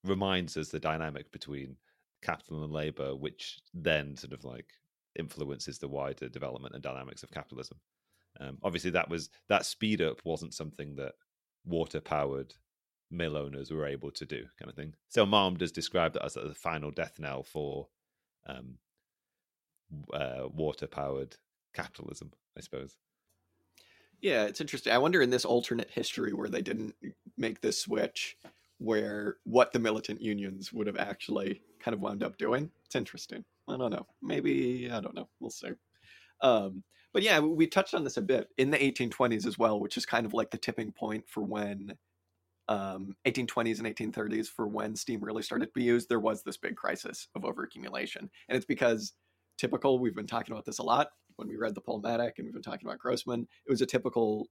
reminds 0.03 0.57
us 0.57 0.70
the 0.70 0.80
dynamic 0.80 1.32
between 1.32 1.78
capital 2.22 2.64
and 2.64 2.74
labor, 2.74 3.16
which 3.16 3.60
then 3.74 4.16
sort 4.16 4.34
of 4.34 4.43
like 4.43 4.68
influences 5.18 5.80
the 5.80 5.88
wider 5.88 6.30
development 6.30 6.74
and 6.74 6.84
dynamics 6.84 7.24
of 7.24 7.32
capitalism. 7.32 7.78
Um, 8.39 8.57
obviously, 8.63 8.91
that 8.91 9.09
was 9.09 9.29
that 9.47 9.65
speed 9.65 10.01
up 10.01 10.21
wasn't 10.23 10.53
something 10.53 10.95
that 10.95 11.13
water 11.65 11.99
powered 11.99 12.53
mill 13.11 13.37
owners 13.37 13.71
were 13.71 13.87
able 13.87 14.11
to 14.11 14.25
do, 14.25 14.45
kind 14.59 14.69
of 14.69 14.75
thing. 14.75 14.93
So 15.09 15.25
Malm 15.25 15.57
does 15.57 15.71
describe 15.71 16.13
that 16.13 16.25
as 16.25 16.35
the 16.35 16.53
final 16.53 16.91
death 16.91 17.19
knell 17.19 17.43
for 17.43 17.87
um, 18.45 18.77
uh, 20.13 20.47
water 20.53 20.87
powered 20.87 21.35
capitalism, 21.73 22.31
I 22.57 22.61
suppose. 22.61 22.95
Yeah, 24.21 24.43
it's 24.43 24.61
interesting. 24.61 24.93
I 24.93 24.97
wonder 24.97 25.21
in 25.21 25.29
this 25.29 25.45
alternate 25.45 25.89
history 25.89 26.33
where 26.33 26.49
they 26.49 26.61
didn't 26.61 26.93
make 27.37 27.61
this 27.61 27.79
switch, 27.79 28.37
where 28.77 29.37
what 29.43 29.71
the 29.71 29.79
militant 29.79 30.21
unions 30.21 30.73
would 30.73 30.87
have 30.87 30.97
actually 30.97 31.61
kind 31.79 31.93
of 31.93 32.01
wound 32.01 32.23
up 32.23 32.37
doing. 32.37 32.69
It's 32.85 32.95
interesting. 32.95 33.45
I 33.67 33.77
don't 33.77 33.91
know. 33.91 34.05
Maybe 34.21 34.89
I 34.91 34.99
don't 34.99 35.15
know. 35.15 35.29
We'll 35.39 35.51
see. 35.51 35.71
Um, 36.41 36.83
but 37.14 37.24
yeah, 37.24 37.39
we 37.39 37.68
touched 37.68 37.93
on 37.93 38.03
this 38.03 38.18
a 38.18 38.22
bit 38.22 38.47
in 38.57 38.72
the 38.72 38.78
1820s 38.78 39.45
as 39.45 39.57
well, 39.57 39.80
which 39.80 39.97
is 39.97 40.05
kind 40.05 40.26
of 40.26 40.34
like 40.34 40.51
the 40.51 40.57
tipping 40.57 40.91
point 40.91 41.26
for 41.28 41.41
when 41.41 41.97
um, 42.68 43.16
1820s 43.26 43.80
and 43.80 44.14
1830s 44.14 44.47
for 44.47 44.68
when 44.68 44.95
steam 44.95 45.22
really 45.24 45.41
started 45.41 45.66
to 45.66 45.72
be 45.74 45.84
used. 45.84 46.07
There 46.07 46.20
was 46.20 46.43
this 46.43 46.57
big 46.57 46.76
crisis 46.76 47.28
of 47.36 47.41
overaccumulation, 47.41 48.30
and 48.47 48.55
it's 48.55 48.66
because 48.66 49.14
typical. 49.57 49.99
We've 49.99 50.16
been 50.16 50.28
talking 50.28 50.53
about 50.53 50.66
this 50.66 50.80
a 50.80 50.84
lot 50.84 51.10
when 51.36 51.47
we 51.47 51.57
read 51.57 51.76
the 51.76 51.82
Paul 51.82 52.01
and 52.05 52.32
we've 52.38 52.53
been 52.53 52.62
talking 52.62 52.88
about 52.88 52.99
Grossman. 52.99 53.47
It 53.66 53.72
was 53.72 53.82
a 53.82 53.86
typical 53.86 54.47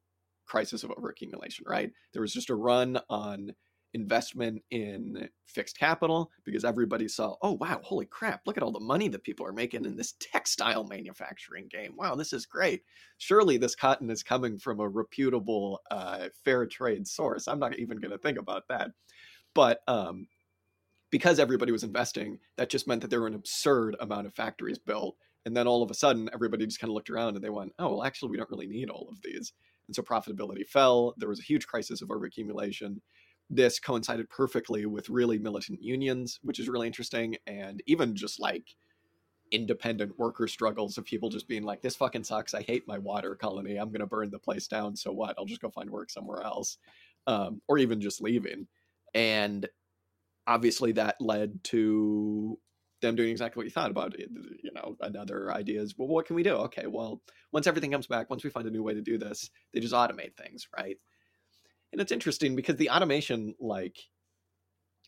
crisis 0.46 0.82
of 0.82 0.90
overaccumulation, 0.90 1.60
right? 1.66 1.90
There 2.12 2.22
was 2.22 2.32
just 2.32 2.50
a 2.50 2.54
run 2.54 2.98
on 3.08 3.52
investment 3.98 4.62
in 4.70 5.28
fixed 5.46 5.78
capital 5.78 6.30
because 6.44 6.64
everybody 6.64 7.08
saw, 7.08 7.34
oh, 7.42 7.52
wow, 7.52 7.80
holy 7.82 8.06
crap, 8.06 8.42
look 8.46 8.56
at 8.56 8.62
all 8.62 8.72
the 8.72 8.80
money 8.80 9.08
that 9.08 9.24
people 9.24 9.46
are 9.46 9.52
making 9.52 9.84
in 9.84 9.96
this 9.96 10.14
textile 10.20 10.84
manufacturing 10.84 11.68
game. 11.68 11.94
Wow, 11.96 12.14
this 12.14 12.32
is 12.32 12.46
great. 12.46 12.82
Surely 13.18 13.56
this 13.56 13.74
cotton 13.74 14.10
is 14.10 14.22
coming 14.22 14.58
from 14.58 14.80
a 14.80 14.88
reputable 14.88 15.80
uh, 15.90 16.28
fair 16.44 16.66
trade 16.66 17.06
source. 17.06 17.48
I'm 17.48 17.58
not 17.58 17.78
even 17.78 17.98
going 17.98 18.12
to 18.12 18.18
think 18.18 18.38
about 18.38 18.68
that. 18.68 18.90
But 19.54 19.80
um, 19.88 20.28
because 21.10 21.38
everybody 21.38 21.72
was 21.72 21.84
investing, 21.84 22.38
that 22.56 22.70
just 22.70 22.86
meant 22.86 23.02
that 23.02 23.10
there 23.10 23.20
were 23.20 23.26
an 23.26 23.34
absurd 23.34 23.96
amount 24.00 24.26
of 24.26 24.34
factories 24.34 24.78
built. 24.78 25.16
And 25.44 25.56
then 25.56 25.66
all 25.66 25.82
of 25.82 25.90
a 25.90 25.94
sudden, 25.94 26.28
everybody 26.32 26.66
just 26.66 26.80
kind 26.80 26.90
of 26.90 26.94
looked 26.94 27.10
around 27.10 27.34
and 27.34 27.44
they 27.44 27.50
went, 27.50 27.72
oh, 27.78 27.88
well, 27.88 28.04
actually, 28.04 28.30
we 28.30 28.36
don't 28.36 28.50
really 28.50 28.66
need 28.66 28.90
all 28.90 29.08
of 29.10 29.20
these. 29.22 29.52
And 29.88 29.96
so 29.96 30.02
profitability 30.02 30.66
fell. 30.66 31.14
There 31.16 31.28
was 31.28 31.40
a 31.40 31.44
huge 31.44 31.66
crisis 31.66 32.02
of 32.02 32.08
overaccumulation 32.08 33.00
this 33.50 33.78
coincided 33.80 34.28
perfectly 34.30 34.86
with 34.86 35.08
really 35.08 35.38
militant 35.38 35.82
unions, 35.82 36.38
which 36.42 36.58
is 36.60 36.68
really 36.68 36.86
interesting, 36.86 37.36
and 37.46 37.82
even 37.86 38.14
just 38.14 38.40
like 38.40 38.76
independent 39.52 40.18
worker 40.18 40.46
struggles 40.48 40.98
of 40.98 41.04
people 41.06 41.30
just 41.30 41.48
being 41.48 41.62
like, 41.62 41.82
"This 41.82 41.96
fucking 41.96 42.24
sucks. 42.24 42.54
I 42.54 42.62
hate 42.62 42.86
my 42.88 42.98
water 42.98 43.34
colony. 43.34 43.76
I'm 43.76 43.90
gonna 43.92 44.06
burn 44.06 44.30
the 44.30 44.38
place 44.38 44.68
down. 44.68 44.96
So 44.96 45.12
what? 45.12 45.34
I'll 45.38 45.46
just 45.46 45.60
go 45.62 45.70
find 45.70 45.90
work 45.90 46.10
somewhere 46.10 46.42
else," 46.42 46.78
um, 47.26 47.62
or 47.68 47.78
even 47.78 48.00
just 48.00 48.22
leaving. 48.22 48.68
And 49.14 49.68
obviously, 50.46 50.92
that 50.92 51.16
led 51.20 51.62
to 51.64 52.58
them 53.00 53.14
doing 53.16 53.30
exactly 53.30 53.60
what 53.60 53.66
you 53.66 53.70
thought 53.70 53.90
about 53.90 54.18
it. 54.18 54.28
You 54.62 54.72
know, 54.74 54.96
another 55.00 55.52
idea 55.52 55.80
is, 55.80 55.96
well, 55.96 56.08
what 56.08 56.26
can 56.26 56.36
we 56.36 56.42
do? 56.42 56.54
Okay, 56.56 56.86
well, 56.86 57.22
once 57.52 57.66
everything 57.66 57.92
comes 57.92 58.06
back, 58.08 58.28
once 58.30 58.42
we 58.44 58.50
find 58.50 58.66
a 58.66 58.70
new 58.70 58.82
way 58.82 58.94
to 58.94 59.02
do 59.02 59.18
this, 59.18 59.50
they 59.72 59.80
just 59.80 59.94
automate 59.94 60.36
things, 60.36 60.68
right? 60.76 60.98
And 61.92 62.00
it's 62.00 62.12
interesting 62.12 62.56
because 62.56 62.76
the 62.76 62.90
automation 62.90 63.54
like 63.60 63.96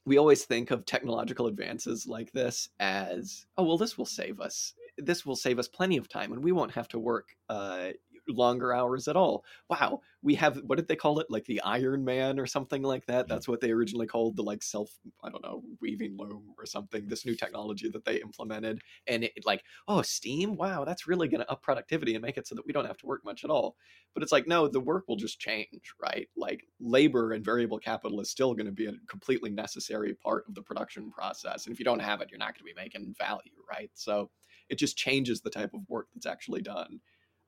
we 0.07 0.19
always 0.19 0.45
think 0.45 0.71
of 0.71 0.87
technological 0.87 1.47
advances 1.47 2.07
like 2.07 2.33
this 2.33 2.69
as 2.81 3.47
oh 3.59 3.65
well 3.65 3.79
this 3.79 3.99
will 3.99 4.07
save 4.07 4.41
us 4.41 4.75
this 4.99 5.25
will 5.25 5.37
save 5.37 5.59
us 5.59 5.69
plenty 5.69 5.97
of 5.97 6.09
time 6.09 6.33
and 6.33 6.43
we 6.43 6.53
won't 6.53 6.73
have 6.73 6.89
to 6.89 6.99
work 6.99 7.29
uh, 7.49 7.89
longer 8.33 8.75
hours 8.75 9.09
at 9.09 9.17
all. 9.17 9.45
Wow, 9.69 10.01
we 10.23 10.35
have 10.35 10.59
what 10.67 10.77
did 10.77 10.89
they 10.89 10.97
call 10.97 11.19
it? 11.21 11.27
Like 11.31 11.45
the 11.47 11.61
Iron 11.63 12.05
Man 12.05 12.39
or 12.39 12.47
something 12.47 12.83
like 12.83 13.07
that. 13.07 13.29
That's 13.29 13.49
what 13.49 13.61
they 13.61 13.71
originally 13.71 14.07
called 14.07 14.37
the 14.37 14.43
like 14.43 14.63
self 14.63 14.91
I 15.23 15.31
don't 15.31 15.43
know 15.43 15.63
weaving 15.81 16.17
loom 16.19 16.55
or 16.59 16.67
something. 16.67 17.07
This 17.07 17.25
new 17.25 17.35
technology 17.35 17.89
that 17.91 18.05
they 18.05 18.21
implemented, 18.21 18.81
and 19.07 19.25
it 19.25 19.33
like 19.45 19.63
oh 19.89 20.03
steam. 20.03 20.57
Wow, 20.57 20.85
that's 20.85 21.07
really 21.07 21.29
going 21.29 21.41
to 21.41 21.51
up 21.51 21.63
productivity 21.63 22.15
and 22.15 22.23
make 22.23 22.37
it 22.37 22.47
so 22.47 22.55
that 22.55 22.67
we 22.67 22.73
don't 22.73 22.87
have 22.87 22.99
to 22.99 23.07
work 23.07 23.25
much 23.25 23.45
at 23.45 23.51
all. 23.51 23.77
But 24.15 24.23
it's 24.23 24.33
like 24.33 24.47
no, 24.47 24.69
the 24.69 24.81
work 24.81 25.05
will 25.09 25.17
just 25.17 25.41
change, 25.41 25.95
right? 26.01 26.29
Like 26.37 26.67
labor 26.81 27.33
and 27.33 27.45
variable 27.45 27.79
capital 27.79 28.21
is 28.21 28.31
still 28.31 28.55
going 28.55 28.67
to 28.67 28.73
be 28.73 28.87
a 28.87 28.93
completely 29.09 29.51
necessary 29.51 30.15
part 30.15 30.45
of 30.49 30.55
the 30.55 30.63
production 30.63 31.11
process, 31.11 31.67
and 31.67 31.73
if 31.73 31.79
you 31.79 31.85
don't 31.85 32.01
have 32.01 32.21
it, 32.21 32.29
you're 32.31 32.39
not 32.39 32.55
going 32.55 32.67
to 32.69 32.75
be 32.75 32.83
making 32.83 33.15
value, 33.19 33.53
right? 33.69 33.91
So 33.95 34.31
it 34.71 34.79
just 34.79 34.97
changes 34.97 35.41
the 35.41 35.51
type 35.51 35.75
of 35.75 35.81
work 35.89 36.07
that's 36.15 36.27
actually 36.27 36.63
done. 36.63 37.01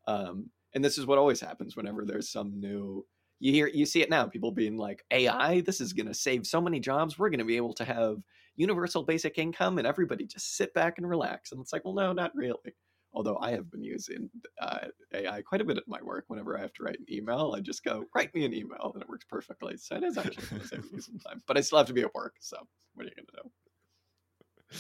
Um, 0.07 0.51
and 0.75 0.85
this 0.85 0.99
is 0.99 1.07
what 1.07 1.19
always 1.19 1.41
happens 1.41 1.77
whenever 1.77 2.05
there's 2.05 2.31
some 2.31 2.59
new 2.59 3.05
you 3.41 3.53
hear 3.53 3.69
you 3.69 3.85
see 3.85 4.03
it 4.03 4.11
now 4.11 4.25
people 4.25 4.53
being 4.53 4.77
like 4.77 5.05
ai 5.11 5.61
this 5.63 5.81
is 5.81 5.93
going 5.93 6.07
to 6.07 6.15
save 6.15 6.47
so 6.47 6.61
many 6.61 6.79
jobs 6.79 7.19
we're 7.19 7.31
going 7.31 7.39
to 7.39 7.45
be 7.45 7.57
able 7.57 7.75
to 7.75 7.85
have 7.85 8.17
universal 8.57 9.03
basic 9.03 9.39
income 9.39 9.79
and 9.79 9.87
everybody 9.87 10.27
just 10.27 10.57
sit 10.57 10.73
back 10.75 10.99
and 10.99 11.09
relax. 11.09 11.53
And 11.53 11.61
it's 11.61 11.73
like 11.73 11.85
well 11.85 11.95
no 11.95 12.13
not 12.13 12.35
really. 12.35 12.75
Although 13.15 13.39
i 13.39 13.51
have 13.51 13.71
been 13.71 13.83
using 13.83 14.31
uh, 14.61 14.87
ai 15.15 15.43
quite 15.43 15.61
a 15.61 15.65
bit 15.65 15.77
at 15.77 15.89
my 15.89 16.01
work. 16.03 16.25
Whenever 16.29 16.57
i 16.57 16.61
have 16.61 16.73
to 16.75 16.83
write 16.83 16.99
an 16.99 17.07
email 17.11 17.55
i 17.57 17.61
just 17.61 17.85
go 17.85 18.05
write 18.15 18.35
me 18.35 18.45
an 18.45 18.55
email 18.55 18.91
and 18.95 19.03
it 19.03 19.09
works 19.09 19.27
perfectly. 19.29 19.77
So 19.77 19.97
it 19.97 20.05
is 20.05 20.19
actually 20.19 20.47
going 20.47 20.63
to 20.63 20.69
save 20.69 20.93
me 20.93 21.01
some 21.01 21.19
time 21.19 21.43
but 21.47 21.57
i 21.57 21.61
still 21.61 21.79
have 21.79 21.87
to 21.89 21.93
be 21.93 22.03
at 22.03 22.15
work 22.15 22.35
so 22.41 22.57
what 22.95 23.07
are 23.07 23.11
you 23.11 23.15
going 23.17 23.27
to 23.27 23.43
do 23.43 24.79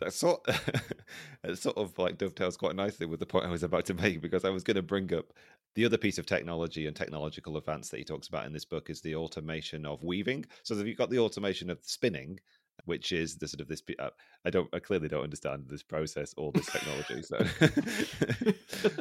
that 0.00 0.12
sort 0.12 0.44
it 1.44 1.58
sort 1.58 1.76
of 1.76 1.96
like 1.98 2.18
dovetails 2.18 2.56
quite 2.56 2.74
nicely 2.74 3.06
with 3.06 3.20
the 3.20 3.26
point 3.26 3.46
I 3.46 3.50
was 3.50 3.62
about 3.62 3.86
to 3.86 3.94
make 4.02 4.20
because 4.20 4.44
I 4.44 4.50
was 4.50 4.64
going 4.64 4.76
to 4.76 4.82
bring 4.82 5.12
up 5.14 5.32
the 5.74 5.84
other 5.84 5.98
piece 5.98 6.18
of 6.18 6.26
technology 6.26 6.86
and 6.86 6.96
technological 6.96 7.56
advance 7.56 7.90
that 7.90 7.98
he 7.98 8.04
talks 8.04 8.28
about 8.28 8.46
in 8.46 8.52
this 8.52 8.64
book 8.64 8.90
is 8.90 9.00
the 9.00 9.14
automation 9.14 9.86
of 9.86 10.02
weaving. 10.02 10.44
So 10.64 10.74
you've 10.74 10.98
got 10.98 11.10
the 11.10 11.20
automation 11.20 11.70
of 11.70 11.78
spinning, 11.82 12.40
which 12.86 13.12
is 13.12 13.36
the 13.36 13.46
sort 13.46 13.60
of 13.60 13.68
this. 13.68 13.82
Uh, 13.98 14.10
I 14.44 14.50
don't, 14.50 14.68
I 14.74 14.80
clearly 14.80 15.06
don't 15.06 15.22
understand 15.22 15.66
this 15.68 15.84
process 15.84 16.34
or 16.36 16.50
this 16.50 16.66
technology. 16.66 17.22
So, 17.22 18.52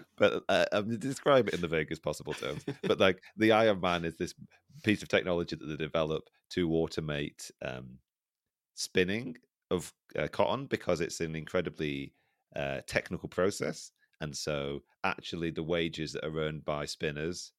but 0.18 0.44
uh, 0.48 0.66
I'm 0.72 0.96
describe 1.00 1.48
it 1.48 1.56
in 1.56 1.62
the 1.62 1.68
vaguest 1.68 2.04
possible 2.04 2.34
terms. 2.34 2.64
But 2.84 3.00
like 3.00 3.24
the 3.36 3.52
Iron 3.52 3.82
Man 3.82 4.06
is 4.06 4.16
this 4.18 4.36
piece 4.84 5.02
of 5.02 5.08
technology 5.08 5.56
that 5.56 5.66
they 5.66 5.76
develop 5.76 6.30
to 6.52 6.70
automate 6.70 7.50
um, 7.64 7.98
spinning 8.76 9.38
of 9.72 9.94
uh, 10.18 10.28
cotton 10.28 10.66
because 10.66 11.02
it's 11.02 11.20
an 11.20 11.36
incredibly 11.36 12.14
uh, 12.56 12.80
technical 12.88 13.30
process, 13.30 13.92
and 14.22 14.36
so 14.36 14.82
actually 15.04 15.52
the 15.52 15.64
wages 15.64 16.14
that 16.14 16.26
are 16.26 16.40
earned 16.40 16.66
by 16.66 16.86
spinners, 16.86 17.52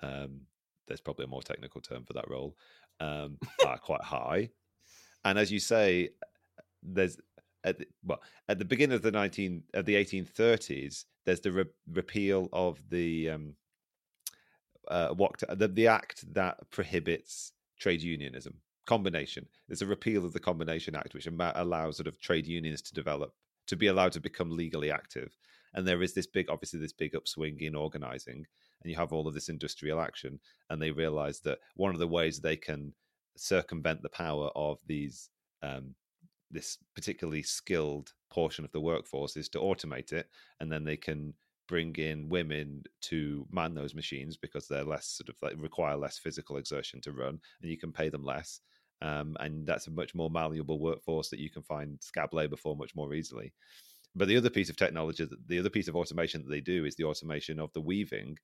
um, 0.00 0.40
there's 0.86 1.00
probably 1.00 1.24
a 1.24 1.28
more 1.28 1.42
technical 1.42 1.80
term 1.80 2.04
for 2.04 2.12
that 2.12 2.28
role, 2.28 2.56
um, 3.00 3.38
are 3.66 3.78
quite 3.82 4.02
high. 4.02 4.50
And 5.24 5.38
as 5.38 5.50
you 5.50 5.60
say, 5.60 6.10
there's 6.82 7.18
at 7.64 7.78
the, 7.78 7.86
well 8.04 8.20
at 8.48 8.58
the 8.58 8.64
beginning 8.64 8.96
of 8.96 9.02
the 9.02 9.10
19 9.10 9.62
of 9.74 9.84
the 9.84 9.94
1830s, 9.94 11.04
there's 11.24 11.40
the 11.40 11.52
re- 11.52 11.64
repeal 11.90 12.48
of 12.52 12.80
the 12.90 13.30
um, 13.30 13.54
uh, 14.88 15.10
what 15.10 15.32
the, 15.48 15.68
the 15.68 15.86
act 15.86 16.24
that 16.34 16.58
prohibits 16.70 17.52
trade 17.78 18.02
unionism 18.02 18.54
combination. 18.86 19.46
There's 19.68 19.82
a 19.82 19.86
repeal 19.86 20.24
of 20.24 20.32
the 20.32 20.40
Combination 20.40 20.94
Act, 20.94 21.14
which 21.14 21.26
allows 21.26 21.96
sort 21.96 22.06
of 22.06 22.20
trade 22.20 22.46
unions 22.46 22.82
to 22.82 22.94
develop, 22.94 23.34
to 23.66 23.76
be 23.76 23.86
allowed 23.86 24.12
to 24.12 24.20
become 24.20 24.50
legally 24.50 24.90
active. 24.90 25.36
And 25.74 25.86
there 25.86 26.02
is 26.02 26.14
this 26.14 26.26
big, 26.26 26.50
obviously, 26.50 26.80
this 26.80 26.92
big 26.92 27.14
upswing 27.14 27.60
in 27.60 27.74
organizing, 27.74 28.46
and 28.82 28.90
you 28.90 28.96
have 28.96 29.12
all 29.12 29.26
of 29.26 29.34
this 29.34 29.48
industrial 29.48 30.00
action. 30.00 30.40
And 30.68 30.80
they 30.82 30.90
realize 30.90 31.40
that 31.40 31.58
one 31.76 31.92
of 31.92 31.98
the 31.98 32.08
ways 32.08 32.40
they 32.40 32.56
can 32.56 32.92
circumvent 33.36 34.02
the 34.02 34.10
power 34.10 34.50
of 34.54 34.78
these, 34.86 35.30
um, 35.62 35.94
this 36.50 36.78
particularly 36.94 37.42
skilled 37.42 38.12
portion 38.30 38.64
of 38.64 38.72
the 38.72 38.80
workforce 38.80 39.36
is 39.36 39.48
to 39.50 39.60
automate 39.60 40.12
it, 40.12 40.28
and 40.60 40.70
then 40.70 40.84
they 40.84 40.96
can 40.96 41.34
bring 41.68 41.94
in 41.96 42.28
women 42.28 42.82
to 43.00 43.46
man 43.50 43.72
those 43.72 43.94
machines 43.94 44.36
because 44.36 44.66
they're 44.66 44.84
less 44.84 45.06
sort 45.06 45.28
of 45.28 45.36
like 45.40 45.54
require 45.56 45.96
less 45.96 46.18
physical 46.18 46.56
exertion 46.56 47.00
to 47.00 47.12
run 47.12 47.40
and 47.62 47.70
you 47.70 47.78
can 47.78 47.92
pay 47.92 48.08
them 48.08 48.24
less 48.24 48.60
um, 49.02 49.36
and 49.40 49.66
that's 49.66 49.88
a 49.88 49.90
much 49.90 50.14
more 50.14 50.30
malleable 50.30 50.78
workforce 50.78 51.28
that 51.28 51.40
you 51.40 51.50
can 51.50 51.62
find 51.62 51.98
scab 52.00 52.32
labor 52.32 52.56
for 52.56 52.76
much 52.76 52.94
more 52.94 53.12
easily. 53.14 53.52
But 54.14 54.28
the 54.28 54.36
other 54.36 54.50
piece 54.50 54.70
of 54.70 54.76
technology, 54.76 55.26
the 55.46 55.58
other 55.58 55.70
piece 55.70 55.88
of 55.88 55.96
automation 55.96 56.42
that 56.42 56.50
they 56.50 56.60
do 56.60 56.84
is 56.84 56.94
the 56.94 57.04
automation 57.04 57.58
of 57.58 57.72
the 57.72 57.80
weaving. 57.80 58.38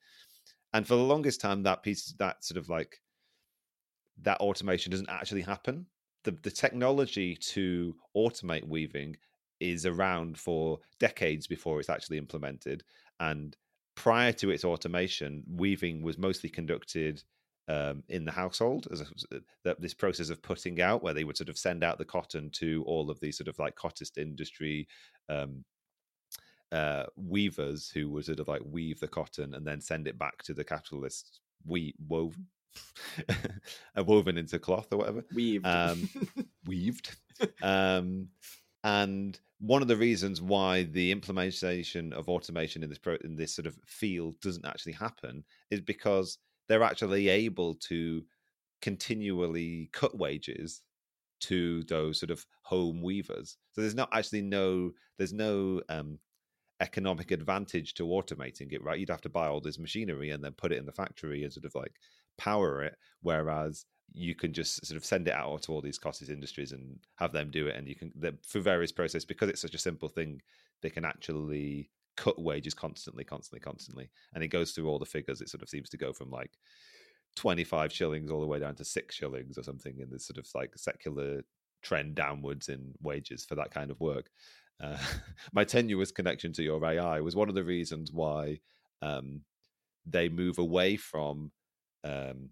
And 0.72 0.86
for 0.86 0.96
the 0.96 1.02
longest 1.02 1.40
time, 1.40 1.62
that 1.62 1.82
piece, 1.82 2.12
that 2.18 2.44
sort 2.44 2.58
of 2.58 2.68
like 2.68 3.00
that 4.22 4.40
automation 4.40 4.90
doesn't 4.90 5.08
actually 5.08 5.42
happen. 5.42 5.86
The, 6.24 6.32
the 6.42 6.50
technology 6.50 7.36
to 7.36 7.94
automate 8.16 8.66
weaving 8.66 9.16
is 9.60 9.86
around 9.86 10.38
for 10.38 10.80
decades 10.98 11.46
before 11.46 11.78
it's 11.78 11.90
actually 11.90 12.18
implemented. 12.18 12.82
And 13.20 13.56
prior 13.94 14.32
to 14.32 14.50
its 14.50 14.64
automation, 14.64 15.44
weaving 15.48 16.02
was 16.02 16.18
mostly 16.18 16.50
conducted 16.50 17.22
um, 17.68 18.02
in 18.08 18.24
the 18.24 18.32
household 18.32 18.88
as 18.90 19.02
a, 19.32 19.74
this 19.78 19.94
process 19.94 20.30
of 20.30 20.42
putting 20.42 20.80
out, 20.80 21.02
where 21.02 21.14
they 21.14 21.24
would 21.24 21.36
sort 21.36 21.50
of 21.50 21.58
send 21.58 21.84
out 21.84 21.98
the 21.98 22.04
cotton 22.04 22.50
to 22.50 22.82
all 22.86 23.10
of 23.10 23.20
these 23.20 23.36
sort 23.36 23.48
of 23.48 23.58
like 23.58 23.74
cottage 23.76 24.10
industry 24.16 24.88
um, 25.28 25.64
uh, 26.72 27.04
weavers 27.16 27.90
who 27.90 28.10
would 28.10 28.24
sort 28.24 28.40
of 28.40 28.48
like 28.48 28.62
weave 28.64 29.00
the 29.00 29.08
cotton 29.08 29.54
and 29.54 29.66
then 29.66 29.80
send 29.80 30.06
it 30.06 30.18
back 30.18 30.42
to 30.42 30.54
the 30.54 30.64
capitalists 30.64 31.40
we 31.66 31.94
woven 32.06 32.46
woven 33.96 34.38
into 34.38 34.58
cloth 34.58 34.86
or 34.92 34.98
whatever 34.98 35.24
weaved. 35.34 35.66
um, 35.66 36.08
weaved 36.66 37.16
um, 37.62 38.28
and 38.84 39.40
one 39.60 39.82
of 39.82 39.88
the 39.88 39.96
reasons 39.96 40.40
why 40.40 40.84
the 40.84 41.10
implementation 41.10 42.12
of 42.12 42.28
automation 42.28 42.82
in 42.82 42.88
this 42.88 42.98
pro- 42.98 43.16
in 43.24 43.34
this 43.34 43.54
sort 43.54 43.66
of 43.66 43.76
field 43.86 44.38
doesn't 44.40 44.66
actually 44.66 44.92
happen 44.92 45.42
is 45.70 45.80
because 45.80 46.38
they're 46.68 46.82
actually 46.82 47.28
able 47.28 47.74
to 47.74 48.22
continually 48.80 49.90
cut 49.92 50.16
wages 50.16 50.82
to 51.40 51.82
those 51.84 52.18
sort 52.18 52.30
of 52.30 52.44
home 52.62 53.02
weavers. 53.02 53.56
So 53.72 53.80
there's 53.80 53.94
not 53.94 54.10
actually 54.12 54.42
no 54.42 54.92
there's 55.16 55.32
no 55.32 55.82
um, 55.88 56.18
economic 56.80 57.30
advantage 57.30 57.94
to 57.94 58.04
automating 58.04 58.72
it, 58.72 58.82
right? 58.82 58.98
You'd 58.98 59.10
have 59.10 59.20
to 59.22 59.28
buy 59.28 59.48
all 59.48 59.60
this 59.60 59.78
machinery 59.78 60.30
and 60.30 60.42
then 60.42 60.52
put 60.52 60.72
it 60.72 60.78
in 60.78 60.86
the 60.86 60.92
factory 60.92 61.44
and 61.44 61.52
sort 61.52 61.64
of 61.64 61.74
like 61.74 61.94
power 62.36 62.82
it. 62.82 62.96
Whereas 63.22 63.84
you 64.12 64.34
can 64.34 64.52
just 64.52 64.84
sort 64.86 64.96
of 64.96 65.04
send 65.04 65.28
it 65.28 65.34
out 65.34 65.62
to 65.62 65.72
all 65.72 65.80
these 65.80 65.98
cottage 65.98 66.30
industries 66.30 66.72
and 66.72 66.98
have 67.16 67.32
them 67.32 67.50
do 67.50 67.66
it, 67.66 67.76
and 67.76 67.86
you 67.88 67.94
can 67.94 68.12
through 68.46 68.62
various 68.62 68.92
process 68.92 69.24
because 69.24 69.48
it's 69.48 69.60
such 69.60 69.74
a 69.74 69.78
simple 69.78 70.08
thing, 70.08 70.40
they 70.82 70.90
can 70.90 71.04
actually 71.04 71.90
cut 72.18 72.40
wages 72.40 72.74
constantly, 72.74 73.22
constantly, 73.22 73.60
constantly, 73.60 74.10
and 74.34 74.42
it 74.42 74.48
goes 74.48 74.72
through 74.72 74.88
all 74.88 74.98
the 74.98 75.06
figures. 75.06 75.40
It 75.40 75.48
sort 75.48 75.62
of 75.62 75.68
seems 75.68 75.88
to 75.90 75.96
go 75.96 76.12
from 76.12 76.30
like 76.30 76.50
25 77.36 77.92
shillings 77.92 78.30
all 78.30 78.40
the 78.40 78.46
way 78.46 78.58
down 78.58 78.74
to 78.74 78.84
six 78.84 79.14
shillings 79.14 79.56
or 79.56 79.62
something 79.62 79.94
in 80.00 80.10
this 80.10 80.26
sort 80.26 80.38
of 80.38 80.46
like 80.54 80.72
secular 80.76 81.42
trend 81.82 82.16
downwards 82.16 82.68
in 82.68 82.92
wages 83.00 83.44
for 83.44 83.54
that 83.54 83.70
kind 83.70 83.90
of 83.90 84.00
work. 84.00 84.30
Uh, 84.82 84.96
my 85.52 85.62
tenuous 85.62 86.10
connection 86.10 86.52
to 86.52 86.62
your 86.64 86.84
AI 86.84 87.20
was 87.20 87.36
one 87.36 87.48
of 87.48 87.54
the 87.54 87.64
reasons 87.64 88.12
why 88.12 88.58
um, 89.00 89.42
they 90.04 90.28
move 90.28 90.58
away 90.58 90.96
from 90.96 91.52
um, 92.02 92.48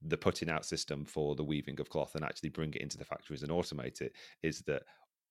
the 0.00 0.16
putting 0.16 0.48
out 0.48 0.64
system 0.64 1.04
for 1.04 1.34
the 1.34 1.44
weaving 1.44 1.78
of 1.80 1.90
cloth 1.90 2.14
and 2.14 2.24
actually 2.24 2.48
bring 2.48 2.72
it 2.72 2.82
into 2.82 2.96
the 2.96 3.04
factories 3.04 3.42
and 3.42 3.52
automate 3.52 4.00
it. 4.00 4.12
Is 4.42 4.60
that 4.62 4.82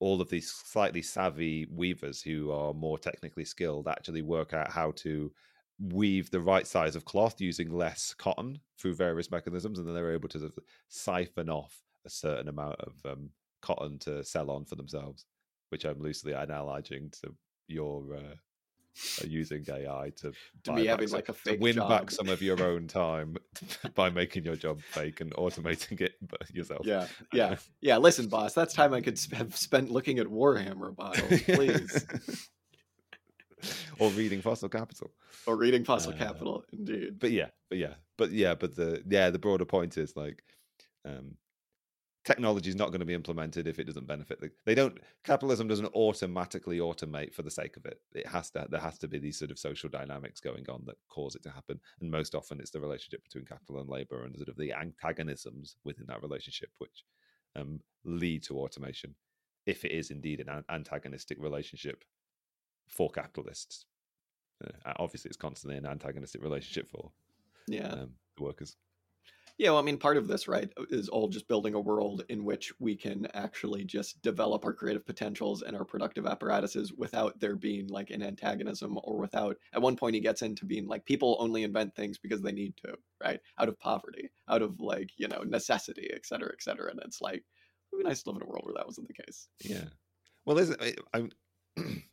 all 0.02 0.20
of 0.20 0.28
these 0.28 0.50
slightly 0.50 1.00
savvy 1.00 1.64
weavers 1.70 2.20
who 2.20 2.50
are 2.50 2.74
more 2.74 2.98
technically 2.98 3.44
skilled 3.44 3.86
actually 3.86 4.20
work 4.20 4.52
out 4.52 4.68
how 4.68 4.90
to 4.90 5.30
weave 5.78 6.28
the 6.32 6.40
right 6.40 6.66
size 6.66 6.96
of 6.96 7.04
cloth 7.04 7.40
using 7.40 7.70
less 7.70 8.12
cotton 8.12 8.58
through 8.76 8.94
various 8.94 9.30
mechanisms, 9.30 9.78
and 9.78 9.86
then 9.86 9.94
they're 9.94 10.12
able 10.12 10.28
to 10.28 10.40
sort 10.40 10.56
of 10.56 10.64
siphon 10.88 11.48
off 11.48 11.82
a 12.04 12.10
certain 12.10 12.48
amount 12.48 12.80
of 12.80 12.94
um, 13.12 13.30
cotton 13.60 13.96
to 13.96 14.24
sell 14.24 14.50
on 14.50 14.64
for 14.64 14.74
themselves, 14.74 15.24
which 15.68 15.84
I'm 15.84 16.00
loosely 16.00 16.32
analogizing 16.32 17.12
to 17.20 17.32
your 17.68 18.16
uh, 18.16 18.34
uh 19.22 19.26
using 19.26 19.64
AI 19.68 20.12
to 20.16 20.32
to 20.64 20.72
be 20.74 20.86
having 20.86 21.08
some, 21.08 21.16
like 21.16 21.28
a 21.28 21.32
fake 21.32 21.60
win 21.60 21.74
job. 21.74 21.88
back 21.88 22.10
some 22.10 22.28
of 22.28 22.42
your 22.42 22.62
own 22.62 22.86
time 22.86 23.36
by 23.94 24.10
making 24.10 24.44
your 24.44 24.56
job 24.56 24.80
fake 24.82 25.20
and 25.20 25.32
automating 25.34 26.00
it 26.00 26.14
yourself. 26.52 26.84
Yeah, 26.84 27.06
yeah, 27.32 27.56
yeah. 27.80 27.96
Listen, 27.96 28.28
boss, 28.28 28.52
that's 28.52 28.74
time 28.74 28.92
I 28.92 29.00
could 29.00 29.18
have 29.32 29.56
spent 29.56 29.90
looking 29.90 30.18
at 30.18 30.26
Warhammer 30.26 30.94
bottles. 30.94 31.42
Please. 31.42 32.06
or 33.98 34.10
reading 34.10 34.42
Fossil 34.42 34.68
Capital. 34.68 35.10
Or 35.46 35.56
reading 35.56 35.84
Fossil 35.84 36.12
uh, 36.12 36.16
Capital, 36.16 36.64
indeed. 36.72 37.18
But 37.18 37.30
yeah, 37.30 37.48
but 37.68 37.78
yeah, 37.78 37.94
but 38.18 38.30
yeah, 38.30 38.54
but 38.54 38.76
the 38.76 39.02
yeah, 39.08 39.30
the 39.30 39.38
broader 39.38 39.64
point 39.64 39.96
is 39.96 40.16
like 40.16 40.42
um 41.04 41.36
technology 42.24 42.70
is 42.70 42.76
not 42.76 42.88
going 42.88 43.00
to 43.00 43.06
be 43.06 43.14
implemented 43.14 43.66
if 43.66 43.78
it 43.78 43.84
doesn't 43.84 44.06
benefit 44.06 44.40
the, 44.40 44.50
they 44.64 44.74
don't 44.74 44.98
capitalism 45.24 45.66
doesn't 45.66 45.92
automatically 45.94 46.78
automate 46.78 47.34
for 47.34 47.42
the 47.42 47.50
sake 47.50 47.76
of 47.76 47.84
it 47.84 48.00
it 48.14 48.26
has 48.26 48.50
to 48.50 48.64
there 48.70 48.80
has 48.80 48.96
to 48.96 49.08
be 49.08 49.18
these 49.18 49.38
sort 49.38 49.50
of 49.50 49.58
social 49.58 49.88
dynamics 49.88 50.40
going 50.40 50.64
on 50.68 50.82
that 50.86 50.96
cause 51.08 51.34
it 51.34 51.42
to 51.42 51.50
happen 51.50 51.80
and 52.00 52.10
most 52.10 52.34
often 52.34 52.60
it's 52.60 52.70
the 52.70 52.80
relationship 52.80 53.24
between 53.24 53.44
capital 53.44 53.80
and 53.80 53.88
labor 53.88 54.24
and 54.24 54.36
sort 54.36 54.48
of 54.48 54.56
the 54.56 54.72
antagonisms 54.72 55.76
within 55.84 56.06
that 56.06 56.22
relationship 56.22 56.70
which 56.78 57.04
um, 57.56 57.80
lead 58.04 58.42
to 58.42 58.58
automation 58.58 59.14
if 59.66 59.84
it 59.84 59.92
is 59.92 60.10
indeed 60.10 60.40
an 60.40 60.64
antagonistic 60.70 61.38
relationship 61.40 62.04
for 62.88 63.10
capitalists. 63.10 63.86
Uh, 64.64 64.92
obviously, 64.96 65.28
it's 65.28 65.36
constantly 65.36 65.76
an 65.76 65.86
antagonistic 65.86 66.42
relationship 66.42 66.88
for 66.88 67.10
yeah 67.66 67.88
um, 67.88 68.10
the 68.36 68.42
workers. 68.42 68.76
Yeah, 69.58 69.70
well, 69.70 69.78
I 69.78 69.82
mean, 69.82 69.98
part 69.98 70.16
of 70.16 70.26
this, 70.26 70.48
right, 70.48 70.70
uh, 70.78 70.84
is 70.90 71.08
all 71.08 71.28
just 71.28 71.46
building 71.46 71.74
a 71.74 71.80
world 71.80 72.24
in 72.28 72.44
which 72.44 72.72
we 72.80 72.96
can 72.96 73.26
actually 73.34 73.84
just 73.84 74.20
develop 74.22 74.64
our 74.64 74.72
creative 74.72 75.04
potentials 75.04 75.62
and 75.62 75.76
our 75.76 75.84
productive 75.84 76.26
apparatuses 76.26 76.92
without 76.92 77.38
there 77.38 77.56
being 77.56 77.88
like 77.88 78.10
an 78.10 78.22
antagonism 78.22 78.98
or 79.04 79.18
without. 79.18 79.56
At 79.72 79.82
one 79.82 79.96
point, 79.96 80.14
he 80.14 80.20
gets 80.20 80.42
into 80.42 80.64
being 80.64 80.86
like 80.86 81.04
people 81.04 81.36
only 81.38 81.62
invent 81.62 81.94
things 81.94 82.18
because 82.18 82.40
they 82.42 82.52
need 82.52 82.76
to, 82.78 82.94
right? 83.22 83.40
Out 83.58 83.68
of 83.68 83.78
poverty, 83.78 84.30
out 84.48 84.62
of 84.62 84.80
like 84.80 85.10
you 85.16 85.28
know 85.28 85.42
necessity, 85.42 86.10
et 86.12 86.26
cetera, 86.26 86.50
et 86.52 86.62
cetera. 86.62 86.90
And 86.90 87.00
it's 87.04 87.20
like 87.20 87.44
it'd 87.92 88.04
be 88.04 88.08
nice 88.08 88.22
to 88.22 88.30
live 88.30 88.36
in 88.36 88.48
a 88.48 88.50
world 88.50 88.64
where 88.64 88.74
that 88.74 88.86
wasn't 88.86 89.08
the 89.08 89.22
case. 89.22 89.48
Yeah. 89.62 89.84
Well, 90.44 90.56
there's 90.56 90.74
I. 91.14 91.28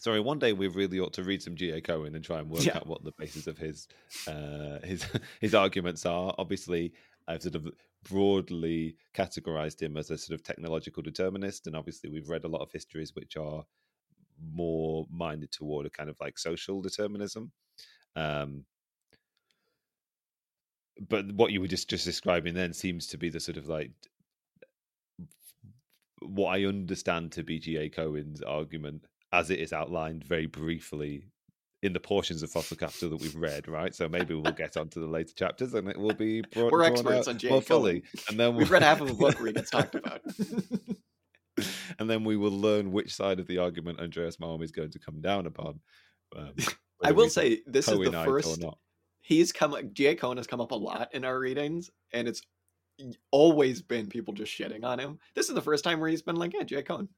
sorry, 0.00 0.20
one 0.20 0.38
day 0.38 0.52
we 0.52 0.66
really 0.68 0.98
ought 0.98 1.12
to 1.14 1.22
read 1.22 1.42
some 1.42 1.54
G.A. 1.54 1.80
Cohen 1.80 2.14
and 2.14 2.24
try 2.24 2.38
and 2.38 2.50
work 2.50 2.64
yeah. 2.64 2.76
out 2.76 2.86
what 2.86 3.04
the 3.04 3.12
basis 3.18 3.46
of 3.46 3.58
his 3.58 3.86
uh, 4.26 4.80
his 4.82 5.06
his 5.40 5.54
arguments 5.54 6.04
are. 6.06 6.34
Obviously, 6.38 6.92
I've 7.28 7.42
sort 7.42 7.54
of 7.54 7.68
broadly 8.08 8.96
categorized 9.14 9.80
him 9.80 9.96
as 9.96 10.10
a 10.10 10.18
sort 10.18 10.38
of 10.38 10.42
technological 10.42 11.02
determinist, 11.02 11.66
and 11.66 11.76
obviously 11.76 12.10
we've 12.10 12.28
read 12.28 12.44
a 12.44 12.48
lot 12.48 12.62
of 12.62 12.72
histories 12.72 13.14
which 13.14 13.36
are 13.36 13.64
more 14.52 15.06
minded 15.12 15.52
toward 15.52 15.86
a 15.86 15.90
kind 15.90 16.08
of 16.08 16.16
like 16.20 16.38
social 16.38 16.80
determinism. 16.80 17.52
Um, 18.16 18.64
but 21.08 21.30
what 21.32 21.52
you 21.52 21.60
were 21.60 21.68
just 21.68 21.88
just 21.88 22.04
describing 22.04 22.54
then 22.54 22.72
seems 22.72 23.06
to 23.08 23.18
be 23.18 23.28
the 23.28 23.40
sort 23.40 23.56
of 23.56 23.68
like 23.68 23.92
what 26.20 26.54
I 26.54 26.64
understand 26.64 27.32
to 27.32 27.42
be 27.42 27.58
G.A. 27.58 27.88
Cohen's 27.88 28.42
argument 28.42 29.06
as 29.32 29.50
it 29.50 29.58
is 29.58 29.72
outlined 29.72 30.24
very 30.24 30.46
briefly 30.46 31.24
in 31.82 31.92
the 31.92 32.00
portions 32.00 32.42
of 32.42 32.50
fossil 32.50 32.76
capital 32.76 33.10
that 33.10 33.20
we've 33.20 33.36
read, 33.36 33.66
right? 33.66 33.94
So 33.94 34.08
maybe 34.08 34.34
we'll 34.34 34.52
get 34.52 34.76
onto 34.76 35.00
the 35.00 35.06
later 35.06 35.32
chapters 35.34 35.72
and 35.72 35.88
it 35.88 35.96
will 35.96 36.14
be 36.14 36.42
brought, 36.42 36.72
We're 36.72 36.82
experts 36.82 37.26
on 37.26 37.38
more 37.48 37.62
fully. 37.62 38.02
And 38.28 38.38
then 38.38 38.50
we'll... 38.50 38.58
we've 38.58 38.70
read 38.70 38.82
half 38.82 39.00
of 39.00 39.10
a 39.10 39.14
book 39.14 39.38
where 39.38 39.48
it 39.48 39.56
gets 39.56 39.70
talked 39.70 39.94
about. 39.94 40.20
and 41.98 42.10
then 42.10 42.24
we 42.24 42.36
will 42.36 42.50
learn 42.50 42.92
which 42.92 43.14
side 43.14 43.40
of 43.40 43.46
the 43.46 43.58
argument 43.58 44.00
Andreas 44.00 44.36
Malm 44.36 44.62
is 44.62 44.72
going 44.72 44.90
to 44.90 44.98
come 44.98 45.20
down 45.20 45.46
upon. 45.46 45.80
Um, 46.36 46.52
I 47.02 47.12
will 47.12 47.30
say 47.30 47.62
this 47.66 47.88
is 47.88 47.98
the 47.98 48.12
first. 48.12 48.62
He's 49.22 49.52
come. 49.52 49.74
G.A. 49.92 50.16
Cohen 50.16 50.36
has 50.36 50.46
come 50.46 50.60
up 50.60 50.72
a 50.72 50.76
lot 50.76 51.14
in 51.14 51.24
our 51.24 51.38
readings, 51.38 51.90
and 52.12 52.28
it's 52.28 52.42
always 53.30 53.80
been 53.80 54.08
people 54.08 54.34
just 54.34 54.52
shitting 54.52 54.84
on 54.84 54.98
him. 54.98 55.18
This 55.34 55.48
is 55.48 55.54
the 55.54 55.62
first 55.62 55.82
time 55.82 56.00
where 56.00 56.10
he's 56.10 56.20
been 56.20 56.36
like, 56.36 56.52
"Yeah, 56.52 56.64
G.A. 56.64 56.82
Cohen, 56.82 57.08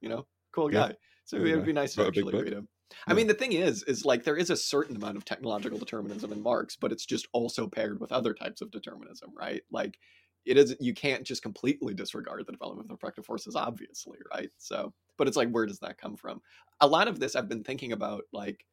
you 0.00 0.08
know, 0.08 0.26
cool 0.52 0.68
guy." 0.68 0.94
Yeah. 1.32 1.38
So 1.38 1.44
it 1.44 1.56
would 1.56 1.66
be 1.66 1.72
nice 1.72 1.94
to 1.94 2.06
actually 2.06 2.32
read 2.32 2.52
him. 2.52 2.68
I 3.06 3.14
mean, 3.14 3.26
the 3.26 3.34
thing 3.34 3.52
is, 3.52 3.82
is 3.84 4.04
like 4.04 4.24
there 4.24 4.36
is 4.36 4.50
a 4.50 4.56
certain 4.56 4.96
amount 4.96 5.16
of 5.16 5.24
technological 5.24 5.78
determinism 5.78 6.32
in 6.32 6.42
Marx, 6.42 6.76
but 6.76 6.92
it's 6.92 7.04
just 7.04 7.28
also 7.32 7.66
paired 7.66 8.00
with 8.00 8.12
other 8.12 8.32
types 8.32 8.60
of 8.60 8.70
determinism, 8.70 9.30
right? 9.36 9.62
Like 9.70 9.98
it 10.44 10.56
is, 10.56 10.76
you 10.78 10.94
can't 10.94 11.24
just 11.24 11.42
completely 11.42 11.94
disregard 11.94 12.46
the 12.46 12.52
development 12.52 12.90
of 12.90 12.96
effective 12.96 13.26
forces, 13.26 13.56
obviously, 13.56 14.18
right? 14.32 14.50
So, 14.58 14.92
but 15.18 15.26
it's 15.26 15.36
like, 15.36 15.50
where 15.50 15.66
does 15.66 15.80
that 15.80 15.98
come 15.98 16.16
from? 16.16 16.40
A 16.80 16.86
lot 16.86 17.08
of 17.08 17.18
this 17.18 17.34
I've 17.34 17.48
been 17.48 17.64
thinking 17.64 17.92
about, 17.92 18.22
like 18.32 18.64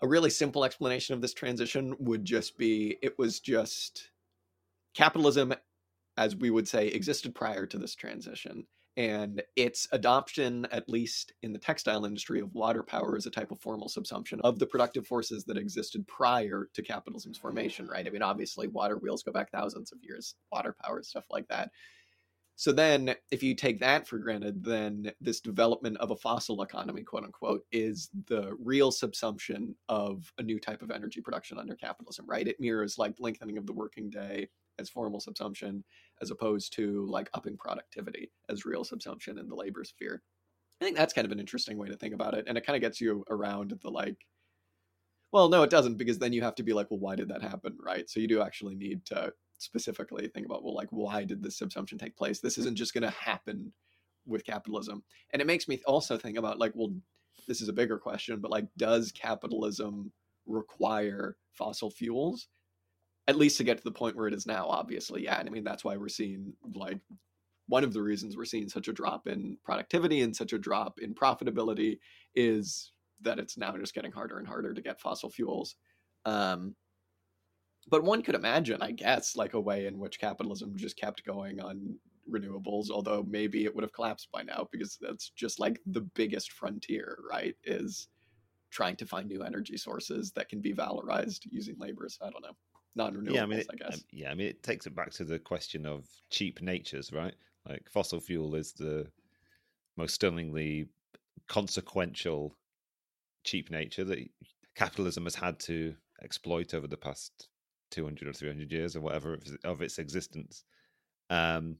a 0.00 0.08
really 0.08 0.30
simple 0.30 0.64
explanation 0.64 1.14
of 1.14 1.20
this 1.20 1.34
transition 1.34 1.94
would 1.98 2.24
just 2.24 2.56
be 2.56 2.96
it 3.02 3.18
was 3.18 3.40
just 3.40 4.10
capitalism 4.94 5.52
as 6.18 6.34
we 6.34 6.50
would 6.50 6.68
say, 6.68 6.88
existed 6.88 7.34
prior 7.34 7.64
to 7.64 7.78
this 7.78 7.94
transition. 7.94 8.66
And 8.98 9.40
its 9.54 9.86
adoption, 9.92 10.66
at 10.72 10.88
least 10.88 11.32
in 11.44 11.52
the 11.52 11.58
textile 11.58 12.04
industry, 12.04 12.40
of 12.40 12.52
water 12.52 12.82
power 12.82 13.16
as 13.16 13.26
a 13.26 13.30
type 13.30 13.52
of 13.52 13.60
formal 13.60 13.88
subsumption 13.88 14.40
of 14.42 14.58
the 14.58 14.66
productive 14.66 15.06
forces 15.06 15.44
that 15.44 15.56
existed 15.56 16.04
prior 16.08 16.68
to 16.74 16.82
capitalism's 16.82 17.38
formation, 17.38 17.86
right? 17.86 18.04
I 18.04 18.10
mean, 18.10 18.22
obviously, 18.22 18.66
water 18.66 18.98
wheels 18.98 19.22
go 19.22 19.30
back 19.30 19.52
thousands 19.52 19.92
of 19.92 19.98
years, 20.02 20.34
water 20.50 20.74
power, 20.82 21.00
stuff 21.04 21.26
like 21.30 21.46
that. 21.46 21.70
So 22.56 22.72
then, 22.72 23.14
if 23.30 23.40
you 23.40 23.54
take 23.54 23.78
that 23.78 24.08
for 24.08 24.18
granted, 24.18 24.64
then 24.64 25.12
this 25.20 25.38
development 25.38 25.96
of 25.98 26.10
a 26.10 26.16
fossil 26.16 26.60
economy, 26.62 27.04
quote 27.04 27.22
unquote, 27.22 27.62
is 27.70 28.10
the 28.26 28.56
real 28.58 28.90
subsumption 28.90 29.76
of 29.88 30.32
a 30.38 30.42
new 30.42 30.58
type 30.58 30.82
of 30.82 30.90
energy 30.90 31.20
production 31.20 31.56
under 31.56 31.76
capitalism, 31.76 32.26
right? 32.26 32.48
It 32.48 32.58
mirrors 32.58 32.98
like 32.98 33.14
lengthening 33.20 33.58
of 33.58 33.66
the 33.66 33.72
working 33.72 34.10
day 34.10 34.48
as 34.78 34.88
formal 34.88 35.20
subsumption, 35.20 35.82
as 36.20 36.30
opposed 36.30 36.72
to 36.74 37.06
like 37.06 37.30
upping 37.34 37.56
productivity 37.56 38.30
as 38.48 38.64
real 38.64 38.84
subsumption 38.84 39.38
in 39.38 39.48
the 39.48 39.56
labor 39.56 39.84
sphere. 39.84 40.22
I 40.80 40.84
think 40.84 40.96
that's 40.96 41.12
kind 41.12 41.24
of 41.24 41.32
an 41.32 41.40
interesting 41.40 41.76
way 41.76 41.88
to 41.88 41.96
think 41.96 42.14
about 42.14 42.34
it. 42.34 42.44
And 42.46 42.56
it 42.56 42.64
kind 42.64 42.76
of 42.76 42.82
gets 42.82 43.00
you 43.00 43.24
around 43.30 43.78
the 43.82 43.90
like, 43.90 44.16
well, 45.32 45.48
no, 45.48 45.62
it 45.62 45.70
doesn't, 45.70 45.98
because 45.98 46.18
then 46.18 46.32
you 46.32 46.42
have 46.42 46.54
to 46.54 46.62
be 46.62 46.72
like, 46.72 46.90
well, 46.90 47.00
why 47.00 47.16
did 47.16 47.28
that 47.28 47.42
happen, 47.42 47.76
right? 47.84 48.08
So 48.08 48.20
you 48.20 48.28
do 48.28 48.40
actually 48.40 48.76
need 48.76 49.04
to 49.06 49.32
specifically 49.58 50.28
think 50.28 50.46
about 50.46 50.64
well 50.64 50.74
like 50.74 50.88
why 50.90 51.24
did 51.24 51.42
this 51.42 51.58
subsumption 51.58 51.98
take 51.98 52.16
place 52.16 52.40
this 52.40 52.58
isn't 52.58 52.76
just 52.76 52.94
going 52.94 53.02
to 53.02 53.10
happen 53.10 53.72
with 54.26 54.44
capitalism 54.44 55.02
and 55.32 55.42
it 55.42 55.46
makes 55.46 55.68
me 55.68 55.80
also 55.86 56.16
think 56.16 56.38
about 56.38 56.58
like 56.58 56.72
well 56.74 56.94
this 57.46 57.60
is 57.60 57.68
a 57.68 57.72
bigger 57.72 57.98
question 57.98 58.40
but 58.40 58.50
like 58.50 58.66
does 58.76 59.12
capitalism 59.12 60.12
require 60.46 61.36
fossil 61.52 61.90
fuels 61.90 62.48
at 63.28 63.36
least 63.36 63.58
to 63.58 63.64
get 63.64 63.78
to 63.78 63.84
the 63.84 63.92
point 63.92 64.16
where 64.16 64.28
it 64.28 64.34
is 64.34 64.46
now 64.46 64.66
obviously 64.68 65.24
yeah 65.24 65.38
and 65.40 65.48
i 65.48 65.52
mean 65.52 65.64
that's 65.64 65.84
why 65.84 65.96
we're 65.96 66.08
seeing 66.08 66.52
like 66.74 67.00
one 67.68 67.84
of 67.84 67.92
the 67.92 68.02
reasons 68.02 68.36
we're 68.36 68.46
seeing 68.46 68.68
such 68.68 68.88
a 68.88 68.94
drop 68.94 69.28
in 69.28 69.58
productivity 69.64 70.22
and 70.22 70.36
such 70.36 70.54
a 70.54 70.58
drop 70.58 71.00
in 71.00 71.14
profitability 71.14 71.98
is 72.34 72.92
that 73.22 73.38
it's 73.38 73.58
now 73.58 73.76
just 73.76 73.94
getting 73.94 74.12
harder 74.12 74.38
and 74.38 74.48
harder 74.48 74.74
to 74.74 74.82
get 74.82 75.00
fossil 75.00 75.30
fuels 75.30 75.76
um, 76.26 76.74
but 77.90 78.04
one 78.04 78.22
could 78.22 78.34
imagine, 78.34 78.82
I 78.82 78.92
guess, 78.92 79.36
like 79.36 79.54
a 79.54 79.60
way 79.60 79.86
in 79.86 79.98
which 79.98 80.20
capitalism 80.20 80.76
just 80.76 80.96
kept 80.96 81.24
going 81.24 81.60
on 81.60 81.98
renewables, 82.30 82.90
although 82.90 83.24
maybe 83.28 83.64
it 83.64 83.74
would 83.74 83.84
have 83.84 83.92
collapsed 83.92 84.28
by 84.32 84.42
now 84.42 84.68
because 84.70 84.98
that's 85.00 85.30
just 85.30 85.58
like 85.58 85.80
the 85.86 86.02
biggest 86.02 86.52
frontier, 86.52 87.18
right? 87.30 87.56
Is 87.64 88.08
trying 88.70 88.96
to 88.96 89.06
find 89.06 89.28
new 89.28 89.42
energy 89.42 89.76
sources 89.78 90.32
that 90.32 90.48
can 90.48 90.60
be 90.60 90.74
valorized 90.74 91.40
using 91.50 91.76
labors. 91.78 92.18
I 92.22 92.30
don't 92.30 92.42
know. 92.42 92.56
Non-renewables, 92.98 93.34
yeah, 93.34 93.42
I, 93.44 93.46
mean, 93.46 93.58
it, 93.60 93.66
I 93.72 93.76
guess. 93.76 93.94
Um, 93.94 94.00
yeah, 94.10 94.30
I 94.30 94.34
mean, 94.34 94.48
it 94.48 94.62
takes 94.64 94.86
it 94.86 94.94
back 94.96 95.12
to 95.12 95.24
the 95.24 95.38
question 95.38 95.86
of 95.86 96.04
cheap 96.30 96.60
natures, 96.60 97.12
right? 97.12 97.34
Like 97.66 97.88
fossil 97.88 98.18
fuel 98.18 98.56
is 98.56 98.72
the 98.72 99.06
most 99.96 100.14
stunningly 100.14 100.88
consequential 101.46 102.56
cheap 103.44 103.70
nature 103.70 104.02
that 104.02 104.18
capitalism 104.74 105.24
has 105.24 105.36
had 105.36 105.60
to 105.60 105.94
exploit 106.22 106.74
over 106.74 106.88
the 106.88 106.96
past 106.96 107.48
200 107.92 108.28
or 108.28 108.32
300 108.32 108.72
years 108.72 108.96
or 108.96 109.00
whatever 109.00 109.38
of 109.62 109.80
its 109.80 110.00
existence. 110.00 110.64
Um, 111.30 111.76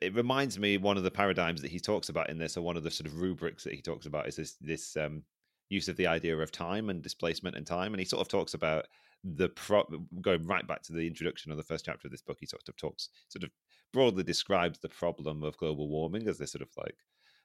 it 0.00 0.14
reminds 0.14 0.56
me 0.56 0.78
one 0.78 0.96
of 0.96 1.02
the 1.02 1.10
paradigms 1.10 1.62
that 1.62 1.72
he 1.72 1.80
talks 1.80 2.08
about 2.08 2.30
in 2.30 2.38
this, 2.38 2.56
or 2.56 2.62
one 2.62 2.76
of 2.76 2.84
the 2.84 2.90
sort 2.92 3.08
of 3.08 3.20
rubrics 3.20 3.64
that 3.64 3.74
he 3.74 3.82
talks 3.82 4.06
about, 4.06 4.28
is 4.28 4.36
this 4.36 4.56
this 4.60 4.96
um, 4.96 5.24
use 5.68 5.88
of 5.88 5.96
the 5.96 6.06
idea 6.06 6.36
of 6.36 6.52
time 6.52 6.90
and 6.90 7.02
displacement 7.02 7.56
and 7.56 7.66
time. 7.66 7.92
And 7.92 8.00
he 8.00 8.06
sort 8.06 8.20
of 8.20 8.28
talks 8.28 8.54
about 8.54 8.86
the 9.24 9.48
pro- 9.50 9.86
going 10.20 10.46
right 10.46 10.66
back 10.66 10.82
to 10.82 10.92
the 10.92 11.06
introduction 11.06 11.50
of 11.50 11.56
the 11.56 11.62
first 11.62 11.84
chapter 11.84 12.06
of 12.06 12.10
this 12.10 12.22
book. 12.22 12.38
He 12.40 12.46
sort 12.46 12.68
of 12.68 12.76
talks, 12.76 13.08
sort 13.28 13.44
of 13.44 13.50
broadly 13.92 14.24
describes 14.24 14.78
the 14.78 14.88
problem 14.88 15.42
of 15.42 15.56
global 15.56 15.88
warming 15.88 16.28
as 16.28 16.38
this 16.38 16.52
sort 16.52 16.62
of 16.62 16.70
like 16.76 16.96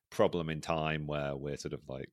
problem 0.09 0.49
in 0.49 0.61
time 0.61 1.05
where 1.05 1.36
we're 1.36 1.57
sort 1.57 1.73
of 1.73 1.82
like 1.88 2.09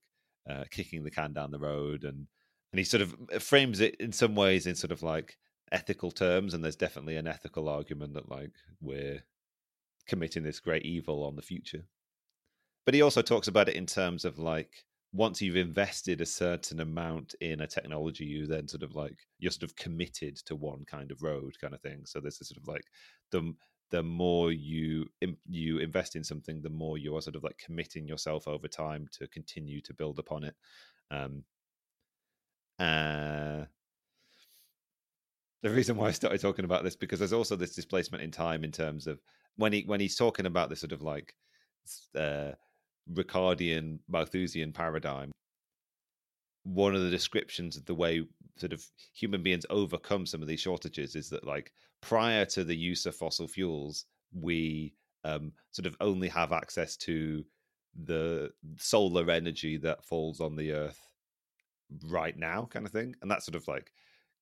uh, 0.50 0.64
kicking 0.70 1.04
the 1.04 1.10
can 1.10 1.32
down 1.32 1.50
the 1.50 1.58
road 1.58 2.04
and 2.04 2.26
and 2.72 2.78
he 2.78 2.84
sort 2.84 3.00
of 3.00 3.14
uh, 3.32 3.38
frames 3.38 3.80
it 3.80 3.94
in 3.96 4.12
some 4.12 4.34
ways 4.34 4.66
in 4.66 4.74
sort 4.74 4.90
of 4.90 5.02
like 5.02 5.38
ethical 5.72 6.10
terms 6.10 6.52
and 6.52 6.62
there's 6.62 6.76
definitely 6.76 7.16
an 7.16 7.26
ethical 7.26 7.68
argument 7.68 8.14
that 8.14 8.28
like 8.28 8.50
we're 8.80 9.22
committing 10.06 10.42
this 10.42 10.60
great 10.60 10.84
evil 10.84 11.24
on 11.24 11.36
the 11.36 11.42
future 11.42 11.84
but 12.84 12.94
he 12.94 13.00
also 13.00 13.22
talks 13.22 13.48
about 13.48 13.68
it 13.68 13.76
in 13.76 13.86
terms 13.86 14.24
of 14.24 14.38
like 14.38 14.84
once 15.14 15.40
you've 15.40 15.56
invested 15.56 16.20
a 16.20 16.26
certain 16.26 16.80
amount 16.80 17.34
in 17.40 17.60
a 17.60 17.66
technology 17.68 18.24
you 18.24 18.46
then 18.48 18.66
sort 18.66 18.82
of 18.82 18.96
like 18.96 19.16
you're 19.38 19.52
sort 19.52 19.62
of 19.62 19.76
committed 19.76 20.36
to 20.36 20.56
one 20.56 20.84
kind 20.84 21.12
of 21.12 21.22
road 21.22 21.56
kind 21.60 21.72
of 21.72 21.80
thing. 21.80 22.04
So 22.04 22.20
this 22.20 22.40
is 22.40 22.48
sort 22.48 22.58
of 22.60 22.66
like 22.68 22.84
the 23.30 23.54
the 23.90 24.02
more 24.02 24.50
you 24.50 25.06
you 25.48 25.78
invest 25.78 26.16
in 26.16 26.24
something 26.24 26.60
the 26.60 26.68
more 26.70 26.98
you 26.98 27.16
are 27.16 27.22
sort 27.22 27.36
of 27.36 27.44
like 27.44 27.58
committing 27.58 28.08
yourself 28.08 28.48
over 28.48 28.66
time 28.66 29.06
to 29.12 29.28
continue 29.28 29.80
to 29.82 29.94
build 29.94 30.18
upon 30.18 30.42
it. 30.44 30.56
Um 31.12 31.44
uh 32.78 33.64
the 35.62 35.70
reason 35.70 35.96
why 35.96 36.08
I 36.08 36.12
started 36.12 36.40
talking 36.40 36.64
about 36.64 36.84
this 36.84 36.96
because 36.96 37.18
there's 37.18 37.32
also 37.32 37.56
this 37.56 37.74
displacement 37.74 38.22
in 38.22 38.30
time 38.30 38.64
in 38.64 38.72
terms 38.72 39.06
of 39.06 39.20
when 39.56 39.72
he 39.72 39.82
when 39.82 40.00
he's 40.00 40.16
talking 40.16 40.46
about 40.46 40.68
this 40.68 40.80
sort 40.80 40.92
of 40.92 41.02
like 41.02 41.34
uh, 42.14 42.52
Ricardian 43.12 43.98
Malthusian 44.09 44.72
paradigm. 44.72 45.32
One 46.64 46.94
of 46.94 47.02
the 47.02 47.11
descriptions 47.11 47.76
of 47.76 47.84
the 47.84 47.94
way 47.94 48.26
sort 48.57 48.72
of 48.72 48.84
human 49.12 49.42
beings 49.42 49.66
overcome 49.68 50.26
some 50.26 50.40
of 50.40 50.48
these 50.48 50.61
shortages 50.61 51.14
is 51.14 51.28
that 51.30 51.44
like 51.44 51.72
prior 52.00 52.44
to 52.46 52.64
the 52.64 52.76
use 52.76 53.07
of 53.07 53.14
fossil 53.14 53.48
fuels, 53.48 54.07
we 54.32 54.94
um, 55.24 55.52
sort 55.72 55.86
of 55.86 55.96
only 56.00 56.28
have 56.28 56.52
access 56.52 56.96
to 56.96 57.44
the 58.05 58.50
solar 58.76 59.30
energy 59.30 59.76
that 59.76 60.05
falls 60.05 60.40
on 60.40 60.57
the 60.57 60.72
earth 60.72 61.00
right 62.07 62.36
now, 62.36 62.66
kind 62.70 62.86
of 62.86 62.92
thing, 62.92 63.14
and 63.22 63.30
that 63.30 63.42
sort 63.42 63.55
of 63.55 63.66
like 63.68 63.92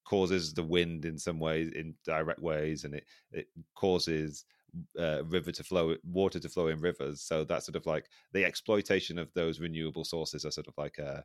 causes 0.04 0.52
the 0.52 0.62
wind 0.62 1.04
in 1.04 1.18
some 1.18 1.38
ways 1.38 1.70
in 1.74 1.94
direct 2.04 2.40
ways 2.40 2.84
and 2.84 2.94
it 2.94 3.04
it 3.30 3.46
causes 3.74 4.44
uh, 4.98 5.24
river 5.24 5.52
to 5.52 5.64
flow 5.64 5.96
water 6.04 6.38
to 6.38 6.48
flow 6.48 6.68
in 6.68 6.80
rivers. 6.80 7.22
So 7.22 7.44
that's 7.44 7.66
sort 7.66 7.76
of 7.76 7.86
like 7.86 8.06
the 8.32 8.44
exploitation 8.44 9.18
of 9.18 9.32
those 9.34 9.60
renewable 9.60 10.04
sources 10.04 10.44
are 10.44 10.50
sort 10.50 10.68
of 10.68 10.74
like 10.76 10.98
a 10.98 11.24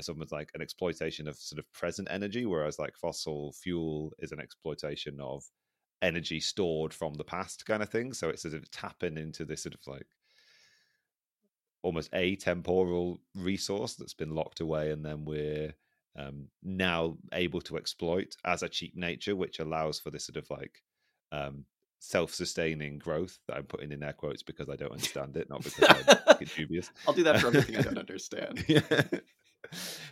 something 0.00 0.26
like 0.32 0.50
an 0.54 0.62
exploitation 0.62 1.28
of 1.28 1.36
sort 1.36 1.60
of 1.60 1.70
present 1.72 2.08
energy 2.10 2.44
whereas 2.44 2.78
like 2.78 2.96
fossil 2.96 3.52
fuel 3.52 4.10
is 4.18 4.32
an 4.32 4.40
exploitation 4.40 5.20
of 5.20 5.44
energy 6.00 6.40
stored 6.40 6.92
from 6.92 7.14
the 7.14 7.24
past 7.24 7.64
kind 7.66 7.82
of 7.82 7.88
thing. 7.88 8.12
So 8.12 8.28
it's 8.28 8.42
sort 8.42 8.54
of 8.54 8.70
tapping 8.70 9.16
into 9.16 9.44
this 9.44 9.62
sort 9.62 9.74
of 9.74 9.80
like 9.86 10.06
almost 11.82 12.10
a 12.12 12.36
temporal 12.36 13.20
resource 13.34 13.94
that's 13.94 14.14
been 14.14 14.34
locked 14.34 14.60
away 14.60 14.90
and 14.90 15.04
then 15.04 15.24
we're 15.24 15.72
um, 16.18 16.48
now 16.62 17.16
able 17.32 17.60
to 17.62 17.76
exploit 17.76 18.34
as 18.44 18.62
a 18.62 18.68
cheap 18.68 18.96
nature, 18.96 19.36
which 19.36 19.60
allows 19.60 19.98
for 19.98 20.10
this 20.10 20.26
sort 20.26 20.36
of 20.36 20.50
like 20.50 20.82
um, 21.30 21.64
self-sustaining 22.02 22.98
growth 22.98 23.38
that 23.46 23.56
I'm 23.56 23.64
putting 23.64 23.92
in 23.92 24.02
air 24.02 24.12
quotes 24.12 24.42
because 24.42 24.68
I 24.68 24.74
don't 24.74 24.90
understand 24.90 25.36
it, 25.36 25.48
not 25.48 25.62
because 25.62 26.18
I'm 26.26 26.46
dubious. 26.56 26.90
I'll 27.06 27.14
do 27.14 27.22
that 27.22 27.40
for 27.40 27.46
everything 27.46 27.76
I 27.76 27.82
don't 27.82 27.98
understand. 28.10 28.64
yeah. 28.66 28.80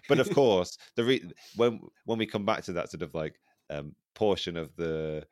But 0.09 0.21
of 0.21 0.31
course, 0.31 0.79
the 0.95 1.05
re- 1.05 1.31
when 1.57 1.81
when 2.05 2.19
we 2.19 2.27
come 2.27 2.47
back 2.47 2.63
to 2.65 2.73
that 2.75 2.91
sort 2.91 3.03
of 3.03 3.13
like 3.13 3.41
um, 3.71 3.95
portion 4.15 4.57
of 4.57 4.75
the 4.77 5.27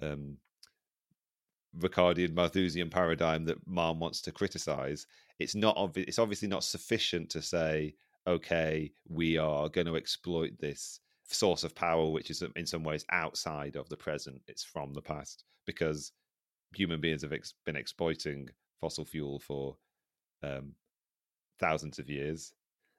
um, 0.00 0.36
Ricardian 1.76 2.32
Malthusian 2.34 2.88
paradigm 2.88 3.44
that 3.46 3.68
Malm 3.68 3.98
wants 3.98 4.22
to 4.22 4.32
criticize, 4.32 5.08
it's 5.40 5.56
not 5.56 5.76
obvi- 5.76 6.06
it's 6.06 6.20
obviously 6.20 6.48
not 6.48 6.62
sufficient 6.62 7.30
to 7.30 7.42
say 7.42 7.94
okay, 8.28 8.90
we 9.08 9.38
are 9.38 9.68
going 9.68 9.86
to 9.86 9.96
exploit 9.96 10.58
this 10.58 11.00
source 11.28 11.64
of 11.64 11.74
power, 11.74 12.10
which 12.10 12.30
is 12.30 12.42
in 12.56 12.66
some 12.66 12.84
ways 12.84 13.04
outside 13.10 13.76
of 13.76 13.88
the 13.88 13.96
present, 13.96 14.40
it's 14.46 14.64
from 14.64 14.92
the 14.92 15.02
past, 15.02 15.44
because 15.66 16.12
human 16.74 17.00
beings 17.00 17.22
have 17.22 17.32
ex- 17.32 17.54
been 17.64 17.76
exploiting 17.76 18.48
fossil 18.80 19.04
fuel 19.04 19.38
for 19.38 19.76
um, 20.42 20.72
thousands 21.58 21.98
of 21.98 22.10
years. 22.10 22.52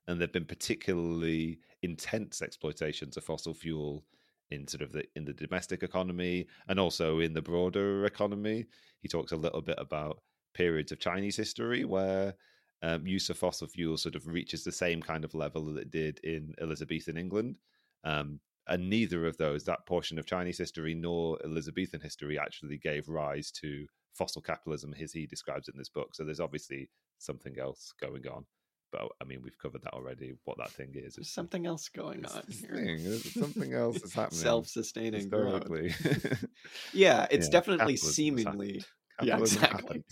And 0.07 0.19
there've 0.19 0.31
been 0.31 0.45
particularly 0.45 1.59
intense 1.83 2.41
exploitations 2.41 3.17
of 3.17 3.23
fossil 3.25 3.53
fuel 3.53 4.05
in 4.51 4.67
sort 4.67 4.81
of 4.81 4.93
the 4.93 5.03
in 5.15 5.25
the 5.25 5.33
domestic 5.33 5.83
economy 5.83 6.47
and 6.69 6.79
also 6.79 7.19
in 7.19 7.33
the 7.33 7.41
broader 7.41 8.05
economy. 8.05 8.65
He 9.01 9.09
talks 9.09 9.33
a 9.33 9.37
little 9.37 9.61
bit 9.61 9.77
about 9.77 10.21
periods 10.53 10.91
of 10.91 10.99
Chinese 10.99 11.35
history 11.35 11.83
where 11.83 12.33
um, 12.81 13.05
use 13.05 13.29
of 13.29 13.37
fossil 13.37 13.67
fuel 13.67 13.97
sort 13.97 14.15
of 14.15 14.27
reaches 14.27 14.63
the 14.63 14.71
same 14.71 15.01
kind 15.01 15.25
of 15.25 15.35
level 15.35 15.65
that 15.65 15.81
it 15.81 15.91
did 15.91 16.19
in 16.23 16.53
Elizabethan 16.61 17.17
England. 17.17 17.55
Um, 18.03 18.39
and 18.67 18.89
neither 18.89 19.25
of 19.25 19.37
those, 19.37 19.63
that 19.65 19.85
portion 19.85 20.19
of 20.19 20.25
Chinese 20.25 20.57
history 20.57 20.93
nor 20.93 21.37
Elizabethan 21.43 22.01
history, 22.01 22.37
actually 22.37 22.77
gave 22.77 23.07
rise 23.07 23.49
to 23.61 23.85
fossil 24.13 24.41
capitalism 24.41 24.93
as 25.01 25.13
he 25.13 25.25
describes 25.25 25.67
it 25.67 25.73
in 25.75 25.79
this 25.79 25.89
book. 25.89 26.13
So 26.15 26.23
there's 26.25 26.39
obviously 26.39 26.89
something 27.19 27.55
else 27.59 27.93
going 28.01 28.27
on. 28.27 28.45
but 28.91 29.07
I 29.21 29.25
mean, 29.25 29.41
we've 29.43 29.57
covered 29.57 29.83
that 29.83 29.93
already. 29.93 30.33
What 30.45 30.57
that 30.57 30.71
thing 30.71 30.91
is, 30.95 31.15
There's 31.15 31.31
something 31.31 31.65
else 31.65 31.87
going 31.89 32.25
on 32.25 32.43
here. 32.49 32.97
thing, 32.97 32.99
something 33.19 33.73
else 33.73 33.99
that's 34.01 34.13
happening. 34.21 34.39
Self-sustaining 34.39 35.29
growth. 35.29 35.67
Yeah, 36.93 37.27
it's 37.31 37.47
Yeah, 37.47 37.51
definitely 37.51 37.97
seemingly. 37.97 38.83
Yeah, 39.21 39.37
exactly. 39.39 40.03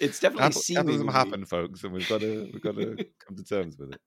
It's 0.00 0.20
definitely 0.20 0.52
seemingly. 0.52 0.92
Capitalism 0.98 1.08
happened, 1.08 1.48
folks, 1.48 1.82
and 1.84 1.92
we've 1.92 2.08
got 2.08 2.20
to 2.20 2.50
we've 2.52 2.62
got 2.62 2.76
to 2.76 2.96
come 3.26 3.36
to 3.36 3.44
terms 3.44 3.76
with 3.78 3.92
it. 3.94 4.00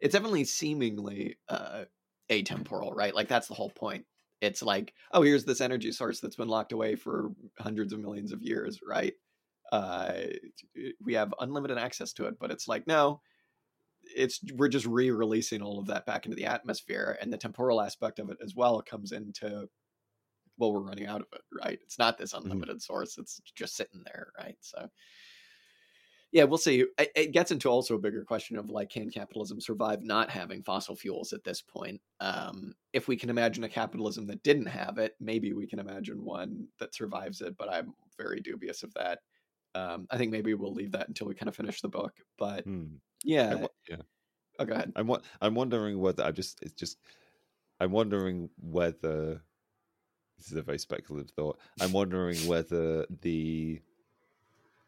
It's 0.00 0.12
definitely 0.12 0.44
seemingly 0.44 1.36
uh, 1.48 1.84
atemporal, 2.30 2.94
right? 2.94 3.14
Like 3.14 3.28
that's 3.28 3.48
the 3.48 3.54
whole 3.54 3.70
point. 3.70 4.06
It's 4.40 4.62
like, 4.62 4.94
oh, 5.12 5.22
here's 5.22 5.44
this 5.44 5.60
energy 5.60 5.92
source 5.92 6.20
that's 6.20 6.36
been 6.36 6.48
locked 6.48 6.72
away 6.72 6.94
for 6.96 7.30
hundreds 7.58 7.92
of 7.92 8.00
millions 8.00 8.32
of 8.32 8.42
years, 8.42 8.80
right? 8.86 9.12
Uh, 9.70 10.12
we 11.04 11.14
have 11.14 11.34
unlimited 11.40 11.78
access 11.78 12.12
to 12.14 12.26
it, 12.26 12.38
but 12.40 12.50
it's 12.50 12.66
like, 12.66 12.86
no, 12.86 13.20
it's 14.16 14.40
we're 14.56 14.68
just 14.68 14.86
re-releasing 14.86 15.62
all 15.62 15.78
of 15.78 15.86
that 15.86 16.06
back 16.06 16.24
into 16.24 16.36
the 16.36 16.46
atmosphere, 16.46 17.18
and 17.20 17.32
the 17.32 17.36
temporal 17.38 17.80
aspect 17.80 18.18
of 18.18 18.30
it 18.30 18.38
as 18.42 18.54
well 18.56 18.82
comes 18.82 19.12
into, 19.12 19.68
well, 20.58 20.72
we're 20.72 20.80
running 20.80 21.06
out 21.06 21.20
of 21.20 21.26
it, 21.32 21.42
right? 21.62 21.78
It's 21.82 21.98
not 21.98 22.18
this 22.18 22.32
unlimited 22.32 22.82
source; 22.82 23.18
it's 23.18 23.40
just 23.54 23.76
sitting 23.76 24.02
there, 24.04 24.32
right? 24.38 24.56
So, 24.60 24.88
yeah, 26.32 26.44
we'll 26.44 26.58
see. 26.58 26.84
It, 26.98 27.10
it 27.16 27.32
gets 27.32 27.50
into 27.50 27.68
also 27.68 27.94
a 27.96 28.00
bigger 28.00 28.24
question 28.24 28.56
of 28.56 28.70
like, 28.70 28.90
can 28.90 29.10
capitalism 29.10 29.60
survive 29.60 30.02
not 30.02 30.30
having 30.30 30.62
fossil 30.62 30.94
fuels 30.94 31.32
at 31.32 31.42
this 31.44 31.60
point? 31.60 32.00
Um, 32.20 32.74
if 32.92 33.08
we 33.08 33.16
can 33.16 33.30
imagine 33.30 33.64
a 33.64 33.68
capitalism 33.68 34.26
that 34.28 34.42
didn't 34.42 34.66
have 34.66 34.98
it, 34.98 35.14
maybe 35.20 35.52
we 35.52 35.66
can 35.66 35.78
imagine 35.78 36.24
one 36.24 36.68
that 36.78 36.94
survives 36.94 37.40
it. 37.40 37.56
But 37.56 37.72
I'm 37.72 37.94
very 38.16 38.40
dubious 38.40 38.82
of 38.82 38.94
that. 38.94 39.20
Um, 39.74 40.06
I 40.10 40.18
think 40.18 40.30
maybe 40.32 40.54
we'll 40.54 40.74
leave 40.74 40.92
that 40.92 41.08
until 41.08 41.26
we 41.26 41.34
kind 41.34 41.48
of 41.48 41.56
finish 41.56 41.80
the 41.80 41.88
book. 41.88 42.12
But 42.38 42.64
Hmm. 42.64 42.96
yeah, 43.24 43.54
wa- 43.54 43.68
yeah. 43.88 44.02
oh, 44.58 44.64
go 44.64 44.74
ahead. 44.74 44.92
I'm 44.96 45.10
I'm 45.40 45.54
wondering 45.54 45.98
whether 46.00 46.24
I 46.24 46.30
just 46.32 46.62
it's 46.62 46.74
just 46.74 46.98
I'm 47.80 47.92
wondering 47.92 48.50
whether 48.58 49.42
this 50.36 50.50
is 50.50 50.56
a 50.56 50.62
very 50.62 50.78
speculative 50.78 51.30
thought. 51.30 51.58
I'm 51.80 51.92
wondering 51.92 52.46
whether 52.46 53.06
the 53.22 53.80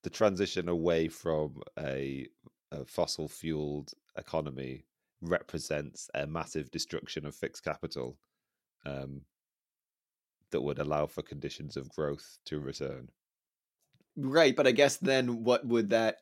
the 0.02 0.10
transition 0.10 0.68
away 0.68 1.08
from 1.08 1.62
a, 1.78 2.28
a 2.70 2.84
fossil 2.84 3.28
fueled 3.28 3.92
economy 4.16 4.86
represents 5.20 6.10
a 6.14 6.26
massive 6.26 6.70
destruction 6.70 7.26
of 7.26 7.34
fixed 7.34 7.64
capital 7.64 8.18
um, 8.86 9.26
that 10.50 10.60
would 10.60 10.78
allow 10.78 11.04
for 11.04 11.20
conditions 11.20 11.76
of 11.76 11.88
growth 11.88 12.38
to 12.44 12.60
return. 12.60 13.10
Right, 14.16 14.54
but 14.54 14.66
I 14.66 14.72
guess 14.72 14.96
then 14.98 15.42
what 15.44 15.66
would 15.66 15.90
that 15.90 16.18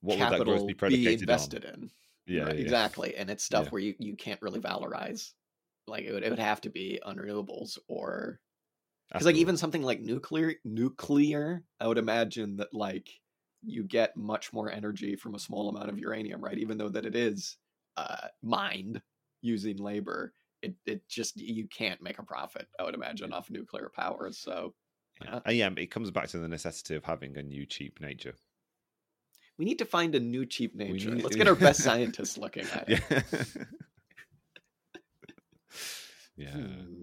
What 0.00 0.18
would 0.18 0.30
that 0.30 0.42
growth 0.42 0.66
be 0.66 0.74
predicated 0.74 1.30
invested 1.30 1.64
in? 1.64 1.90
Yeah, 2.26 2.44
Right, 2.44 2.56
yeah, 2.56 2.74
yeah. 2.76 2.90
exactly. 2.92 3.14
And 3.16 3.30
it's 3.30 3.44
stuff 3.44 3.70
Yeah. 3.70 3.72
where 3.72 3.80
you, 3.80 3.94
you 3.98 4.16
can't 4.16 4.40
really 4.42 4.60
valorize. 4.60 5.32
Like 5.86 6.04
it 6.04 6.12
would, 6.12 6.22
it 6.24 6.30
would 6.30 6.38
have 6.38 6.60
to 6.62 6.70
be 6.70 7.00
unrenewables 7.06 7.78
or 7.88 8.40
because 9.12 9.26
like 9.26 9.36
even 9.36 9.56
something 9.56 9.82
like 9.82 10.00
nuclear 10.00 10.54
nuclear 10.64 11.62
i 11.80 11.86
would 11.86 11.98
imagine 11.98 12.56
that 12.56 12.72
like 12.74 13.08
you 13.62 13.82
get 13.82 14.16
much 14.16 14.52
more 14.52 14.70
energy 14.70 15.16
from 15.16 15.34
a 15.34 15.38
small 15.38 15.68
amount 15.68 15.88
of 15.88 15.98
uranium 15.98 16.42
right 16.42 16.58
even 16.58 16.78
though 16.78 16.88
that 16.88 17.04
it 17.06 17.16
is 17.16 17.56
uh 17.96 18.28
mined 18.42 19.00
using 19.42 19.76
labor 19.78 20.32
it 20.62 20.74
it 20.86 21.06
just 21.08 21.36
you 21.40 21.66
can't 21.68 22.02
make 22.02 22.18
a 22.18 22.22
profit 22.22 22.66
i 22.78 22.82
would 22.84 22.94
imagine 22.94 23.32
off 23.32 23.50
nuclear 23.50 23.90
power 23.94 24.30
so 24.32 24.74
Yeah. 25.22 25.40
And 25.44 25.56
yeah, 25.56 25.70
it 25.76 25.90
comes 25.90 26.10
back 26.12 26.28
to 26.28 26.38
the 26.38 26.48
necessity 26.48 26.94
of 26.94 27.04
having 27.04 27.36
a 27.36 27.42
new 27.42 27.66
cheap 27.66 28.00
nature. 28.00 28.34
we 29.58 29.64
need 29.64 29.78
to 29.78 29.84
find 29.84 30.14
a 30.14 30.20
new 30.20 30.46
cheap 30.46 30.76
nature 30.76 31.10
need- 31.10 31.24
let's 31.24 31.34
get 31.36 31.48
our 31.48 31.56
best 31.56 31.82
scientists 31.88 32.38
looking 32.38 32.64
at 32.72 32.88
it 32.88 33.02
Yeah. 33.10 33.22
yeah. 36.36 36.50
Hmm. 36.52 37.02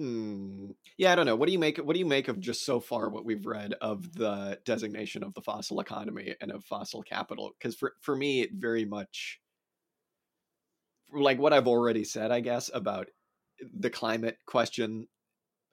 Hmm. 0.00 0.70
Yeah, 0.96 1.12
I 1.12 1.14
don't 1.14 1.26
know. 1.26 1.36
What 1.36 1.44
do 1.44 1.52
you 1.52 1.58
make? 1.58 1.76
What 1.76 1.92
do 1.92 1.98
you 1.98 2.06
make 2.06 2.28
of 2.28 2.40
just 2.40 2.64
so 2.64 2.80
far 2.80 3.10
what 3.10 3.26
we've 3.26 3.44
read 3.44 3.74
of 3.82 4.14
the 4.14 4.58
designation 4.64 5.22
of 5.22 5.34
the 5.34 5.42
fossil 5.42 5.78
economy 5.78 6.34
and 6.40 6.50
of 6.50 6.64
fossil 6.64 7.02
capital? 7.02 7.52
Because 7.58 7.76
for 7.76 7.92
for 8.00 8.16
me, 8.16 8.40
it 8.40 8.50
very 8.54 8.86
much 8.86 9.42
like 11.12 11.38
what 11.38 11.52
I've 11.52 11.68
already 11.68 12.04
said, 12.04 12.30
I 12.30 12.40
guess, 12.40 12.70
about 12.72 13.08
the 13.74 13.90
climate 13.90 14.38
question 14.46 15.06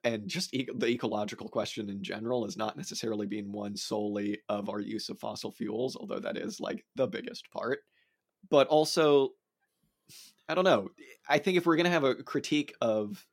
and 0.04 0.28
just 0.28 0.54
e- 0.54 0.68
the 0.76 0.88
ecological 0.88 1.50
question 1.50 1.90
in 1.90 2.04
general 2.04 2.46
is 2.46 2.58
not 2.58 2.78
necessarily 2.78 3.28
being 3.28 3.54
one 3.54 3.78
solely 3.78 4.40
of 4.50 4.70
our 4.70 4.82
use 4.82 5.10
of 5.10 5.20
fossil 5.20 5.54
fuels, 5.54 5.96
although 5.96 6.20
that 6.20 6.38
is 6.38 6.60
like 6.60 6.86
the 6.96 7.08
biggest 7.08 7.50
part. 7.52 7.80
But 8.50 8.68
also, 8.68 9.32
I 10.50 10.56
don't 10.56 10.64
know. 10.64 10.90
I 11.28 11.40
think 11.40 11.58
if 11.58 11.66
we're 11.66 11.76
going 11.76 11.86
to 11.86 11.92
have 11.92 12.04
a 12.04 12.16
critique 12.16 12.74
of 12.82 13.26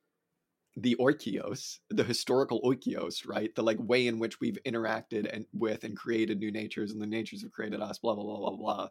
the 0.76 0.96
oikeios, 1.00 1.78
the 1.90 2.04
historical 2.04 2.60
oikeios, 2.62 3.26
right? 3.26 3.54
The 3.54 3.62
like 3.62 3.78
way 3.80 4.06
in 4.06 4.18
which 4.18 4.40
we've 4.40 4.58
interacted 4.66 5.32
and 5.32 5.46
with 5.52 5.84
and 5.84 5.96
created 5.96 6.40
new 6.40 6.50
natures 6.50 6.90
and 6.90 7.00
the 7.00 7.06
natures 7.06 7.42
have 7.42 7.52
created 7.52 7.80
us, 7.80 7.98
blah, 7.98 8.14
blah, 8.14 8.24
blah, 8.24 8.50
blah, 8.50 8.56
blah. 8.56 8.88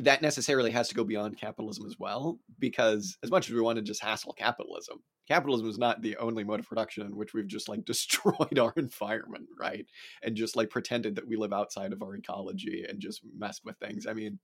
That 0.00 0.22
necessarily 0.22 0.72
has 0.72 0.88
to 0.88 0.94
go 0.94 1.04
beyond 1.04 1.38
capitalism 1.38 1.86
as 1.86 1.96
well, 1.98 2.40
because 2.58 3.16
as 3.22 3.30
much 3.30 3.48
as 3.48 3.54
we 3.54 3.60
want 3.60 3.76
to 3.76 3.82
just 3.82 4.02
hassle 4.02 4.32
capitalism, 4.32 5.02
capitalism 5.28 5.68
is 5.68 5.78
not 5.78 6.02
the 6.02 6.16
only 6.16 6.42
mode 6.42 6.60
of 6.60 6.68
production 6.68 7.06
in 7.06 7.16
which 7.16 7.34
we've 7.34 7.46
just 7.46 7.68
like 7.68 7.84
destroyed 7.84 8.58
our 8.58 8.72
environment, 8.76 9.46
right? 9.58 9.86
And 10.22 10.34
just 10.34 10.56
like 10.56 10.70
pretended 10.70 11.16
that 11.16 11.28
we 11.28 11.36
live 11.36 11.52
outside 11.52 11.92
of 11.92 12.02
our 12.02 12.16
ecology 12.16 12.84
and 12.88 12.98
just 12.98 13.20
messed 13.36 13.64
with 13.64 13.76
things. 13.78 14.06
I 14.06 14.14
mean, 14.14 14.40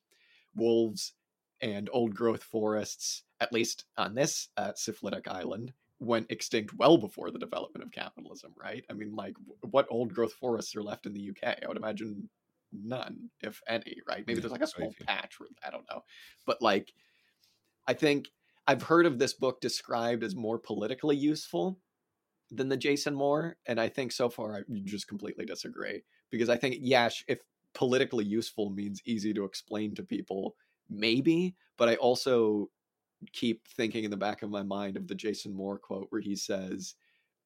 wolves 0.55 1.15
and 1.61 1.91
old 1.93 2.15
growth 2.15 2.45
forests, 2.45 3.25
at 3.41 3.53
least 3.53 3.85
on 3.97 4.15
this 4.15 4.49
uh, 4.57 4.73
syphilitic 4.77 5.27
island, 5.27 5.73
went 6.01 6.31
extinct 6.31 6.75
well 6.75 6.99
before 6.99 7.31
the 7.31 7.39
development 7.39 7.85
of 7.85 7.93
capitalism, 7.93 8.55
right? 8.57 8.85
I 8.91 8.95
mean, 8.95 9.15
like, 9.15 9.37
what 9.63 9.87
old 9.91 10.15
growth 10.15 10.33
forests 10.35 10.75
are 10.77 10.83
left 10.83 11.07
in 11.07 11.13
the 11.13 11.21
UK? 11.21 11.59
I 11.63 11.69
would 11.69 11.77
imagine 11.77 12.31
none, 12.73 13.31
if 13.43 13.63
any, 13.69 13.97
right? 14.09 14.27
Maybe 14.27 14.41
Yeah, 14.41 14.41
there's 14.41 14.53
like 14.53 14.63
a 14.63 14.67
small 14.67 14.93
few. 14.93 15.07
patch, 15.07 15.39
where, 15.39 15.51
I 15.65 15.71
don't 15.71 15.89
know. 15.91 16.03
But 16.47 16.63
like, 16.63 16.95
I 17.87 17.95
think 17.95 18.31
I've 18.67 18.83
heard 18.83 19.07
of 19.07 19.19
this 19.19 19.35
book 19.35 19.61
described 19.61 20.23
as 20.23 20.35
more 20.37 20.59
politically 20.59 21.17
useful 21.17 21.81
than 22.51 22.69
the 22.69 22.77
Jason 22.77 23.15
Moore, 23.15 23.59
and 23.67 23.81
I 23.81 23.89
think 23.89 24.13
so 24.13 24.29
far 24.31 24.57
I 24.57 24.63
just 24.85 25.09
completely 25.09 25.47
disagree 25.47 26.05
because 26.31 26.49
I 26.49 26.57
think 26.57 26.77
yeah, 26.81 27.11
if 27.29 27.41
politically 27.75 28.25
useful 28.25 28.71
means 28.71 29.03
easy 29.07 29.35
to 29.35 29.45
explain 29.45 29.95
to 29.97 30.05
people, 30.05 30.57
maybe, 30.89 31.57
but 31.79 31.89
I 31.89 31.97
also 31.97 32.71
keep 33.33 33.67
thinking 33.69 34.05
in 34.05 34.11
the 34.11 34.17
back 34.17 34.43
of 34.43 34.51
my 34.51 34.63
mind 34.63 34.97
of 34.97 35.07
the 35.07 35.15
Jason 35.15 35.55
Moore 35.55 35.79
quote 35.79 36.07
where 36.11 36.21
he 36.21 36.35
says, 36.35 36.95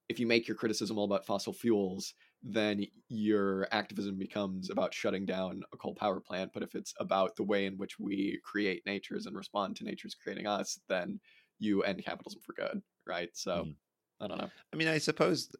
if 0.08 0.20
you 0.20 0.26
make 0.26 0.46
your 0.46 0.56
criticism 0.56 0.98
all 0.98 1.06
about 1.06 1.24
fossil 1.24 1.52
fuels, 1.52 2.14
then 2.42 2.84
your 3.08 3.66
activism 3.72 4.18
becomes 4.18 4.70
about 4.70 4.92
shutting 4.92 5.24
down 5.24 5.62
a 5.72 5.76
coal 5.78 5.94
power 5.94 6.20
plant. 6.20 6.50
But 6.52 6.62
if 6.62 6.74
it's 6.74 6.92
about 7.00 7.36
the 7.36 7.42
way 7.42 7.64
in 7.64 7.78
which 7.78 7.98
we 7.98 8.38
create 8.44 8.82
natures 8.84 9.26
and 9.26 9.34
respond 9.34 9.76
to 9.76 9.84
natures 9.84 10.14
creating 10.14 10.46
us, 10.46 10.78
then 10.88 11.18
you 11.58 11.82
end 11.82 12.04
capitalism 12.04 12.40
for 12.44 12.52
good, 12.52 12.82
right? 13.06 13.30
So 13.32 13.64
Mm. 13.64 13.74
I 14.20 14.28
don't 14.28 14.38
know. 14.38 14.50
I 14.72 14.76
mean, 14.76 14.88
I 14.88 14.98
suppose 14.98 15.50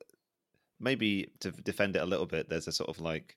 maybe 0.78 1.32
to 1.40 1.50
defend 1.50 1.96
it 1.96 2.02
a 2.02 2.06
little 2.06 2.26
bit, 2.26 2.48
there's 2.48 2.68
a 2.68 2.72
sort 2.72 2.90
of 2.90 3.00
like 3.00 3.36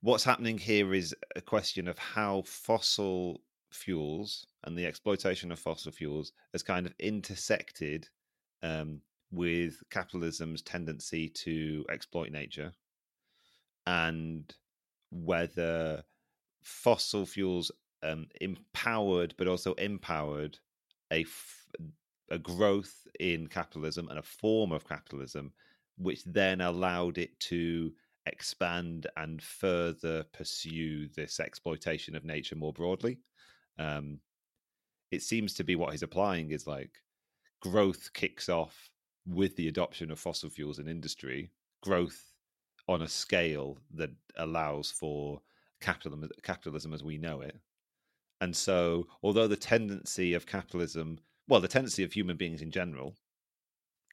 what's 0.00 0.24
happening 0.24 0.58
here 0.58 0.92
is 0.92 1.14
a 1.36 1.40
question 1.40 1.88
of 1.88 1.98
how 1.98 2.42
fossil 2.42 3.40
fuels 3.76 4.46
and 4.64 4.76
the 4.76 4.86
exploitation 4.86 5.52
of 5.52 5.58
fossil 5.58 5.92
fuels 5.92 6.32
has 6.52 6.62
kind 6.62 6.86
of 6.86 6.94
intersected 6.98 8.08
um, 8.62 9.00
with 9.30 9.82
capitalism's 9.90 10.62
tendency 10.62 11.28
to 11.28 11.84
exploit 11.90 12.30
nature 12.30 12.72
and 13.86 14.54
whether 15.10 16.02
fossil 16.62 17.26
fuels 17.26 17.70
um, 18.02 18.26
empowered 18.40 19.34
but 19.38 19.48
also 19.48 19.74
empowered 19.74 20.58
a 21.12 21.20
f- 21.20 21.66
a 22.30 22.38
growth 22.38 23.06
in 23.20 23.46
capitalism 23.46 24.08
and 24.08 24.18
a 24.18 24.22
form 24.22 24.72
of 24.72 24.88
capitalism 24.88 25.52
which 25.96 26.24
then 26.24 26.60
allowed 26.60 27.18
it 27.18 27.38
to 27.38 27.92
expand 28.26 29.06
and 29.16 29.40
further 29.40 30.24
pursue 30.32 31.08
this 31.14 31.38
exploitation 31.38 32.16
of 32.16 32.24
nature 32.24 32.56
more 32.56 32.72
broadly 32.72 33.18
um, 33.78 34.20
it 35.10 35.22
seems 35.22 35.54
to 35.54 35.64
be 35.64 35.76
what 35.76 35.92
he's 35.92 36.02
applying 36.02 36.50
is 36.50 36.66
like 36.66 37.02
growth 37.60 38.12
kicks 38.12 38.48
off 38.48 38.90
with 39.26 39.56
the 39.56 39.68
adoption 39.68 40.10
of 40.10 40.18
fossil 40.18 40.50
fuels 40.50 40.78
in 40.78 40.88
industry 40.88 41.50
growth 41.82 42.32
on 42.88 43.02
a 43.02 43.08
scale 43.08 43.78
that 43.94 44.10
allows 44.36 44.90
for 44.90 45.40
capitalism 45.80 46.30
capitalism 46.42 46.92
as 46.92 47.02
we 47.02 47.18
know 47.18 47.40
it. 47.40 47.56
And 48.40 48.54
so 48.54 49.06
although 49.22 49.48
the 49.48 49.56
tendency 49.56 50.34
of 50.34 50.46
capitalism 50.46 51.18
well 51.48 51.60
the 51.60 51.68
tendency 51.68 52.02
of 52.04 52.12
human 52.12 52.36
beings 52.36 52.62
in 52.62 52.70
general 52.70 53.16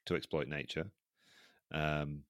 to 0.06 0.16
exploit 0.16 0.48
nature 0.48 0.92
um, 1.72 2.24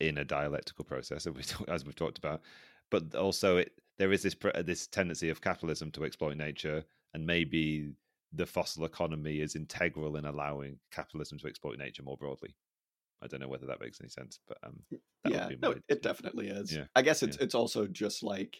in 0.00 0.18
a 0.18 0.24
dialectical 0.24 0.84
process 0.84 1.26
as 1.26 1.34
we- 1.34 1.66
as 1.68 1.84
we've 1.84 1.96
talked 1.96 2.18
about 2.18 2.42
but 2.90 3.14
also 3.14 3.56
it 3.56 3.72
there 3.98 4.12
is 4.12 4.22
this 4.22 4.36
this 4.64 4.86
tendency 4.86 5.30
of 5.30 5.40
capitalism 5.40 5.90
to 5.92 6.04
exploit 6.04 6.36
nature, 6.36 6.84
and 7.14 7.26
maybe 7.26 7.92
the 8.32 8.46
fossil 8.46 8.84
economy 8.84 9.40
is 9.40 9.56
integral 9.56 10.16
in 10.16 10.24
allowing 10.24 10.78
capitalism 10.90 11.38
to 11.38 11.46
exploit 11.46 11.78
nature 11.78 12.02
more 12.02 12.16
broadly. 12.16 12.54
I 13.22 13.28
don't 13.28 13.40
know 13.40 13.48
whether 13.48 13.66
that 13.66 13.80
makes 13.80 14.00
any 14.00 14.10
sense, 14.10 14.40
but 14.46 14.58
um, 14.62 14.80
that 14.90 15.32
yeah, 15.32 15.48
would 15.48 15.60
be 15.60 15.66
no, 15.66 15.74
it 15.88 16.02
definitely 16.02 16.48
is. 16.48 16.74
Yeah, 16.74 16.84
I 16.94 17.02
guess 17.02 17.22
it's 17.22 17.38
it's 17.38 17.54
also 17.54 17.86
just 17.86 18.22
like, 18.22 18.58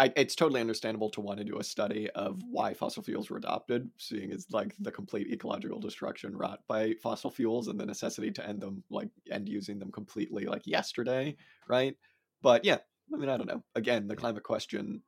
I, 0.00 0.12
it's 0.16 0.34
totally 0.34 0.60
understandable 0.60 1.08
to 1.10 1.20
want 1.20 1.38
to 1.38 1.44
do 1.44 1.58
a 1.58 1.64
study 1.64 2.10
of 2.10 2.42
why 2.50 2.74
fossil 2.74 3.04
fuels 3.04 3.30
were 3.30 3.36
adopted, 3.36 3.88
seeing 3.96 4.32
as 4.32 4.46
like 4.50 4.74
the 4.80 4.90
complete 4.90 5.28
ecological 5.32 5.78
destruction 5.78 6.36
wrought 6.36 6.60
by 6.66 6.94
fossil 7.00 7.30
fuels 7.30 7.68
and 7.68 7.78
the 7.78 7.86
necessity 7.86 8.32
to 8.32 8.46
end 8.46 8.60
them, 8.60 8.82
like 8.90 9.08
end 9.30 9.48
using 9.48 9.78
them 9.78 9.92
completely, 9.92 10.46
like 10.46 10.66
yesterday, 10.66 11.36
right? 11.68 11.96
But 12.42 12.64
yeah, 12.64 12.78
I 13.12 13.16
mean, 13.16 13.28
I 13.28 13.36
don't 13.36 13.46
know. 13.46 13.62
Again, 13.74 14.08
the 14.08 14.16
climate 14.16 14.42
question. 14.42 15.02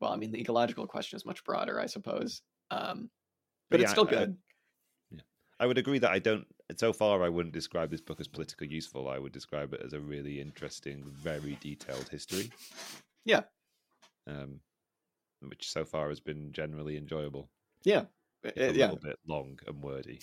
Well, 0.00 0.12
I 0.12 0.16
mean, 0.16 0.32
the 0.32 0.40
ecological 0.40 0.86
question 0.86 1.16
is 1.16 1.24
much 1.26 1.44
broader, 1.44 1.78
I 1.80 1.86
suppose. 1.86 2.42
Um, 2.70 3.10
but, 3.70 3.78
But 3.78 3.80
it's 3.80 3.88
yeah, 3.88 3.92
still 3.92 4.06
I- 4.06 4.10
good. 4.10 4.36
I 5.60 5.66
would 5.66 5.76
agree 5.76 5.98
that 5.98 6.10
I 6.10 6.18
don't. 6.20 6.46
So 6.78 6.92
far, 6.94 7.22
I 7.22 7.28
wouldn't 7.28 7.52
describe 7.52 7.90
this 7.90 8.00
book 8.00 8.18
as 8.18 8.26
politically 8.28 8.68
useful. 8.68 9.08
I 9.08 9.18
would 9.18 9.32
describe 9.32 9.74
it 9.74 9.82
as 9.84 9.92
a 9.92 10.00
really 10.00 10.40
interesting, 10.40 11.04
very 11.04 11.58
detailed 11.60 12.08
history. 12.08 12.50
Yeah. 13.26 13.42
Um, 14.26 14.60
which 15.42 15.70
so 15.70 15.84
far 15.84 16.08
has 16.08 16.18
been 16.20 16.50
generally 16.52 16.96
enjoyable. 16.96 17.50
yeah, 17.84 18.04
It's 18.42 18.56
Uh, 18.58 18.62
a 18.62 18.72
yeah. 18.72 18.84
little 18.86 19.00
bit 19.02 19.18
long 19.26 19.58
and 19.66 19.82
wordy. 19.82 20.20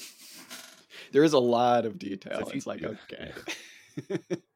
There 1.11 1.23
is 1.23 1.33
a 1.33 1.39
lot 1.39 1.85
of 1.85 1.99
detail. 1.99 2.39
you- 2.39 2.53
it's 2.53 2.65
like 2.65 2.81
yeah, 2.81 2.95
okay. 3.11 3.31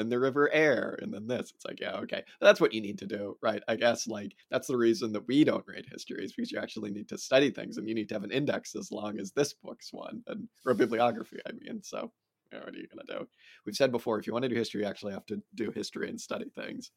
then 0.00 0.08
the 0.08 0.18
river 0.18 0.50
air, 0.52 0.98
and 1.02 1.12
then 1.12 1.26
this. 1.26 1.52
It's 1.54 1.64
like 1.64 1.80
yeah, 1.80 1.96
okay. 1.98 2.24
That's 2.40 2.60
what 2.60 2.72
you 2.72 2.80
need 2.80 2.98
to 2.98 3.06
do, 3.06 3.36
right? 3.42 3.62
I 3.68 3.76
guess 3.76 4.08
like 4.08 4.34
that's 4.50 4.66
the 4.66 4.76
reason 4.76 5.12
that 5.12 5.28
we 5.28 5.44
don't 5.44 5.66
read 5.66 5.86
history 5.90 6.24
is 6.24 6.32
because 6.32 6.50
you 6.50 6.58
actually 6.58 6.90
need 6.90 7.08
to 7.10 7.18
study 7.18 7.50
things, 7.50 7.76
and 7.76 7.88
you 7.88 7.94
need 7.94 8.08
to 8.08 8.14
have 8.14 8.24
an 8.24 8.32
index 8.32 8.74
as 8.74 8.90
long 8.90 9.20
as 9.20 9.32
this 9.32 9.52
book's 9.52 9.92
one, 9.92 10.22
and 10.26 10.48
or 10.66 10.72
a 10.72 10.74
bibliography. 10.74 11.38
I 11.46 11.52
mean, 11.52 11.82
so 11.82 12.10
you 12.50 12.58
know, 12.58 12.64
what 12.64 12.74
are 12.74 12.78
you 12.78 12.88
gonna 12.88 13.20
do? 13.20 13.28
We've 13.66 13.76
said 13.76 13.92
before, 13.92 14.18
if 14.18 14.26
you 14.26 14.32
want 14.32 14.44
to 14.44 14.48
do 14.48 14.56
history, 14.56 14.80
you 14.82 14.88
actually 14.88 15.12
have 15.12 15.26
to 15.26 15.42
do 15.54 15.70
history 15.70 16.08
and 16.08 16.20
study 16.20 16.50
things. 16.56 16.90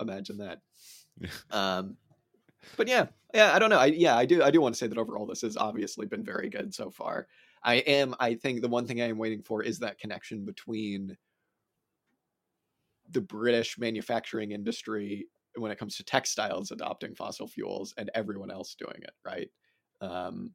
Imagine 0.00 0.38
that. 0.38 0.60
um, 1.50 1.96
but 2.76 2.88
yeah, 2.88 3.06
yeah, 3.34 3.54
I 3.54 3.58
don't 3.58 3.70
know. 3.70 3.78
I 3.78 3.86
yeah, 3.86 4.16
I 4.16 4.26
do 4.26 4.42
I 4.42 4.50
do 4.50 4.60
want 4.60 4.74
to 4.74 4.78
say 4.78 4.86
that 4.86 4.98
overall 4.98 5.26
this 5.26 5.42
has 5.42 5.56
obviously 5.56 6.06
been 6.06 6.24
very 6.24 6.48
good 6.48 6.74
so 6.74 6.90
far. 6.90 7.26
I 7.64 7.76
am 7.76 8.14
I 8.18 8.34
think 8.34 8.60
the 8.60 8.68
one 8.68 8.86
thing 8.86 9.00
I 9.00 9.08
am 9.08 9.18
waiting 9.18 9.42
for 9.42 9.62
is 9.62 9.78
that 9.78 9.98
connection 9.98 10.44
between 10.44 11.16
the 13.12 13.20
British 13.20 13.78
manufacturing 13.78 14.52
industry 14.52 15.28
when 15.56 15.70
it 15.70 15.78
comes 15.78 15.96
to 15.96 16.04
textiles 16.04 16.70
adopting 16.70 17.14
fossil 17.14 17.46
fuels 17.48 17.94
and 17.98 18.10
everyone 18.14 18.50
else 18.50 18.74
doing 18.74 19.02
it, 19.02 19.14
right? 19.24 19.50
Um 20.00 20.54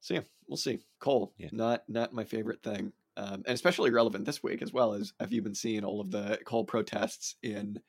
so 0.00 0.14
yeah, 0.14 0.22
we'll 0.48 0.56
see. 0.56 0.80
Coal, 0.98 1.34
Yeah. 1.36 1.50
not 1.50 1.88
not 1.88 2.12
my 2.12 2.24
favorite 2.24 2.62
thing. 2.62 2.92
Um, 3.16 3.42
and 3.46 3.48
especially 3.48 3.90
relevant 3.90 4.24
this 4.24 4.42
week 4.42 4.62
as 4.62 4.72
well 4.72 4.94
as 4.94 5.12
have 5.20 5.32
you 5.32 5.42
been 5.42 5.54
seeing 5.54 5.84
all 5.84 6.00
of 6.00 6.10
the 6.10 6.38
coal 6.46 6.64
protests 6.64 7.34
in 7.42 7.82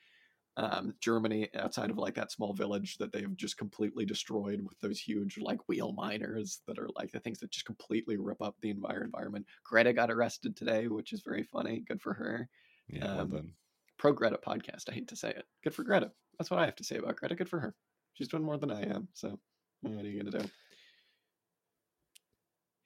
um, 0.58 0.96
Germany 1.02 1.50
outside 1.56 1.90
of 1.92 1.98
like 1.98 2.16
that 2.16 2.32
small 2.32 2.54
village 2.54 2.98
that 2.98 3.14
they've 3.14 3.36
just 3.38 3.58
completely 3.58 4.06
destroyed 4.06 4.62
with 4.62 4.80
those 4.80 5.00
huge 5.00 5.38
like 5.40 5.68
wheel 5.70 5.94
miners 5.94 6.62
that 6.68 6.80
are 6.80 6.90
like 6.96 7.12
the 7.12 7.20
things 7.22 7.40
that 7.40 7.52
just 7.52 7.66
completely 7.66 8.18
rip 8.18 8.42
up 8.42 8.58
the 8.62 8.70
entire 8.72 9.04
environment. 9.04 9.48
Greta 9.64 9.94
got 9.94 10.12
arrested 10.12 10.56
today, 10.58 10.88
which 10.88 11.14
is 11.14 11.22
very 11.22 11.44
funny. 11.44 11.82
Good 11.82 12.02
for 12.02 12.14
her. 12.16 12.50
Yeah, 12.92 13.06
well 13.06 13.20
Um, 13.22 13.30
done. 13.30 13.54
Pro 13.98 14.14
Greta 14.14 14.38
podcast. 14.38 14.90
I 14.90 14.94
hate 14.94 15.08
to 15.10 15.16
say 15.16 15.30
it. 15.30 15.46
Good 15.64 15.74
for 15.74 15.84
Greta. 15.84 16.12
That's 16.38 16.50
what 16.50 16.60
I 16.60 16.66
have 16.66 16.76
to 16.78 16.84
say 16.84 16.98
about 16.98 17.18
Greta. 17.18 17.36
Good 17.36 17.50
for 17.50 17.60
her. 17.60 17.76
She's 18.14 18.28
doing 18.28 18.44
more 18.44 18.58
than 18.58 18.72
I 18.72 18.82
am. 18.84 19.08
So 19.14 19.40
what 19.82 20.04
are 20.06 20.10
you 20.10 20.24
gonna 20.24 20.40
do? 20.44 20.50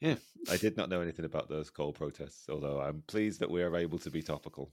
Yeah. 0.01 0.15
I 0.51 0.57
did 0.57 0.77
not 0.77 0.89
know 0.89 1.01
anything 1.01 1.25
about 1.25 1.49
those 1.49 1.69
coal 1.69 1.93
protests, 1.93 2.47
although 2.49 2.79
I'm 2.81 3.03
pleased 3.07 3.39
that 3.39 3.49
we 3.49 3.63
are 3.63 3.75
able 3.75 3.97
to 3.99 4.11
be 4.11 4.21
topical. 4.21 4.71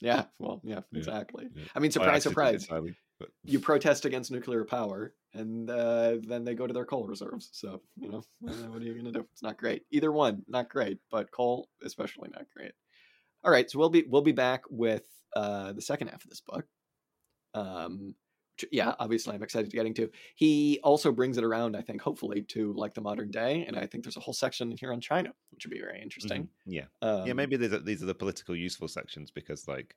Yeah. 0.00 0.24
Well, 0.38 0.60
yeah, 0.64 0.80
exactly. 0.94 1.48
yeah. 1.54 1.64
I 1.74 1.78
mean, 1.78 1.90
surprise, 1.90 2.24
did 2.24 2.30
surprise. 2.30 2.62
entirely, 2.64 2.94
but 3.18 3.30
you 3.44 3.58
protest 3.60 4.04
against 4.04 4.30
nuclear 4.30 4.64
power 4.64 5.14
and 5.32 5.70
uh, 5.70 6.16
then 6.26 6.44
they 6.44 6.54
go 6.54 6.66
to 6.66 6.74
their 6.74 6.84
coal 6.84 7.06
reserves 7.06 7.48
so 7.52 7.80
you 7.96 8.10
know 8.10 8.22
uh, 8.48 8.52
what 8.68 8.82
are 8.82 8.84
you 8.84 8.92
going 8.92 9.06
to 9.06 9.12
do 9.12 9.26
it's 9.32 9.42
not 9.42 9.56
great 9.56 9.82
either 9.90 10.12
one 10.12 10.42
not 10.48 10.68
great 10.68 10.98
but 11.10 11.30
coal 11.30 11.68
especially 11.82 12.28
not 12.34 12.44
great 12.54 12.72
all 13.46 13.52
right 13.52 13.70
so 13.70 13.78
we'll 13.78 13.90
be 13.90 14.04
we'll 14.08 14.22
be 14.22 14.32
back 14.32 14.64
with 14.70 15.06
uh, 15.36 15.72
the 15.72 15.82
second 15.82 16.08
half 16.08 16.24
of 16.24 16.30
this 16.30 16.42
book 16.42 16.66
um 17.54 18.14
yeah 18.72 18.94
obviously 18.98 19.34
i'm 19.34 19.42
excited 19.42 19.70
to 19.70 19.76
getting 19.76 19.92
to 19.94 20.10
he 20.34 20.80
also 20.82 21.12
brings 21.12 21.36
it 21.38 21.44
around 21.44 21.76
i 21.76 21.82
think 21.82 22.00
hopefully 22.00 22.42
to 22.42 22.72
like 22.74 22.94
the 22.94 23.02
modern 23.02 23.30
day 23.30 23.64
and 23.66 23.76
i 23.78 23.86
think 23.86 24.02
there's 24.04 24.16
a 24.16 24.20
whole 24.20 24.34
section 24.34 24.70
here 24.72 24.92
on 24.92 25.00
china 25.00 25.32
which 25.50 25.66
would 25.66 25.72
be 25.72 25.80
very 25.80 26.00
interesting 26.00 26.44
Mhm. 26.44 26.48
yeah. 26.66 26.86
um, 27.02 27.26
yeah, 27.26 27.34
maybe 27.34 27.56
these 27.58 27.72
are, 27.74 27.80
these 27.80 28.02
are 28.02 28.06
the 28.06 28.14
political 28.14 28.56
useful 28.56 28.88
sections 28.88 29.30
because, 29.30 29.68
like, 29.68 29.94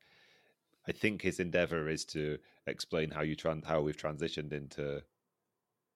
I 0.87 0.91
think 0.91 1.21
his 1.21 1.39
endeavor 1.39 1.89
is 1.89 2.05
to 2.07 2.39
explain 2.67 3.11
how 3.11 3.21
you 3.21 3.35
tran- 3.37 3.65
how 3.65 3.81
we've 3.81 3.97
transitioned 3.97 4.53
into 4.53 5.03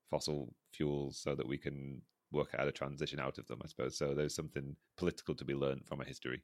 fossil 0.10 0.54
fuels 0.72 1.18
so 1.18 1.36
that 1.36 1.48
we 1.48 1.58
can 1.58 2.02
work 2.32 2.56
out 2.58 2.68
a 2.68 2.72
transition 2.72 3.20
out 3.20 3.38
of 3.38 3.48
them. 3.48 3.62
I 3.64 3.68
suppose 3.68 3.98
so. 3.98 4.14
There's 4.14 4.36
something 4.36 4.76
political 4.98 5.36
to 5.36 5.46
be 5.46 5.54
learned 5.56 5.86
from 5.86 6.02
a 6.02 6.06
history. 6.06 6.44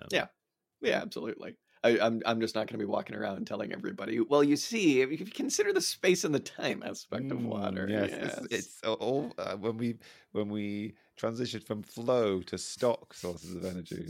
Um, 0.00 0.08
Yeah. 0.12 0.28
Yeah, 0.80 1.00
absolutely. 1.02 1.56
I, 1.82 1.98
I'm 1.98 2.20
I'm 2.26 2.40
just 2.40 2.54
not 2.54 2.66
going 2.66 2.78
to 2.78 2.84
be 2.86 2.90
walking 2.90 3.16
around 3.16 3.46
telling 3.46 3.72
everybody. 3.72 4.20
Well, 4.20 4.44
you 4.44 4.56
see, 4.56 5.00
if 5.00 5.10
you 5.10 5.24
consider 5.24 5.72
the 5.72 5.80
space 5.80 6.24
and 6.24 6.34
the 6.34 6.40
time 6.40 6.82
aspect 6.84 7.30
of 7.30 7.38
Mm, 7.38 7.46
water, 7.46 7.86
Yes, 7.88 8.10
it's, 8.12 8.52
it's 8.52 8.80
all 8.84 9.32
uh, 9.38 9.56
when 9.56 9.78
we 9.78 9.96
when 10.32 10.48
we 10.50 10.94
transition 11.16 11.60
from 11.60 11.82
flow 11.82 12.42
to 12.42 12.58
stock 12.58 13.14
sources 13.14 13.54
of 13.54 13.64
energy. 13.64 14.08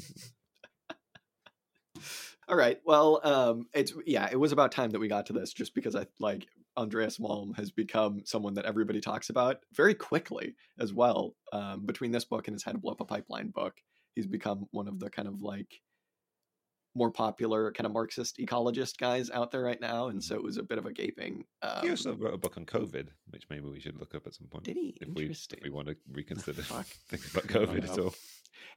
all 2.48 2.56
right. 2.56 2.80
Well, 2.84 3.20
um, 3.22 3.66
it's 3.72 3.92
yeah, 4.04 4.28
it 4.30 4.38
was 4.38 4.50
about 4.52 4.72
time 4.72 4.90
that 4.90 5.00
we 5.00 5.08
got 5.08 5.26
to 5.26 5.32
this, 5.32 5.52
just 5.52 5.74
because 5.74 5.94
I 5.94 6.06
like 6.18 6.48
Andreas 6.76 7.18
Malm 7.18 7.54
has 7.56 7.70
become 7.70 8.22
someone 8.24 8.54
that 8.54 8.64
everybody 8.64 9.00
talks 9.00 9.30
about 9.30 9.58
very 9.74 9.94
quickly 9.94 10.56
as 10.80 10.92
well. 10.92 11.36
Um, 11.52 11.86
between 11.86 12.10
this 12.10 12.24
book 12.24 12.48
and 12.48 12.54
his 12.54 12.64
How 12.64 12.72
to 12.72 12.78
Blow 12.78 12.92
Up 12.92 13.00
a 13.00 13.04
Pipeline 13.04 13.50
book, 13.50 13.74
he's 14.16 14.26
become 14.26 14.66
one 14.72 14.88
of 14.88 14.98
the 14.98 15.10
kind 15.10 15.28
of 15.28 15.40
like 15.40 15.80
more 16.94 17.10
popular 17.10 17.72
kind 17.72 17.86
of 17.86 17.92
Marxist 17.92 18.38
ecologist 18.38 18.98
guys 18.98 19.30
out 19.30 19.50
there 19.50 19.62
right 19.62 19.80
now, 19.80 20.08
and 20.08 20.22
so 20.22 20.34
it 20.34 20.42
was 20.42 20.56
a 20.56 20.62
bit 20.62 20.78
of 20.78 20.86
a 20.86 20.92
gaping. 20.92 21.44
Um, 21.62 21.82
he 21.82 21.90
also 21.90 22.14
wrote 22.14 22.34
a 22.34 22.38
book 22.38 22.56
on 22.56 22.64
COVID, 22.64 23.08
which 23.30 23.44
maybe 23.50 23.68
we 23.68 23.80
should 23.80 23.98
look 23.98 24.14
up 24.14 24.26
at 24.26 24.34
some 24.34 24.48
point. 24.48 24.64
did 24.64 24.76
he? 24.76 24.96
if 25.00 25.08
we 25.08 25.26
if 25.26 25.62
we 25.62 25.70
want 25.70 25.88
to 25.88 25.96
reconsider 26.12 26.62
think 27.08 27.26
about 27.30 27.46
COVID 27.46 27.84
at 27.90 27.98
all. 27.98 28.14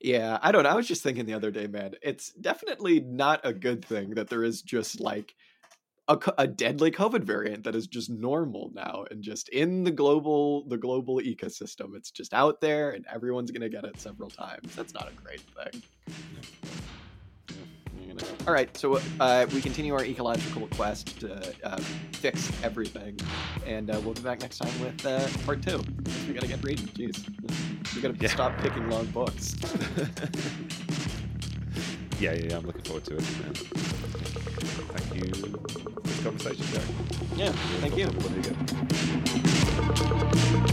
Yeah, 0.01 0.37
I 0.41 0.51
don't 0.51 0.63
know. 0.63 0.69
I 0.69 0.75
was 0.75 0.87
just 0.87 1.03
thinking 1.03 1.25
the 1.25 1.33
other 1.33 1.51
day, 1.51 1.67
man. 1.67 1.93
It's 2.01 2.31
definitely 2.33 2.99
not 2.99 3.41
a 3.43 3.53
good 3.53 3.83
thing 3.83 4.11
that 4.11 4.29
there 4.29 4.43
is 4.43 4.61
just 4.61 4.99
like 4.99 5.33
a, 6.07 6.19
a 6.37 6.47
deadly 6.47 6.91
COVID 6.91 7.23
variant 7.23 7.63
that 7.63 7.75
is 7.75 7.87
just 7.87 8.09
normal 8.09 8.71
now 8.73 9.05
and 9.09 9.23
just 9.23 9.49
in 9.49 9.83
the 9.83 9.91
global 9.91 10.67
the 10.67 10.77
global 10.77 11.19
ecosystem. 11.19 11.95
It's 11.95 12.11
just 12.11 12.33
out 12.33 12.59
there 12.61 12.91
and 12.91 13.05
everyone's 13.13 13.51
gonna 13.51 13.69
get 13.69 13.85
it 13.85 13.99
several 13.99 14.29
times. 14.29 14.75
That's 14.75 14.93
not 14.93 15.09
a 15.09 15.21
great 15.21 15.41
thing. 15.41 15.81
All 18.47 18.53
right, 18.53 18.75
so 18.77 18.99
uh, 19.19 19.45
we 19.53 19.61
continue 19.61 19.93
our 19.93 20.03
ecological 20.03 20.67
quest 20.75 21.19
to 21.21 21.53
uh, 21.63 21.77
fix 22.13 22.51
everything, 22.63 23.17
and 23.65 23.89
uh, 23.89 23.99
we'll 24.03 24.13
be 24.13 24.21
back 24.21 24.41
next 24.41 24.57
time 24.57 24.79
with 24.81 25.05
uh, 25.05 25.27
part 25.45 25.61
two. 25.61 25.81
We 26.27 26.33
gotta 26.33 26.47
get 26.47 26.63
reading. 26.63 26.87
Jeez, 26.87 27.25
we 27.95 28.01
gotta 28.01 28.15
Yeah. 28.19 28.29
stop 28.29 28.57
picking 28.59 28.89
long 28.89 29.05
books. 29.07 29.55
yeah, 32.19 32.33
yeah, 32.33 32.47
yeah, 32.49 32.57
I'm 32.57 32.65
looking 32.65 32.81
forward 32.83 33.05
to 33.05 33.15
it. 33.15 33.21
Um, 33.21 33.53
thank 34.95 35.15
you 35.15 35.33
for 35.33 35.47
this 36.01 36.19
conversation, 36.23 36.65
Jack. 36.73 36.83
Yeah, 37.35 37.51
thank 37.81 37.97
you. 40.63 40.72